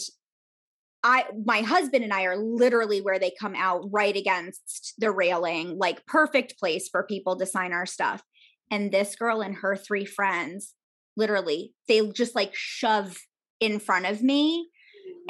I 1.03 1.26
my 1.45 1.62
husband 1.62 2.03
and 2.03 2.14
I 2.14 2.24
are 2.24 2.38
literally 2.38 3.01
where 3.01 3.18
they 3.18 3.34
come 3.39 3.55
out 3.55 3.86
right 3.91 4.16
against 4.16 4.93
the 4.99 5.12
railing 5.12 5.78
like 5.80 6.05
perfect 6.05 6.59
place 6.59 6.88
for 6.88 7.03
people 7.03 7.36
to 7.38 7.45
sign 7.45 7.74
our 7.74 7.88
stuff 7.88 8.22
and 8.70 8.91
this 8.91 9.16
girl 9.16 9.41
and 9.41 9.55
her 9.55 9.76
three 9.76 10.05
friends 10.05 10.76
literally 11.18 11.74
they 11.88 12.07
just 12.12 12.36
like 12.36 12.51
shove 12.53 13.18
in 13.59 13.80
front 13.80 14.05
of 14.05 14.22
me 14.22 14.70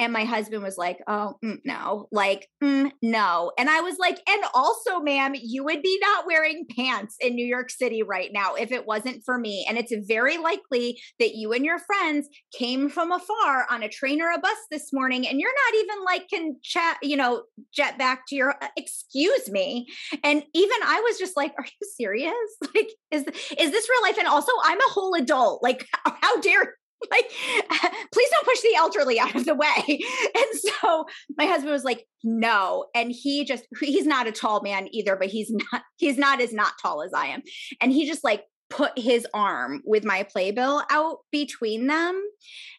and 0.00 0.12
my 0.12 0.24
husband 0.24 0.62
was 0.62 0.78
like, 0.78 0.98
oh, 1.06 1.36
mm, 1.44 1.58
no, 1.64 2.08
like, 2.10 2.48
mm, 2.62 2.90
no. 3.02 3.52
And 3.58 3.68
I 3.68 3.80
was 3.80 3.96
like, 3.98 4.20
and 4.28 4.42
also, 4.54 5.00
ma'am, 5.00 5.34
you 5.40 5.64
would 5.64 5.82
be 5.82 5.98
not 6.00 6.26
wearing 6.26 6.66
pants 6.76 7.16
in 7.20 7.34
New 7.34 7.46
York 7.46 7.70
City 7.70 8.02
right 8.02 8.30
now 8.32 8.54
if 8.54 8.72
it 8.72 8.86
wasn't 8.86 9.22
for 9.24 9.38
me. 9.38 9.64
And 9.68 9.78
it's 9.78 9.92
very 10.06 10.38
likely 10.38 11.00
that 11.18 11.34
you 11.34 11.52
and 11.52 11.64
your 11.64 11.78
friends 11.78 12.28
came 12.56 12.88
from 12.88 13.12
afar 13.12 13.66
on 13.70 13.82
a 13.82 13.88
train 13.88 14.22
or 14.22 14.30
a 14.30 14.38
bus 14.38 14.56
this 14.70 14.92
morning 14.92 15.26
and 15.26 15.40
you're 15.40 15.50
not 15.66 15.80
even 15.80 16.04
like 16.04 16.28
can 16.28 16.56
chat, 16.62 16.98
you 17.02 17.16
know, 17.16 17.42
jet 17.74 17.98
back 17.98 18.24
to 18.28 18.34
your, 18.34 18.54
uh, 18.62 18.68
excuse 18.76 19.50
me. 19.50 19.86
And 20.24 20.42
even 20.54 20.76
I 20.84 21.00
was 21.00 21.18
just 21.18 21.36
like, 21.36 21.52
are 21.58 21.64
you 21.64 21.88
serious? 21.96 22.32
Like, 22.74 22.88
is, 23.10 23.24
is 23.58 23.70
this 23.70 23.88
real 23.90 24.02
life? 24.02 24.16
And 24.16 24.26
also, 24.26 24.50
I'm 24.64 24.78
a 24.78 24.90
whole 24.90 25.14
adult. 25.14 25.62
Like, 25.62 25.86
how 26.22 26.40
dare 26.40 26.76
like 27.10 27.30
please 28.12 28.30
don't 28.30 28.46
push 28.46 28.60
the 28.60 28.74
elderly 28.76 29.18
out 29.18 29.34
of 29.34 29.44
the 29.44 29.54
way. 29.54 30.00
And 30.34 30.60
so 30.60 31.04
my 31.36 31.46
husband 31.46 31.72
was 31.72 31.84
like 31.84 32.06
no. 32.24 32.86
And 32.94 33.10
he 33.10 33.44
just 33.44 33.64
he's 33.80 34.06
not 34.06 34.26
a 34.26 34.32
tall 34.32 34.62
man 34.62 34.88
either 34.92 35.16
but 35.16 35.28
he's 35.28 35.50
not 35.50 35.82
he's 35.96 36.18
not 36.18 36.40
as 36.40 36.52
not 36.52 36.74
tall 36.80 37.02
as 37.02 37.12
i 37.14 37.26
am. 37.26 37.42
And 37.80 37.92
he 37.92 38.06
just 38.06 38.24
like 38.24 38.44
put 38.70 38.92
his 38.96 39.26
arm 39.34 39.82
with 39.84 40.04
my 40.04 40.22
playbill 40.22 40.82
out 40.90 41.18
between 41.30 41.86
them. 41.86 42.20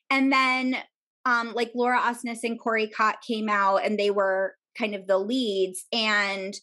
And 0.09 0.31
then 0.31 0.77
um 1.25 1.53
like 1.53 1.71
laura 1.75 1.99
osnes 1.99 2.43
and 2.43 2.59
corey 2.59 2.87
cott 2.87 3.17
came 3.25 3.49
out 3.49 3.77
and 3.77 3.97
they 3.99 4.11
were 4.11 4.55
kind 4.77 4.95
of 4.95 5.07
the 5.07 5.17
leads. 5.17 5.85
And 5.91 6.53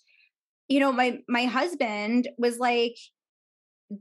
you 0.69 0.81
know 0.81 0.93
my 0.93 1.19
my 1.29 1.45
husband 1.45 2.29
was 2.39 2.59
like 2.59 2.97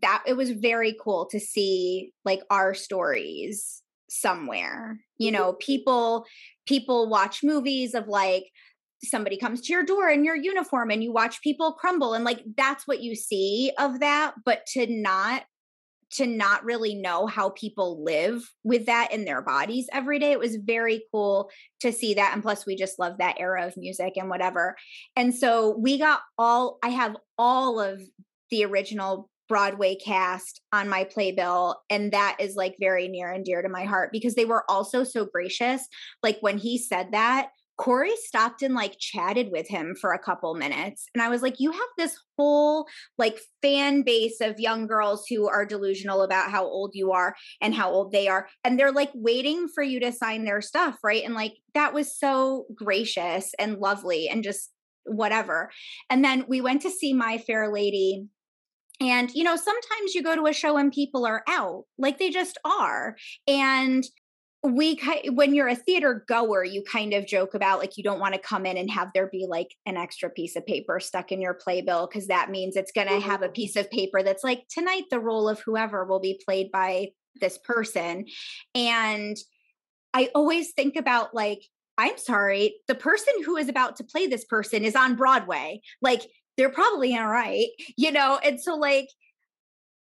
that 0.01 0.23
it 0.25 0.33
was 0.33 0.51
very 0.51 0.95
cool 1.01 1.25
to 1.31 1.39
see 1.39 2.11
like 2.25 2.41
our 2.49 2.73
stories 2.73 3.81
somewhere 4.09 4.99
you 5.17 5.31
mm-hmm. 5.31 5.37
know 5.37 5.53
people 5.53 6.25
people 6.65 7.09
watch 7.09 7.43
movies 7.43 7.93
of 7.93 8.07
like 8.07 8.45
somebody 9.03 9.37
comes 9.37 9.61
to 9.61 9.73
your 9.73 9.83
door 9.83 10.09
in 10.09 10.25
your 10.25 10.35
uniform 10.35 10.91
and 10.91 11.03
you 11.03 11.11
watch 11.11 11.41
people 11.41 11.73
crumble 11.73 12.13
and 12.13 12.25
like 12.25 12.43
that's 12.57 12.87
what 12.87 13.01
you 13.01 13.15
see 13.15 13.71
of 13.77 13.99
that 13.99 14.33
but 14.45 14.65
to 14.65 14.87
not 14.87 15.43
to 16.11 16.25
not 16.25 16.63
really 16.63 16.95
know 16.95 17.27
how 17.27 17.49
people 17.51 18.03
live 18.03 18.41
with 18.63 18.87
that 18.87 19.11
in 19.11 19.25
their 19.25 19.41
bodies 19.41 19.87
every 19.93 20.17
day 20.17 20.31
it 20.31 20.39
was 20.39 20.55
very 20.55 21.03
cool 21.11 21.49
to 21.79 21.91
see 21.91 22.15
that 22.15 22.31
and 22.33 22.41
plus 22.41 22.65
we 22.65 22.75
just 22.75 22.99
love 22.99 23.17
that 23.19 23.39
era 23.39 23.65
of 23.67 23.77
music 23.77 24.13
and 24.17 24.29
whatever. 24.29 24.75
And 25.15 25.33
so 25.35 25.77
we 25.77 25.97
got 25.97 26.21
all 26.37 26.79
i 26.83 26.89
have 26.89 27.15
all 27.37 27.79
of 27.79 28.01
the 28.49 28.65
original 28.65 29.29
Broadway 29.49 29.95
cast 29.95 30.61
on 30.71 30.87
my 30.87 31.03
playbill. 31.03 31.81
And 31.89 32.13
that 32.13 32.37
is 32.39 32.55
like 32.55 32.75
very 32.79 33.07
near 33.09 33.31
and 33.31 33.43
dear 33.43 33.61
to 33.61 33.67
my 33.67 33.83
heart 33.83 34.11
because 34.13 34.35
they 34.35 34.45
were 34.45 34.63
also 34.69 35.03
so 35.03 35.25
gracious. 35.25 35.85
Like 36.23 36.37
when 36.39 36.57
he 36.57 36.77
said 36.77 37.11
that, 37.11 37.49
Corey 37.79 38.15
stopped 38.17 38.61
and 38.61 38.75
like 38.75 38.99
chatted 38.99 39.51
with 39.51 39.65
him 39.65 39.95
for 39.95 40.11
a 40.11 40.19
couple 40.19 40.53
minutes. 40.53 41.07
And 41.15 41.21
I 41.21 41.29
was 41.29 41.41
like, 41.41 41.61
you 41.61 41.71
have 41.71 41.81
this 41.97 42.19
whole 42.37 42.85
like 43.17 43.39
fan 43.61 44.01
base 44.01 44.41
of 44.41 44.59
young 44.59 44.85
girls 44.85 45.25
who 45.29 45.47
are 45.47 45.65
delusional 45.65 46.21
about 46.21 46.51
how 46.51 46.65
old 46.65 46.91
you 46.93 47.13
are 47.13 47.37
and 47.61 47.73
how 47.73 47.89
old 47.89 48.11
they 48.11 48.27
are. 48.27 48.49
And 48.65 48.77
they're 48.77 48.91
like 48.91 49.11
waiting 49.15 49.69
for 49.73 49.81
you 49.81 50.01
to 50.01 50.11
sign 50.11 50.43
their 50.43 50.61
stuff. 50.61 50.97
Right. 51.01 51.23
And 51.23 51.35
like 51.35 51.53
that 51.73 51.93
was 51.93 52.13
so 52.13 52.65
gracious 52.75 53.53
and 53.57 53.79
lovely 53.79 54.27
and 54.27 54.43
just 54.43 54.71
whatever. 55.05 55.71
And 56.09 56.23
then 56.23 56.43
we 56.49 56.59
went 56.59 56.81
to 56.81 56.91
see 56.91 57.13
My 57.13 57.37
Fair 57.37 57.71
Lady 57.71 58.27
and, 58.99 59.31
you 59.33 59.43
know, 59.43 59.55
sometimes 59.55 60.13
you 60.13 60.21
go 60.21 60.35
to 60.35 60.45
a 60.47 60.53
show 60.53 60.77
and 60.77 60.91
people 60.91 61.25
are 61.25 61.43
out, 61.47 61.85
like 61.97 62.19
they 62.19 62.29
just 62.29 62.57
are. 62.65 63.15
And 63.47 64.03
we 64.61 64.99
when 65.29 65.55
you're 65.55 65.69
a 65.69 65.75
theater 65.75 66.25
goer 66.27 66.65
you 66.65 66.83
kind 66.83 67.13
of 67.13 67.25
joke 67.25 67.53
about 67.53 67.79
like 67.79 67.97
you 67.97 68.03
don't 68.03 68.19
want 68.19 68.33
to 68.33 68.39
come 68.39 68.65
in 68.65 68.75
and 68.75 68.91
have 68.91 69.09
there 69.13 69.27
be 69.27 69.45
like 69.47 69.73
an 69.85 69.95
extra 69.95 70.29
piece 70.29 70.55
of 70.57 70.65
paper 70.65 70.99
stuck 70.99 71.31
in 71.31 71.41
your 71.41 71.53
playbill 71.53 72.07
because 72.07 72.27
that 72.27 72.51
means 72.51 72.75
it's 72.75 72.91
going 72.91 73.07
to 73.07 73.21
have 73.21 73.41
a 73.41 73.45
mm-hmm. 73.45 73.53
piece 73.53 73.77
of 73.77 73.89
paper 73.89 74.21
that's 74.21 74.43
like 74.43 74.63
tonight 74.69 75.03
the 75.11 75.19
role 75.19 75.47
of 75.47 75.61
whoever 75.61 76.03
will 76.03 76.19
be 76.19 76.39
played 76.45 76.69
by 76.71 77.07
this 77.39 77.57
person 77.59 78.25
and 78.75 79.37
i 80.13 80.29
always 80.35 80.73
think 80.73 80.97
about 80.97 81.33
like 81.33 81.61
i'm 81.97 82.17
sorry 82.17 82.75
the 82.89 82.95
person 82.95 83.33
who 83.45 83.55
is 83.55 83.69
about 83.69 83.95
to 83.95 84.03
play 84.03 84.27
this 84.27 84.43
person 84.43 84.83
is 84.83 84.95
on 84.95 85.15
broadway 85.15 85.79
like 86.01 86.23
they're 86.59 86.69
probably 86.69 87.17
all 87.17 87.27
right, 87.27 87.69
you 87.95 88.11
know? 88.11 88.37
And 88.43 88.59
so, 88.59 88.75
like, 88.75 89.07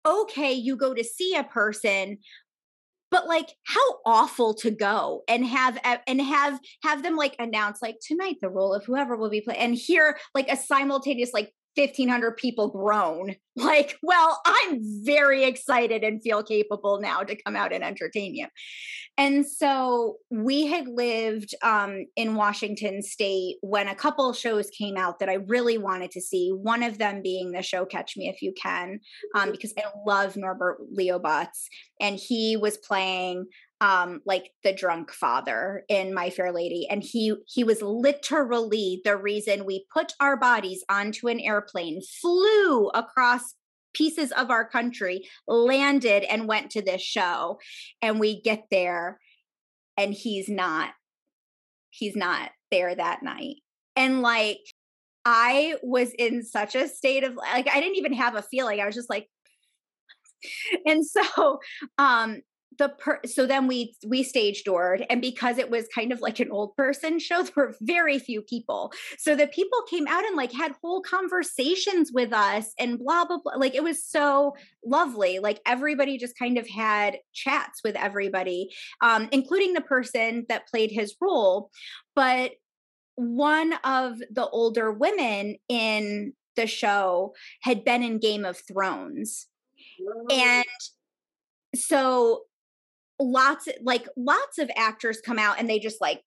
okay, 0.04 0.52
you 0.52 0.76
go 0.76 0.96
to 0.96 1.04
see 1.04 1.36
a 1.36 1.44
person, 1.44 2.18
but 3.12 3.28
like 3.28 3.50
how 3.68 4.00
awful 4.04 4.56
to 4.56 4.72
go 4.72 5.22
and 5.28 5.46
have 5.46 5.80
and 6.08 6.20
have 6.20 6.60
have 6.84 7.04
them 7.04 7.16
like 7.16 7.36
announce 7.38 7.84
like 7.84 7.98
tonight 8.02 8.38
the 8.42 8.50
role 8.50 8.74
of 8.74 8.84
whoever 8.86 9.16
will 9.16 9.30
be 9.30 9.42
playing 9.42 9.60
and 9.60 9.76
hear 9.76 10.18
like 10.34 10.48
a 10.48 10.56
simultaneous 10.56 11.34
like 11.34 11.52
1500 11.80 12.38
people 12.38 12.70
groan. 12.70 13.36
Like 13.60 13.98
well 14.02 14.40
i'm 14.46 14.80
very 15.04 15.44
excited 15.44 16.02
and 16.02 16.24
feel 16.24 16.44
capable 16.44 17.02
now 17.02 17.24
to 17.24 17.36
come 17.36 17.58
out 17.58 17.74
and 17.74 17.84
entertain 17.84 18.34
you. 18.34 18.48
And 19.18 19.46
so 19.46 20.16
we 20.32 20.68
had 20.68 20.88
lived 20.88 21.54
um, 21.62 22.06
in 22.16 22.36
washington 22.36 23.02
state 23.02 23.58
when 23.60 23.90
a 23.90 23.96
couple 23.96 24.32
shows 24.32 24.70
came 24.70 24.96
out 24.96 25.20
that 25.20 25.28
i 25.28 25.34
really 25.34 25.78
wanted 25.78 26.12
to 26.12 26.22
see 26.22 26.52
one 26.52 26.84
of 26.84 27.00
them 27.00 27.22
being 27.22 27.52
the 27.52 27.62
show 27.62 27.84
catch 27.84 28.16
me 28.16 28.30
if 28.30 28.42
you 28.42 28.54
can 28.54 29.02
um, 29.36 29.52
because 29.52 29.74
i 29.78 29.84
love 30.08 30.38
norbert 30.38 30.78
leo 30.90 31.20
butz 31.20 31.68
and 32.00 32.18
he 32.18 32.56
was 32.56 32.78
playing 32.78 33.46
um 33.82 34.22
like 34.26 34.52
the 34.64 34.74
drunk 34.74 35.12
father 35.12 35.84
in 35.88 36.14
my 36.14 36.30
fair 36.30 36.52
lady 36.52 36.88
and 36.90 37.02
he 37.04 37.34
he 37.48 37.64
was 37.64 37.82
literally 37.82 39.02
the 39.06 39.16
reason 39.16 39.66
we 39.66 39.86
put 39.94 40.14
our 40.20 40.36
bodies 40.36 40.84
onto 40.90 41.28
an 41.28 41.40
airplane 41.40 42.02
flew 42.22 42.90
across 42.90 43.56
pieces 43.94 44.32
of 44.34 44.52
our 44.52 44.68
country 44.68 45.28
landed 45.48 46.24
and 46.24 46.48
went 46.48 46.72
to 46.72 46.82
this 46.82 47.02
show 47.02 47.58
and 48.02 48.20
we 48.20 48.42
get 48.42 48.66
there 48.70 49.20
and 49.98 50.14
he's 50.14 50.50
not 50.50 50.92
he's 51.90 52.16
not 52.16 52.52
there 52.72 52.94
that 52.94 53.24
night. 53.24 53.58
And 53.96 54.22
like 54.22 54.60
i 55.26 55.76
was 55.84 56.12
in 56.18 56.44
such 56.44 56.76
a 56.76 56.88
state 56.88 57.26
of 57.26 57.36
like 57.36 57.68
i 57.68 57.82
didn't 57.82 57.98
even 57.98 58.14
have 58.14 58.36
a 58.36 58.42
feeling 58.42 58.80
i 58.80 58.86
was 58.86 58.96
just 58.96 59.10
like 59.10 59.28
and 60.86 61.06
so 61.06 61.60
um 61.98 62.40
the 62.78 62.90
per 62.90 63.20
so 63.26 63.46
then 63.46 63.68
we 63.68 63.96
we 64.06 64.24
stage 64.24 64.64
doored 64.64 65.06
and 65.10 65.22
because 65.22 65.58
it 65.58 65.70
was 65.70 65.88
kind 65.94 66.12
of 66.12 66.22
like 66.22 66.40
an 66.40 66.52
old 66.52 66.76
person 66.76 67.20
show 67.20 67.42
there 67.44 67.54
were 67.56 67.76
very 67.82 68.20
few 68.20 68.42
people. 68.42 68.92
So 69.18 69.36
the 69.36 69.48
people 69.48 69.80
came 69.90 70.08
out 70.08 70.26
and 70.26 70.36
like 70.36 70.52
had 70.52 70.76
whole 70.82 71.02
conversations 71.02 72.12
with 72.14 72.32
us 72.32 72.74
and 72.80 73.00
blah 73.00 73.26
blah 73.26 73.40
blah 73.44 73.56
like 73.56 73.76
it 73.76 73.84
was 73.84 74.04
so 74.04 74.56
lovely 74.86 75.40
like 75.40 75.60
everybody 75.66 76.18
just 76.18 76.38
kind 76.38 76.58
of 76.58 76.68
had 76.68 77.18
chats 77.34 77.82
with 77.84 77.96
everybody 77.96 78.70
um 79.02 79.28
including 79.32 79.74
the 79.74 79.82
person 79.82 80.46
that 80.50 80.68
played 80.68 80.92
his 80.92 81.16
role. 81.20 81.72
But 82.16 82.52
one 83.16 83.74
of 83.84 84.20
the 84.32 84.48
older 84.48 84.94
women 84.94 85.58
in 85.68 86.34
the 86.56 86.68
show 86.68 87.34
had 87.62 87.84
been 87.84 88.04
in 88.04 88.20
Game 88.20 88.46
of 88.46 88.58
Thrones. 88.66 89.48
And 90.32 90.66
so 91.76 92.44
lots 93.20 93.68
like 93.84 94.08
lots 94.18 94.58
of 94.58 94.70
actors 94.76 95.22
come 95.26 95.40
out 95.40 95.60
and 95.60 95.70
they 95.70 95.80
just 95.80 96.02
like 96.02 96.22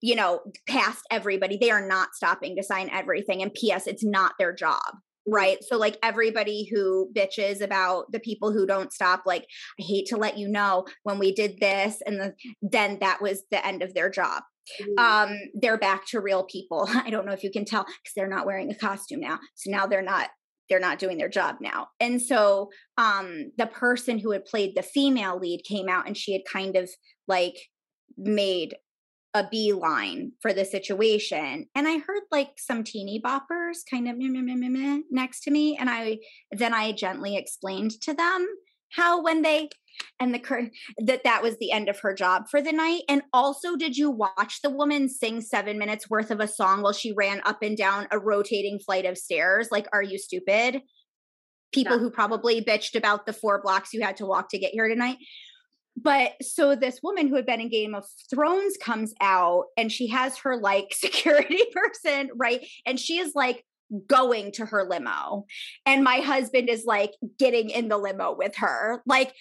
you 0.00 0.14
know 0.14 0.40
past 0.68 1.02
everybody. 1.10 1.56
They 1.56 1.70
are 1.70 1.86
not 1.86 2.14
stopping 2.14 2.56
to 2.56 2.62
sign 2.62 2.90
everything 2.90 3.42
and 3.42 3.52
ps 3.52 3.86
it's 3.86 4.04
not 4.04 4.34
their 4.38 4.52
job 4.52 4.80
right? 5.26 5.58
So 5.62 5.76
like 5.76 5.98
everybody 6.02 6.68
who 6.72 7.10
bitches 7.14 7.60
about 7.60 8.10
the 8.10 8.20
people 8.20 8.52
who 8.52 8.66
don't 8.66 8.92
stop 8.92 9.22
like 9.26 9.46
i 9.78 9.82
hate 9.82 10.06
to 10.06 10.16
let 10.16 10.38
you 10.38 10.48
know 10.48 10.86
when 11.02 11.18
we 11.18 11.32
did 11.32 11.60
this 11.60 12.02
and 12.06 12.20
the, 12.20 12.34
then 12.62 12.98
that 13.00 13.20
was 13.20 13.42
the 13.50 13.64
end 13.64 13.82
of 13.82 13.94
their 13.94 14.10
job. 14.10 14.42
Mm-hmm. 14.80 15.30
um 15.32 15.36
they're 15.54 15.78
back 15.78 16.06
to 16.08 16.20
real 16.20 16.44
people. 16.44 16.88
I 16.94 17.10
don't 17.10 17.26
know 17.26 17.32
if 17.32 17.42
you 17.42 17.50
can 17.50 17.64
tell 17.64 17.84
because 17.84 18.14
they're 18.16 18.28
not 18.28 18.46
wearing 18.46 18.70
a 18.70 18.74
costume 18.74 19.20
now 19.20 19.38
so 19.54 19.70
now 19.70 19.86
they're 19.86 20.02
not 20.02 20.30
they're 20.70 20.80
not 20.80 20.98
doing 20.98 21.18
their 21.18 21.28
job 21.28 21.56
now. 21.60 21.88
And 21.98 22.22
so 22.22 22.70
um 22.96 23.50
the 23.58 23.66
person 23.66 24.18
who 24.18 24.30
had 24.30 24.44
played 24.44 24.74
the 24.74 24.82
female 24.82 25.38
lead 25.38 25.64
came 25.64 25.88
out 25.88 26.06
and 26.06 26.16
she 26.16 26.32
had 26.32 26.42
kind 26.50 26.76
of 26.76 26.88
like 27.28 27.56
made 28.16 28.76
a 29.34 29.46
beeline 29.48 30.32
for 30.40 30.52
the 30.52 30.64
situation. 30.64 31.66
And 31.74 31.86
I 31.86 31.98
heard 31.98 32.22
like 32.32 32.50
some 32.56 32.82
teeny 32.82 33.20
boppers 33.24 33.78
kind 33.88 34.08
of 34.08 34.16
meh, 34.18 34.28
meh, 34.28 34.68
meh, 34.68 35.00
next 35.10 35.42
to 35.42 35.50
me. 35.50 35.76
And 35.76 35.88
I 35.88 36.18
then 36.50 36.74
I 36.74 36.92
gently 36.92 37.36
explained 37.36 37.92
to 38.02 38.14
them 38.14 38.46
how 38.90 39.22
when 39.22 39.42
they 39.42 39.68
and 40.18 40.34
the 40.34 40.38
current 40.38 40.72
that 40.98 41.24
that 41.24 41.42
was 41.42 41.56
the 41.58 41.72
end 41.72 41.88
of 41.88 41.98
her 42.00 42.14
job 42.14 42.48
for 42.50 42.60
the 42.60 42.72
night. 42.72 43.02
And 43.08 43.22
also 43.32 43.76
did 43.76 43.96
you 43.96 44.10
watch 44.10 44.60
the 44.62 44.70
woman 44.70 45.08
sing 45.08 45.40
7 45.40 45.78
minutes 45.78 46.08
worth 46.10 46.30
of 46.30 46.40
a 46.40 46.48
song 46.48 46.82
while 46.82 46.92
she 46.92 47.12
ran 47.12 47.40
up 47.44 47.62
and 47.62 47.76
down 47.76 48.06
a 48.10 48.18
rotating 48.18 48.78
flight 48.78 49.06
of 49.06 49.18
stairs? 49.18 49.68
Like 49.70 49.86
are 49.92 50.02
you 50.02 50.18
stupid? 50.18 50.82
People 51.72 51.96
yeah. 51.96 52.00
who 52.00 52.10
probably 52.10 52.62
bitched 52.62 52.96
about 52.96 53.26
the 53.26 53.32
four 53.32 53.62
blocks 53.62 53.92
you 53.92 54.02
had 54.02 54.16
to 54.18 54.26
walk 54.26 54.50
to 54.50 54.58
get 54.58 54.72
here 54.72 54.88
tonight. 54.88 55.18
But 55.96 56.32
so 56.42 56.74
this 56.74 57.00
woman 57.02 57.28
who 57.28 57.36
had 57.36 57.46
been 57.46 57.60
in 57.60 57.68
game 57.68 57.94
of 57.94 58.04
thrones 58.32 58.76
comes 58.80 59.12
out 59.20 59.64
and 59.76 59.90
she 59.90 60.08
has 60.08 60.38
her 60.38 60.56
like 60.56 60.88
security 60.92 61.62
person 61.72 62.30
right? 62.36 62.66
And 62.86 62.98
she 62.98 63.18
is 63.18 63.32
like 63.34 63.64
going 64.06 64.52
to 64.52 64.66
her 64.66 64.86
limo. 64.88 65.46
And 65.84 66.04
my 66.04 66.18
husband 66.18 66.68
is 66.68 66.84
like 66.84 67.12
getting 67.38 67.70
in 67.70 67.88
the 67.88 67.98
limo 67.98 68.34
with 68.36 68.56
her. 68.56 69.02
Like 69.06 69.32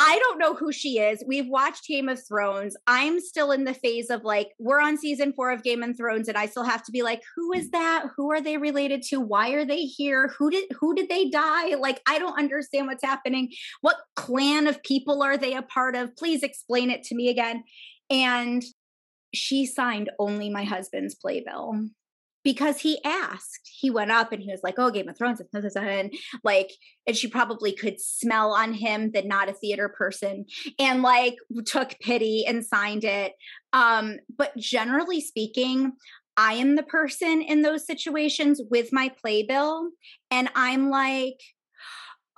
I 0.00 0.16
don't 0.20 0.38
know 0.38 0.54
who 0.54 0.70
she 0.70 1.00
is. 1.00 1.24
We've 1.26 1.48
watched 1.48 1.88
Game 1.88 2.08
of 2.08 2.24
Thrones. 2.24 2.76
I'm 2.86 3.18
still 3.18 3.50
in 3.50 3.64
the 3.64 3.74
phase 3.74 4.10
of 4.10 4.22
like, 4.22 4.52
we're 4.60 4.80
on 4.80 4.96
season 4.96 5.32
four 5.32 5.50
of 5.50 5.64
Game 5.64 5.82
of 5.82 5.96
Thrones, 5.96 6.28
and 6.28 6.38
I 6.38 6.46
still 6.46 6.62
have 6.62 6.84
to 6.84 6.92
be 6.92 7.02
like, 7.02 7.20
who 7.34 7.52
is 7.52 7.68
mm. 7.68 7.72
that? 7.72 8.06
Who 8.16 8.30
are 8.30 8.40
they 8.40 8.58
related 8.58 9.02
to? 9.08 9.20
Why 9.20 9.50
are 9.50 9.64
they 9.64 9.82
here? 9.82 10.32
Who 10.38 10.50
did 10.50 10.70
who 10.78 10.94
did 10.94 11.08
they 11.08 11.28
die? 11.28 11.74
Like, 11.74 12.00
I 12.06 12.20
don't 12.20 12.38
understand 12.38 12.86
what's 12.86 13.04
happening. 13.04 13.50
What 13.80 13.96
clan 14.14 14.68
of 14.68 14.82
people 14.84 15.22
are 15.22 15.36
they 15.36 15.54
a 15.54 15.62
part 15.62 15.96
of? 15.96 16.16
Please 16.16 16.44
explain 16.44 16.90
it 16.90 17.02
to 17.04 17.16
me 17.16 17.28
again. 17.28 17.64
And 18.08 18.62
she 19.34 19.66
signed 19.66 20.10
only 20.18 20.48
my 20.48 20.62
husband's 20.62 21.16
playbill 21.16 21.88
because 22.44 22.80
he 22.80 23.02
asked. 23.04 23.70
He 23.80 23.90
went 23.90 24.10
up 24.10 24.32
and 24.32 24.42
he 24.42 24.50
was 24.50 24.62
like, 24.62 24.74
"Oh, 24.78 24.90
Game 24.90 25.08
of 25.08 25.16
Thrones," 25.16 25.40
and 25.76 26.12
like, 26.42 26.70
and 27.06 27.16
she 27.16 27.28
probably 27.28 27.72
could 27.72 28.00
smell 28.00 28.52
on 28.52 28.72
him 28.72 29.10
that 29.12 29.26
not 29.26 29.48
a 29.48 29.52
theater 29.52 29.88
person, 29.88 30.46
and 30.78 31.02
like 31.02 31.36
took 31.64 31.98
pity 32.00 32.44
and 32.46 32.64
signed 32.64 33.04
it. 33.04 33.32
Um, 33.72 34.18
but 34.36 34.56
generally 34.56 35.20
speaking, 35.20 35.92
I 36.36 36.54
am 36.54 36.76
the 36.76 36.84
person 36.84 37.42
in 37.42 37.62
those 37.62 37.86
situations 37.86 38.60
with 38.70 38.92
my 38.92 39.10
playbill, 39.20 39.90
and 40.30 40.48
I'm 40.54 40.90
like, 40.90 41.40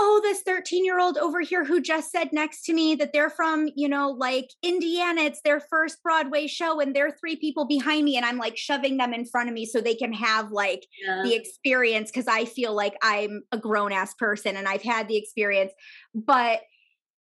oh, 0.03 0.21
this 0.23 0.41
13 0.41 0.83
year 0.83 0.99
old 0.99 1.19
over 1.19 1.43
here 1.43 1.63
who 1.63 1.81
just 1.81 2.11
said 2.11 2.33
next 2.33 2.65
to 2.65 2.73
me 2.73 2.95
that 2.95 3.13
they're 3.13 3.29
from, 3.29 3.69
you 3.77 3.87
know, 3.87 4.09
like 4.09 4.51
Indiana, 4.63 5.21
it's 5.23 5.43
their 5.43 5.61
first 5.61 6.03
Broadway 6.03 6.47
show, 6.47 6.81
and 6.81 6.97
there 6.97 7.07
are 7.07 7.13
three 7.21 7.37
people 7.37 7.67
behind 7.67 8.07
me, 8.07 8.17
and 8.17 8.25
I'm 8.25 8.39
like 8.39 8.57
shoving 8.57 8.97
them 8.97 9.13
in 9.13 9.27
front 9.27 9.49
of 9.49 9.55
me 9.55 9.67
so 9.67 9.81
they 9.81 9.95
can 9.95 10.15
have 10.15 10.51
like 10.51 10.87
yeah. 11.05 11.23
the 11.23 11.35
experience 11.35 12.11
because 12.11 12.27
I 12.27 12.47
feel 12.47 12.75
like 12.75 12.97
I'm 13.03 13.43
a 13.53 13.59
grown 13.59 13.93
ass 13.93 14.15
person 14.15 14.57
and 14.57 14.67
I've 14.67 14.83
had 14.83 15.07
the 15.07 15.19
experience. 15.19 15.73
But 16.15 16.61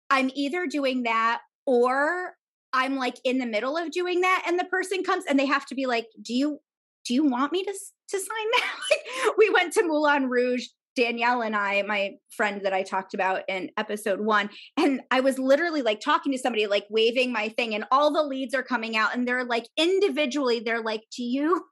I'm 0.09 0.31
either 0.33 0.65
doing 0.65 1.03
that 1.03 1.41
or 1.65 2.33
I'm 2.71 2.95
like 2.95 3.17
in 3.25 3.39
the 3.39 3.45
middle 3.45 3.75
of 3.75 3.91
doing 3.91 4.21
that, 4.21 4.45
and 4.47 4.57
the 4.57 4.65
person 4.65 5.03
comes 5.03 5.25
and 5.27 5.37
they 5.37 5.47
have 5.47 5.65
to 5.65 5.75
be 5.75 5.85
like, 5.85 6.07
Do 6.21 6.33
you 6.33 6.59
do 7.05 7.13
you 7.13 7.25
want 7.25 7.51
me 7.51 7.63
to 7.63 7.73
to 7.73 8.17
sign 8.17 8.47
that? 8.53 8.75
like, 9.27 9.37
we 9.37 9.49
went 9.49 9.73
to 9.73 9.83
Moulin 9.83 10.29
Rouge 10.29 10.67
Danielle 10.95 11.41
and 11.41 11.55
I, 11.55 11.81
my 11.83 12.15
friend 12.35 12.61
that 12.63 12.73
I 12.73 12.83
talked 12.83 13.13
about 13.13 13.43
in 13.47 13.71
episode 13.77 14.19
one, 14.19 14.49
and 14.77 15.01
I 15.11 15.21
was 15.21 15.39
literally 15.39 15.81
like 15.81 15.99
talking 15.99 16.31
to 16.31 16.37
somebody, 16.37 16.67
like 16.67 16.85
waving 16.89 17.31
my 17.31 17.49
thing, 17.49 17.75
and 17.75 17.85
all 17.91 18.11
the 18.11 18.23
leads 18.23 18.53
are 18.53 18.63
coming 18.63 18.97
out, 18.97 19.15
and 19.15 19.27
they're 19.27 19.45
like 19.45 19.67
individually, 19.77 20.59
they're 20.59 20.83
like, 20.83 21.03
"Do 21.15 21.23
you, 21.23 21.65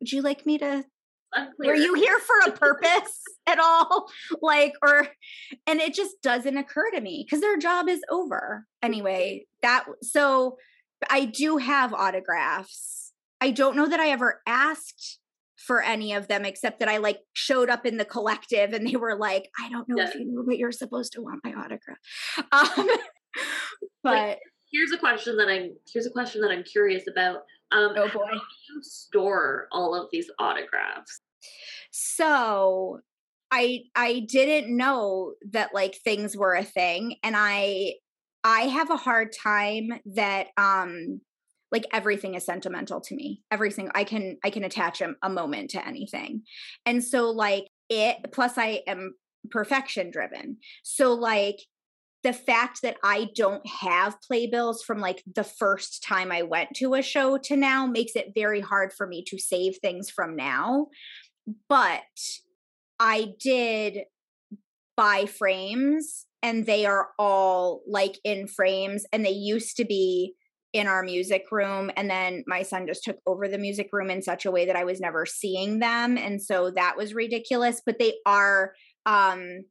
would 0.00 0.12
you 0.12 0.22
like 0.22 0.46
me 0.46 0.58
to? 0.58 0.84
Unclear. 1.34 1.72
Were 1.72 1.76
you 1.76 1.94
here 1.94 2.18
for 2.18 2.50
a 2.50 2.52
purpose 2.56 3.22
at 3.46 3.58
all? 3.58 4.08
Like, 4.42 4.74
or, 4.82 5.08
and 5.66 5.80
it 5.80 5.94
just 5.94 6.22
doesn't 6.22 6.56
occur 6.56 6.90
to 6.92 7.00
me 7.00 7.24
because 7.24 7.40
their 7.40 7.56
job 7.56 7.88
is 7.88 8.00
over 8.10 8.64
anyway. 8.82 9.46
That 9.62 9.86
so, 10.02 10.56
I 11.10 11.24
do 11.24 11.56
have 11.56 11.92
autographs. 11.92 13.12
I 13.40 13.50
don't 13.50 13.76
know 13.76 13.88
that 13.88 14.00
I 14.00 14.08
ever 14.08 14.40
asked 14.46 15.18
for 15.66 15.82
any 15.82 16.12
of 16.12 16.28
them 16.28 16.44
except 16.44 16.78
that 16.78 16.88
I 16.88 16.98
like 16.98 17.20
showed 17.32 17.68
up 17.68 17.84
in 17.84 17.96
the 17.96 18.04
collective 18.04 18.72
and 18.72 18.86
they 18.86 18.96
were 18.96 19.16
like, 19.16 19.50
I 19.60 19.68
don't 19.68 19.88
know 19.88 19.96
yeah. 19.98 20.08
if 20.08 20.14
you 20.14 20.24
knew, 20.24 20.44
but 20.46 20.58
you're 20.58 20.72
supposed 20.72 21.12
to 21.14 21.22
want 21.22 21.44
my 21.44 21.52
autograph. 21.52 21.98
Um, 22.52 22.88
but 24.02 24.14
like, 24.14 24.38
here's 24.70 24.92
a 24.92 24.98
question 24.98 25.36
that 25.36 25.48
I'm 25.48 25.74
here's 25.92 26.06
a 26.06 26.10
question 26.10 26.40
that 26.42 26.50
I'm 26.50 26.62
curious 26.62 27.04
about. 27.08 27.38
Um, 27.72 27.94
oh 27.96 28.08
boy, 28.08 28.24
how 28.24 28.32
do 28.32 28.74
you 28.74 28.82
store 28.82 29.66
all 29.72 29.94
of 29.94 30.08
these 30.12 30.30
autographs? 30.38 31.20
So 31.90 33.00
I 33.50 33.82
I 33.94 34.20
didn't 34.20 34.74
know 34.74 35.34
that 35.50 35.74
like 35.74 35.96
things 35.96 36.36
were 36.36 36.54
a 36.54 36.64
thing, 36.64 37.16
and 37.22 37.34
I 37.36 37.94
I 38.44 38.62
have 38.62 38.90
a 38.90 38.96
hard 38.96 39.32
time 39.32 39.88
that 40.14 40.48
um 40.56 41.20
like 41.72 41.84
everything 41.92 42.34
is 42.34 42.44
sentimental 42.44 43.00
to 43.00 43.14
me. 43.14 43.42
Everything 43.50 43.90
i 43.94 44.04
can 44.04 44.38
i 44.44 44.50
can 44.50 44.64
attach 44.64 45.00
a, 45.00 45.14
a 45.22 45.30
moment 45.30 45.70
to 45.70 45.86
anything. 45.86 46.42
And 46.84 47.02
so 47.02 47.30
like 47.30 47.68
it 47.88 48.16
plus 48.32 48.58
i 48.58 48.82
am 48.86 49.14
perfection 49.50 50.10
driven. 50.10 50.58
So 50.82 51.14
like 51.14 51.60
the 52.26 52.32
fact 52.32 52.82
that 52.82 52.96
I 53.04 53.28
don't 53.36 53.64
have 53.68 54.20
playbills 54.20 54.82
from 54.82 54.98
like 54.98 55.22
the 55.32 55.44
first 55.44 56.02
time 56.02 56.32
I 56.32 56.42
went 56.42 56.70
to 56.76 56.94
a 56.94 57.02
show 57.02 57.38
to 57.38 57.56
now 57.56 57.86
makes 57.86 58.16
it 58.16 58.32
very 58.34 58.60
hard 58.60 58.92
for 58.92 59.06
me 59.06 59.22
to 59.28 59.38
save 59.38 59.76
things 59.76 60.10
from 60.10 60.34
now. 60.34 60.88
But 61.68 62.02
I 62.98 63.34
did 63.38 64.06
buy 64.96 65.26
frames 65.26 66.26
and 66.42 66.66
they 66.66 66.84
are 66.84 67.10
all 67.16 67.82
like 67.86 68.18
in 68.24 68.48
frames 68.48 69.06
and 69.12 69.24
they 69.24 69.30
used 69.30 69.76
to 69.76 69.84
be 69.84 70.34
in 70.76 70.86
our 70.86 71.02
music 71.02 71.44
room 71.50 71.90
and 71.96 72.10
then 72.10 72.44
my 72.46 72.62
son 72.62 72.86
just 72.86 73.02
took 73.02 73.16
over 73.26 73.48
the 73.48 73.58
music 73.58 73.88
room 73.92 74.10
in 74.10 74.22
such 74.22 74.44
a 74.44 74.50
way 74.50 74.66
that 74.66 74.76
I 74.76 74.84
was 74.84 75.00
never 75.00 75.24
seeing 75.24 75.78
them 75.78 76.18
and 76.18 76.42
so 76.42 76.70
that 76.72 76.96
was 76.96 77.14
ridiculous 77.14 77.80
but 77.84 77.98
they 77.98 78.14
are 78.26 78.72
um 79.06 79.62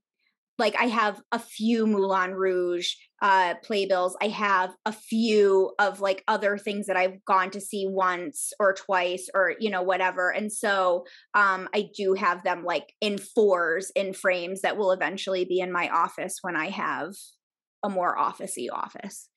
like 0.58 0.76
I 0.80 0.86
have 0.86 1.22
a 1.32 1.40
few 1.40 1.86
Moulin 1.86 2.34
Rouge 2.34 2.94
uh 3.22 3.56
playbills. 3.64 4.16
I 4.22 4.30
have 4.30 4.74
a 4.86 4.92
few 4.92 5.74
of 5.80 6.00
like 6.00 6.24
other 6.28 6.58
things 6.58 6.88
that 6.88 6.98
I've 6.98 7.24
gone 7.26 7.52
to 7.52 7.62
see 7.62 7.86
once 7.88 8.54
or 8.60 8.74
twice 8.74 9.28
or 9.34 9.54
you 9.60 9.70
know 9.70 9.82
whatever. 9.82 10.32
And 10.32 10.52
so 10.52 11.06
um 11.34 11.68
I 11.74 11.90
do 11.96 12.14
have 12.14 12.44
them 12.44 12.64
like 12.64 12.94
in 13.02 13.18
fours 13.18 13.92
in 13.96 14.14
frames 14.14 14.62
that 14.62 14.78
will 14.78 14.92
eventually 14.92 15.46
be 15.46 15.60
in 15.60 15.72
my 15.72 15.90
office 15.90 16.38
when 16.42 16.56
I 16.56 16.70
have 16.70 17.14
a 17.84 17.90
more 17.90 18.18
officey 18.18 18.68
office. 18.72 19.30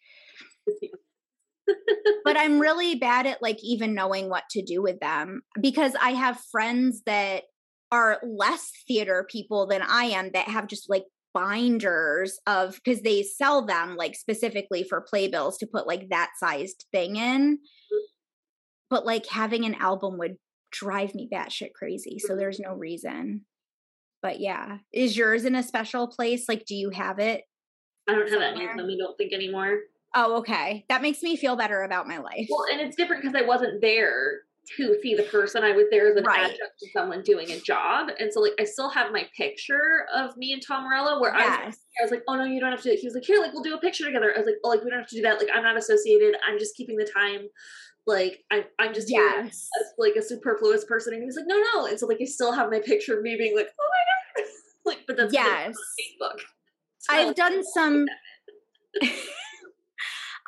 But 2.24 2.36
I'm 2.38 2.58
really 2.58 2.94
bad 2.96 3.26
at 3.26 3.42
like 3.42 3.58
even 3.62 3.94
knowing 3.94 4.28
what 4.28 4.44
to 4.50 4.62
do 4.62 4.82
with 4.82 5.00
them 5.00 5.42
because 5.60 5.94
I 6.00 6.10
have 6.10 6.40
friends 6.50 7.02
that 7.06 7.44
are 7.90 8.20
less 8.22 8.70
theater 8.86 9.26
people 9.30 9.66
than 9.66 9.82
I 9.82 10.04
am 10.04 10.30
that 10.32 10.48
have 10.48 10.66
just 10.66 10.90
like 10.90 11.04
binders 11.34 12.38
of 12.46 12.78
because 12.84 13.02
they 13.02 13.22
sell 13.22 13.64
them 13.64 13.96
like 13.96 14.14
specifically 14.14 14.82
for 14.82 15.00
playbills 15.00 15.58
to 15.58 15.66
put 15.66 15.86
like 15.86 16.08
that 16.10 16.30
sized 16.38 16.86
thing 16.92 17.16
in. 17.16 17.56
Mm-hmm. 17.56 17.96
But 18.90 19.06
like 19.06 19.26
having 19.26 19.64
an 19.64 19.74
album 19.74 20.18
would 20.18 20.36
drive 20.70 21.14
me 21.14 21.28
batshit 21.32 21.72
crazy. 21.74 22.18
So 22.18 22.28
mm-hmm. 22.28 22.38
there's 22.38 22.60
no 22.60 22.72
reason. 22.72 23.44
But 24.22 24.40
yeah. 24.40 24.78
Is 24.92 25.16
yours 25.16 25.44
in 25.44 25.54
a 25.54 25.62
special 25.62 26.08
place? 26.08 26.48
Like, 26.48 26.64
do 26.66 26.74
you 26.74 26.90
have 26.90 27.18
it? 27.18 27.42
I 28.08 28.12
don't 28.12 28.30
have 28.30 28.40
any 28.40 28.64
of 28.64 28.76
them, 28.76 28.86
I 28.86 28.96
don't 28.96 29.16
think 29.18 29.32
anymore. 29.32 29.80
Oh, 30.20 30.38
okay. 30.38 30.84
That 30.88 31.00
makes 31.00 31.22
me 31.22 31.36
feel 31.36 31.54
better 31.54 31.82
about 31.82 32.08
my 32.08 32.18
life. 32.18 32.48
Well, 32.50 32.64
and 32.72 32.80
it's 32.80 32.96
different 32.96 33.22
because 33.22 33.40
I 33.40 33.46
wasn't 33.46 33.80
there 33.80 34.40
to 34.76 34.96
see 35.00 35.14
the 35.14 35.22
person. 35.22 35.62
I 35.62 35.70
was 35.70 35.86
there 35.92 36.10
as 36.10 36.16
an 36.16 36.24
right. 36.24 36.40
adjunct 36.40 36.78
to 36.80 36.90
someone 36.92 37.22
doing 37.22 37.52
a 37.52 37.60
job. 37.60 38.08
And 38.18 38.32
so 38.32 38.40
like 38.40 38.54
I 38.58 38.64
still 38.64 38.90
have 38.90 39.12
my 39.12 39.28
picture 39.36 40.06
of 40.12 40.36
me 40.36 40.52
and 40.52 40.60
Tom 40.60 40.84
Morello 40.84 41.20
where 41.20 41.32
yes. 41.34 41.60
I, 41.62 41.66
was, 41.66 41.76
I 42.00 42.02
was 42.02 42.10
like, 42.10 42.22
oh 42.26 42.34
no, 42.34 42.44
you 42.44 42.58
don't 42.58 42.72
have 42.72 42.82
to. 42.82 42.96
He 42.96 43.06
was 43.06 43.14
like, 43.14 43.24
here, 43.24 43.40
like 43.40 43.52
we'll 43.52 43.62
do 43.62 43.74
a 43.74 43.80
picture 43.80 44.04
together. 44.04 44.32
I 44.34 44.40
was 44.40 44.46
like, 44.46 44.56
oh, 44.64 44.70
like 44.70 44.82
we 44.82 44.90
don't 44.90 44.98
have 44.98 45.08
to 45.08 45.16
do 45.16 45.22
that. 45.22 45.38
Like 45.38 45.50
I'm 45.54 45.62
not 45.62 45.76
associated. 45.76 46.34
I'm 46.46 46.58
just 46.58 46.74
keeping 46.74 46.96
the 46.96 47.06
time. 47.06 47.46
Like 48.04 48.42
I'm, 48.50 48.64
I'm 48.80 48.92
just 48.92 49.10
yes. 49.10 49.68
as 49.80 49.86
like 49.98 50.16
a 50.16 50.22
superfluous 50.22 50.84
person. 50.84 51.14
And 51.14 51.22
he 51.22 51.26
was 51.26 51.36
like, 51.36 51.46
no, 51.46 51.62
no. 51.74 51.86
And 51.86 51.98
so 51.98 52.06
like 52.06 52.18
I 52.20 52.24
still 52.24 52.52
have 52.52 52.70
my 52.70 52.80
picture 52.80 53.16
of 53.16 53.22
me 53.22 53.36
being 53.36 53.54
like, 53.54 53.68
oh 53.80 53.88
my 53.88 54.42
god, 54.42 54.50
like 54.84 54.98
but 55.06 55.16
that's 55.16 55.32
yes. 55.32 55.76
Facebook. 55.76 56.40
So, 56.98 57.14
I've 57.14 57.36
done 57.36 57.62
some. 57.64 58.06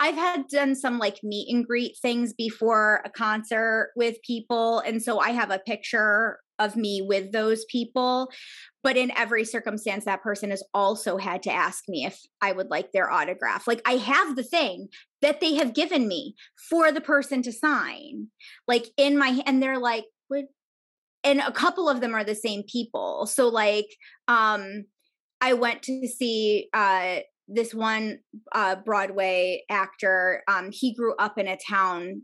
I've 0.01 0.16
had 0.16 0.48
done 0.48 0.74
some 0.74 0.98
like 0.98 1.22
meet 1.22 1.55
and 1.55 1.64
greet 1.64 1.96
things 1.98 2.32
before 2.32 3.03
a 3.05 3.11
concert 3.11 3.92
with 3.94 4.16
people. 4.22 4.80
And 4.80 5.03
so 5.03 5.20
I 5.20 5.30
have 5.30 5.51
a 5.51 5.59
picture 5.59 6.40
of 6.59 6.74
me 6.74 7.03
with 7.03 7.32
those 7.32 7.66
people. 7.66 8.30
But 8.82 8.96
in 8.96 9.11
every 9.16 9.44
circumstance, 9.44 10.07
that 10.07 10.22
person 10.22 10.51
has 10.51 10.64
also 10.72 11.18
had 11.18 11.42
to 11.42 11.53
ask 11.53 11.84
me 11.86 12.07
if 12.07 12.18
I 12.40 12.53
would 12.53 12.70
like 12.70 12.92
their 12.92 13.11
autograph. 13.11 13.66
Like 13.66 13.82
I 13.84 13.92
have 13.92 14.36
the 14.36 14.42
thing 14.42 14.88
that 15.20 15.40
they 15.40 15.55
have 15.55 15.74
given 15.74 16.09
me 16.09 16.34
for 16.70 16.90
the 16.90 17.03
person 17.03 17.42
to 17.42 17.53
sign, 17.53 18.28
like 18.66 18.86
in 18.96 19.18
my, 19.18 19.42
and 19.44 19.62
they're 19.62 19.78
like, 19.78 20.07
would, 20.30 20.46
and 21.24 21.40
a 21.40 21.53
couple 21.53 21.90
of 21.90 22.01
them 22.01 22.14
are 22.14 22.24
the 22.24 22.34
same 22.34 22.62
people. 22.62 23.26
So 23.26 23.48
like, 23.48 23.86
um, 24.28 24.84
I 25.40 25.55
went 25.55 25.82
to 25.84 26.07
see 26.07 26.68
uh 26.72 27.20
this 27.53 27.74
one 27.74 28.18
uh, 28.53 28.76
Broadway 28.76 29.64
actor, 29.68 30.42
um, 30.48 30.70
he 30.72 30.94
grew 30.94 31.14
up 31.16 31.38
in 31.38 31.48
a 31.48 31.59
town 31.68 32.22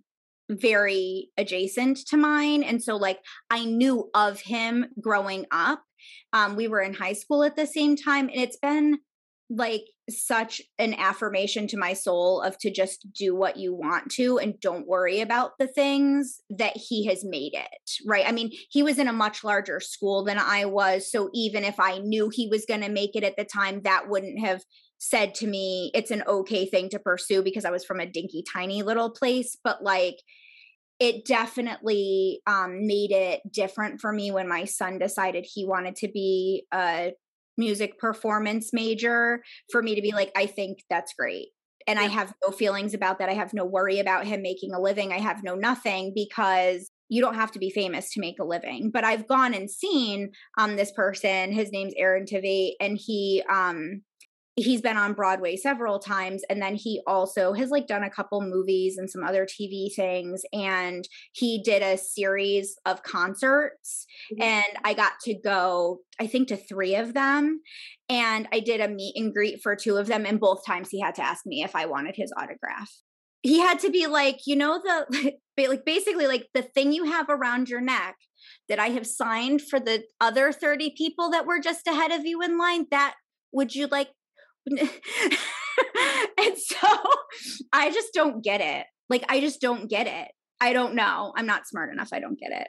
very 0.48 1.30
adjacent 1.36 1.98
to 2.06 2.16
mine. 2.16 2.62
And 2.62 2.82
so, 2.82 2.96
like, 2.96 3.18
I 3.50 3.64
knew 3.64 4.10
of 4.14 4.40
him 4.40 4.86
growing 5.00 5.46
up. 5.50 5.82
Um, 6.32 6.54
we 6.54 6.68
were 6.68 6.80
in 6.80 6.94
high 6.94 7.14
school 7.14 7.42
at 7.42 7.56
the 7.56 7.66
same 7.66 7.96
time. 7.96 8.28
And 8.28 8.40
it's 8.40 8.58
been 8.58 8.98
like 9.48 9.84
such 10.10 10.60
an 10.78 10.94
affirmation 10.94 11.68
to 11.68 11.76
my 11.76 11.92
soul 11.92 12.40
of 12.40 12.58
to 12.58 12.70
just 12.70 13.06
do 13.12 13.34
what 13.34 13.56
you 13.56 13.74
want 13.74 14.10
to 14.10 14.38
and 14.38 14.58
don't 14.60 14.88
worry 14.88 15.20
about 15.20 15.52
the 15.58 15.68
things 15.68 16.40
that 16.50 16.76
he 16.76 17.06
has 17.06 17.24
made 17.24 17.52
it 17.54 17.90
right 18.06 18.24
i 18.26 18.32
mean 18.32 18.50
he 18.70 18.82
was 18.82 18.98
in 18.98 19.06
a 19.06 19.12
much 19.12 19.44
larger 19.44 19.78
school 19.78 20.24
than 20.24 20.38
i 20.38 20.64
was 20.64 21.10
so 21.10 21.30
even 21.32 21.62
if 21.62 21.78
i 21.78 21.98
knew 21.98 22.28
he 22.32 22.48
was 22.48 22.66
going 22.66 22.80
to 22.80 22.88
make 22.88 23.14
it 23.14 23.22
at 23.22 23.36
the 23.36 23.44
time 23.44 23.80
that 23.82 24.08
wouldn't 24.08 24.40
have 24.40 24.62
said 24.98 25.34
to 25.34 25.46
me 25.46 25.90
it's 25.94 26.10
an 26.10 26.22
okay 26.26 26.66
thing 26.66 26.88
to 26.88 26.98
pursue 26.98 27.42
because 27.42 27.64
I 27.64 27.70
was 27.70 27.84
from 27.84 28.00
a 28.00 28.06
dinky 28.06 28.42
tiny 28.50 28.82
little 28.82 29.10
place 29.10 29.56
but 29.62 29.82
like 29.82 30.16
it 30.98 31.26
definitely 31.26 32.40
um, 32.46 32.86
made 32.86 33.12
it 33.12 33.40
different 33.52 34.00
for 34.00 34.12
me 34.12 34.30
when 34.30 34.48
my 34.48 34.64
son 34.64 34.98
decided 34.98 35.46
he 35.46 35.66
wanted 35.66 35.94
to 35.96 36.08
be 36.08 36.64
a 36.72 37.12
music 37.58 37.98
performance 37.98 38.70
major 38.72 39.42
for 39.70 39.82
me 39.82 39.94
to 39.94 40.02
be 40.02 40.12
like 40.12 40.30
I 40.36 40.46
think 40.46 40.78
that's 40.88 41.14
great 41.18 41.48
and 41.86 41.98
yeah. 41.98 42.06
I 42.06 42.08
have 42.08 42.34
no 42.44 42.50
feelings 42.50 42.94
about 42.94 43.18
that 43.18 43.28
I 43.28 43.34
have 43.34 43.54
no 43.54 43.64
worry 43.64 43.98
about 43.98 44.26
him 44.26 44.42
making 44.42 44.74
a 44.74 44.80
living 44.80 45.12
I 45.12 45.18
have 45.18 45.42
no 45.42 45.54
nothing 45.54 46.12
because 46.14 46.90
you 47.08 47.22
don't 47.22 47.34
have 47.34 47.52
to 47.52 47.58
be 47.58 47.70
famous 47.70 48.10
to 48.12 48.20
make 48.20 48.38
a 48.40 48.44
living 48.44 48.90
but 48.90 49.04
i've 49.04 49.28
gone 49.28 49.54
and 49.54 49.70
seen 49.70 50.30
um 50.58 50.76
this 50.76 50.92
person 50.92 51.52
his 51.52 51.70
name's 51.72 51.94
aaron 51.96 52.24
tveit 52.24 52.72
and 52.80 52.98
he 53.00 53.42
um 53.50 54.02
he's 54.56 54.80
been 54.80 54.96
on 54.96 55.12
Broadway 55.12 55.54
several 55.56 55.98
times 55.98 56.42
and 56.48 56.60
then 56.60 56.74
he 56.74 57.02
also 57.06 57.52
has 57.52 57.70
like 57.70 57.86
done 57.86 58.02
a 58.02 58.10
couple 58.10 58.40
movies 58.40 58.96
and 58.96 59.08
some 59.08 59.22
other 59.22 59.46
TV 59.46 59.94
things 59.94 60.42
and 60.52 61.06
he 61.32 61.62
did 61.62 61.82
a 61.82 61.98
series 61.98 62.76
of 62.86 63.02
concerts 63.02 64.06
mm-hmm. 64.32 64.42
and 64.42 64.78
I 64.82 64.94
got 64.94 65.12
to 65.24 65.34
go 65.34 66.00
I 66.18 66.26
think 66.26 66.48
to 66.48 66.56
3 66.56 66.96
of 66.96 67.12
them 67.12 67.60
and 68.08 68.48
I 68.50 68.60
did 68.60 68.80
a 68.80 68.88
meet 68.88 69.14
and 69.16 69.32
greet 69.32 69.60
for 69.62 69.76
two 69.76 69.98
of 69.98 70.06
them 70.06 70.24
and 70.24 70.40
both 70.40 70.64
times 70.64 70.88
he 70.88 71.00
had 71.00 71.14
to 71.16 71.22
ask 71.22 71.44
me 71.44 71.62
if 71.62 71.76
I 71.76 71.84
wanted 71.84 72.16
his 72.16 72.32
autograph. 72.36 72.90
He 73.42 73.60
had 73.60 73.78
to 73.80 73.90
be 73.90 74.06
like, 74.06 74.40
you 74.46 74.56
know 74.56 74.80
the 74.82 75.34
like 75.68 75.84
basically 75.84 76.26
like 76.26 76.48
the 76.54 76.62
thing 76.62 76.92
you 76.92 77.04
have 77.04 77.26
around 77.28 77.68
your 77.68 77.82
neck 77.82 78.16
that 78.70 78.78
I 78.78 78.88
have 78.88 79.06
signed 79.06 79.60
for 79.60 79.78
the 79.78 80.04
other 80.20 80.50
30 80.50 80.94
people 80.96 81.30
that 81.30 81.46
were 81.46 81.60
just 81.60 81.86
ahead 81.86 82.12
of 82.12 82.24
you 82.24 82.40
in 82.42 82.58
line 82.58 82.86
that 82.90 83.14
would 83.52 83.74
you 83.74 83.86
like 83.86 84.08
and 86.38 86.58
so 86.58 86.88
I 87.72 87.90
just 87.92 88.12
don't 88.12 88.42
get 88.42 88.60
it. 88.60 88.86
Like, 89.08 89.24
I 89.28 89.40
just 89.40 89.60
don't 89.60 89.88
get 89.88 90.06
it. 90.06 90.28
I 90.60 90.72
don't 90.72 90.94
know. 90.94 91.32
I'm 91.36 91.46
not 91.46 91.66
smart 91.66 91.92
enough. 91.92 92.08
I 92.12 92.20
don't 92.20 92.38
get 92.38 92.50
it. 92.52 92.68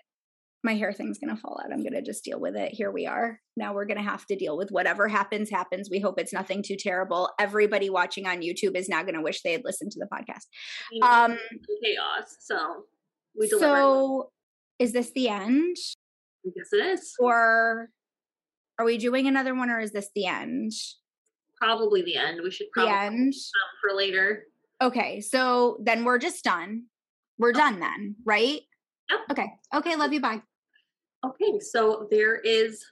My 0.64 0.76
hair 0.76 0.92
thing's 0.92 1.20
going 1.20 1.34
to 1.34 1.42
fall 1.42 1.60
out. 1.64 1.72
I'm 1.72 1.82
going 1.82 1.94
to 1.94 2.02
just 2.02 2.24
deal 2.24 2.40
with 2.40 2.56
it. 2.56 2.74
Here 2.74 2.92
we 2.92 3.06
are. 3.06 3.40
Now 3.56 3.74
we're 3.74 3.86
going 3.86 3.98
to 3.98 4.04
have 4.04 4.26
to 4.26 4.36
deal 4.36 4.58
with 4.58 4.70
whatever 4.70 5.08
happens, 5.08 5.50
happens. 5.50 5.88
We 5.90 6.00
hope 6.00 6.20
it's 6.20 6.34
nothing 6.34 6.62
too 6.62 6.76
terrible. 6.78 7.30
Everybody 7.40 7.90
watching 7.90 8.28
on 8.28 8.42
YouTube 8.42 8.76
is 8.76 8.90
now 8.90 9.04
going 9.04 9.16
to 9.16 9.22
wish 9.22 9.42
they 9.42 9.54
had 9.54 9.64
listened 9.64 9.92
to 9.92 10.00
the 10.00 10.08
podcast. 10.08 10.46
Um, 11.02 11.38
chaos. 11.84 12.36
So 12.40 12.84
we 13.40 13.48
deliver. 13.48 13.66
So 13.66 14.32
is 14.80 14.94
this 14.94 15.12
the 15.12 15.30
end? 15.30 15.78
I 16.46 16.50
guess 16.56 16.70
it 16.74 16.86
is. 16.86 17.14
Or 17.20 17.90
are 18.80 18.86
we 18.86 18.98
doing 18.98 19.28
another 19.28 19.56
one 19.56 19.70
or 19.70 19.80
is 19.80 19.92
this 19.92 20.10
the 20.14 20.26
end? 20.26 20.72
Probably 21.60 22.02
the 22.02 22.16
end. 22.16 22.40
We 22.44 22.52
should 22.52 22.72
probably 22.72 22.92
the 22.92 23.00
end 23.00 23.34
for 23.82 23.96
later. 23.96 24.46
Okay, 24.82 25.22
so 25.22 25.78
then 25.82 26.06
we're 26.06 26.20
just 26.20 26.44
done. 26.44 26.84
We're 27.38 27.50
okay. 27.50 27.60
done 27.60 27.80
then, 27.80 28.16
right? 28.26 28.62
Yep. 29.10 29.20
Okay. 29.32 29.54
Okay. 29.74 29.96
Love 29.96 30.14
you. 30.14 30.20
Bye. 30.20 30.42
Okay, 31.26 31.60
so 31.60 32.08
there 32.12 32.36
is 32.36 32.86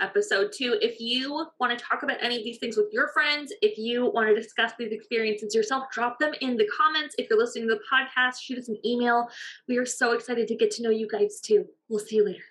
episode 0.00 0.52
two. 0.56 0.78
If 0.80 1.00
you 1.00 1.46
want 1.58 1.76
to 1.76 1.84
talk 1.84 2.02
about 2.02 2.18
any 2.20 2.36
of 2.36 2.44
these 2.44 2.58
things 2.58 2.76
with 2.76 2.88
your 2.92 3.08
friends, 3.08 3.52
if 3.62 3.78
you 3.78 4.10
want 4.10 4.28
to 4.28 4.34
discuss 4.34 4.72
these 4.78 4.92
experiences 4.92 5.54
yourself, 5.54 5.84
drop 5.92 6.18
them 6.18 6.32
in 6.40 6.56
the 6.56 6.68
comments. 6.76 7.14
If 7.18 7.28
you're 7.30 7.38
listening 7.38 7.68
to 7.68 7.74
the 7.74 7.80
podcast, 7.90 8.40
shoot 8.40 8.58
us 8.58 8.68
an 8.68 8.78
email. 8.84 9.28
We 9.68 9.76
are 9.76 9.86
so 9.86 10.12
excited 10.12 10.48
to 10.48 10.56
get 10.56 10.70
to 10.72 10.82
know 10.82 10.90
you 10.90 11.08
guys 11.08 11.40
too. 11.40 11.66
We'll 11.88 12.00
see 12.00 12.16
you 12.16 12.24
later. 12.24 12.44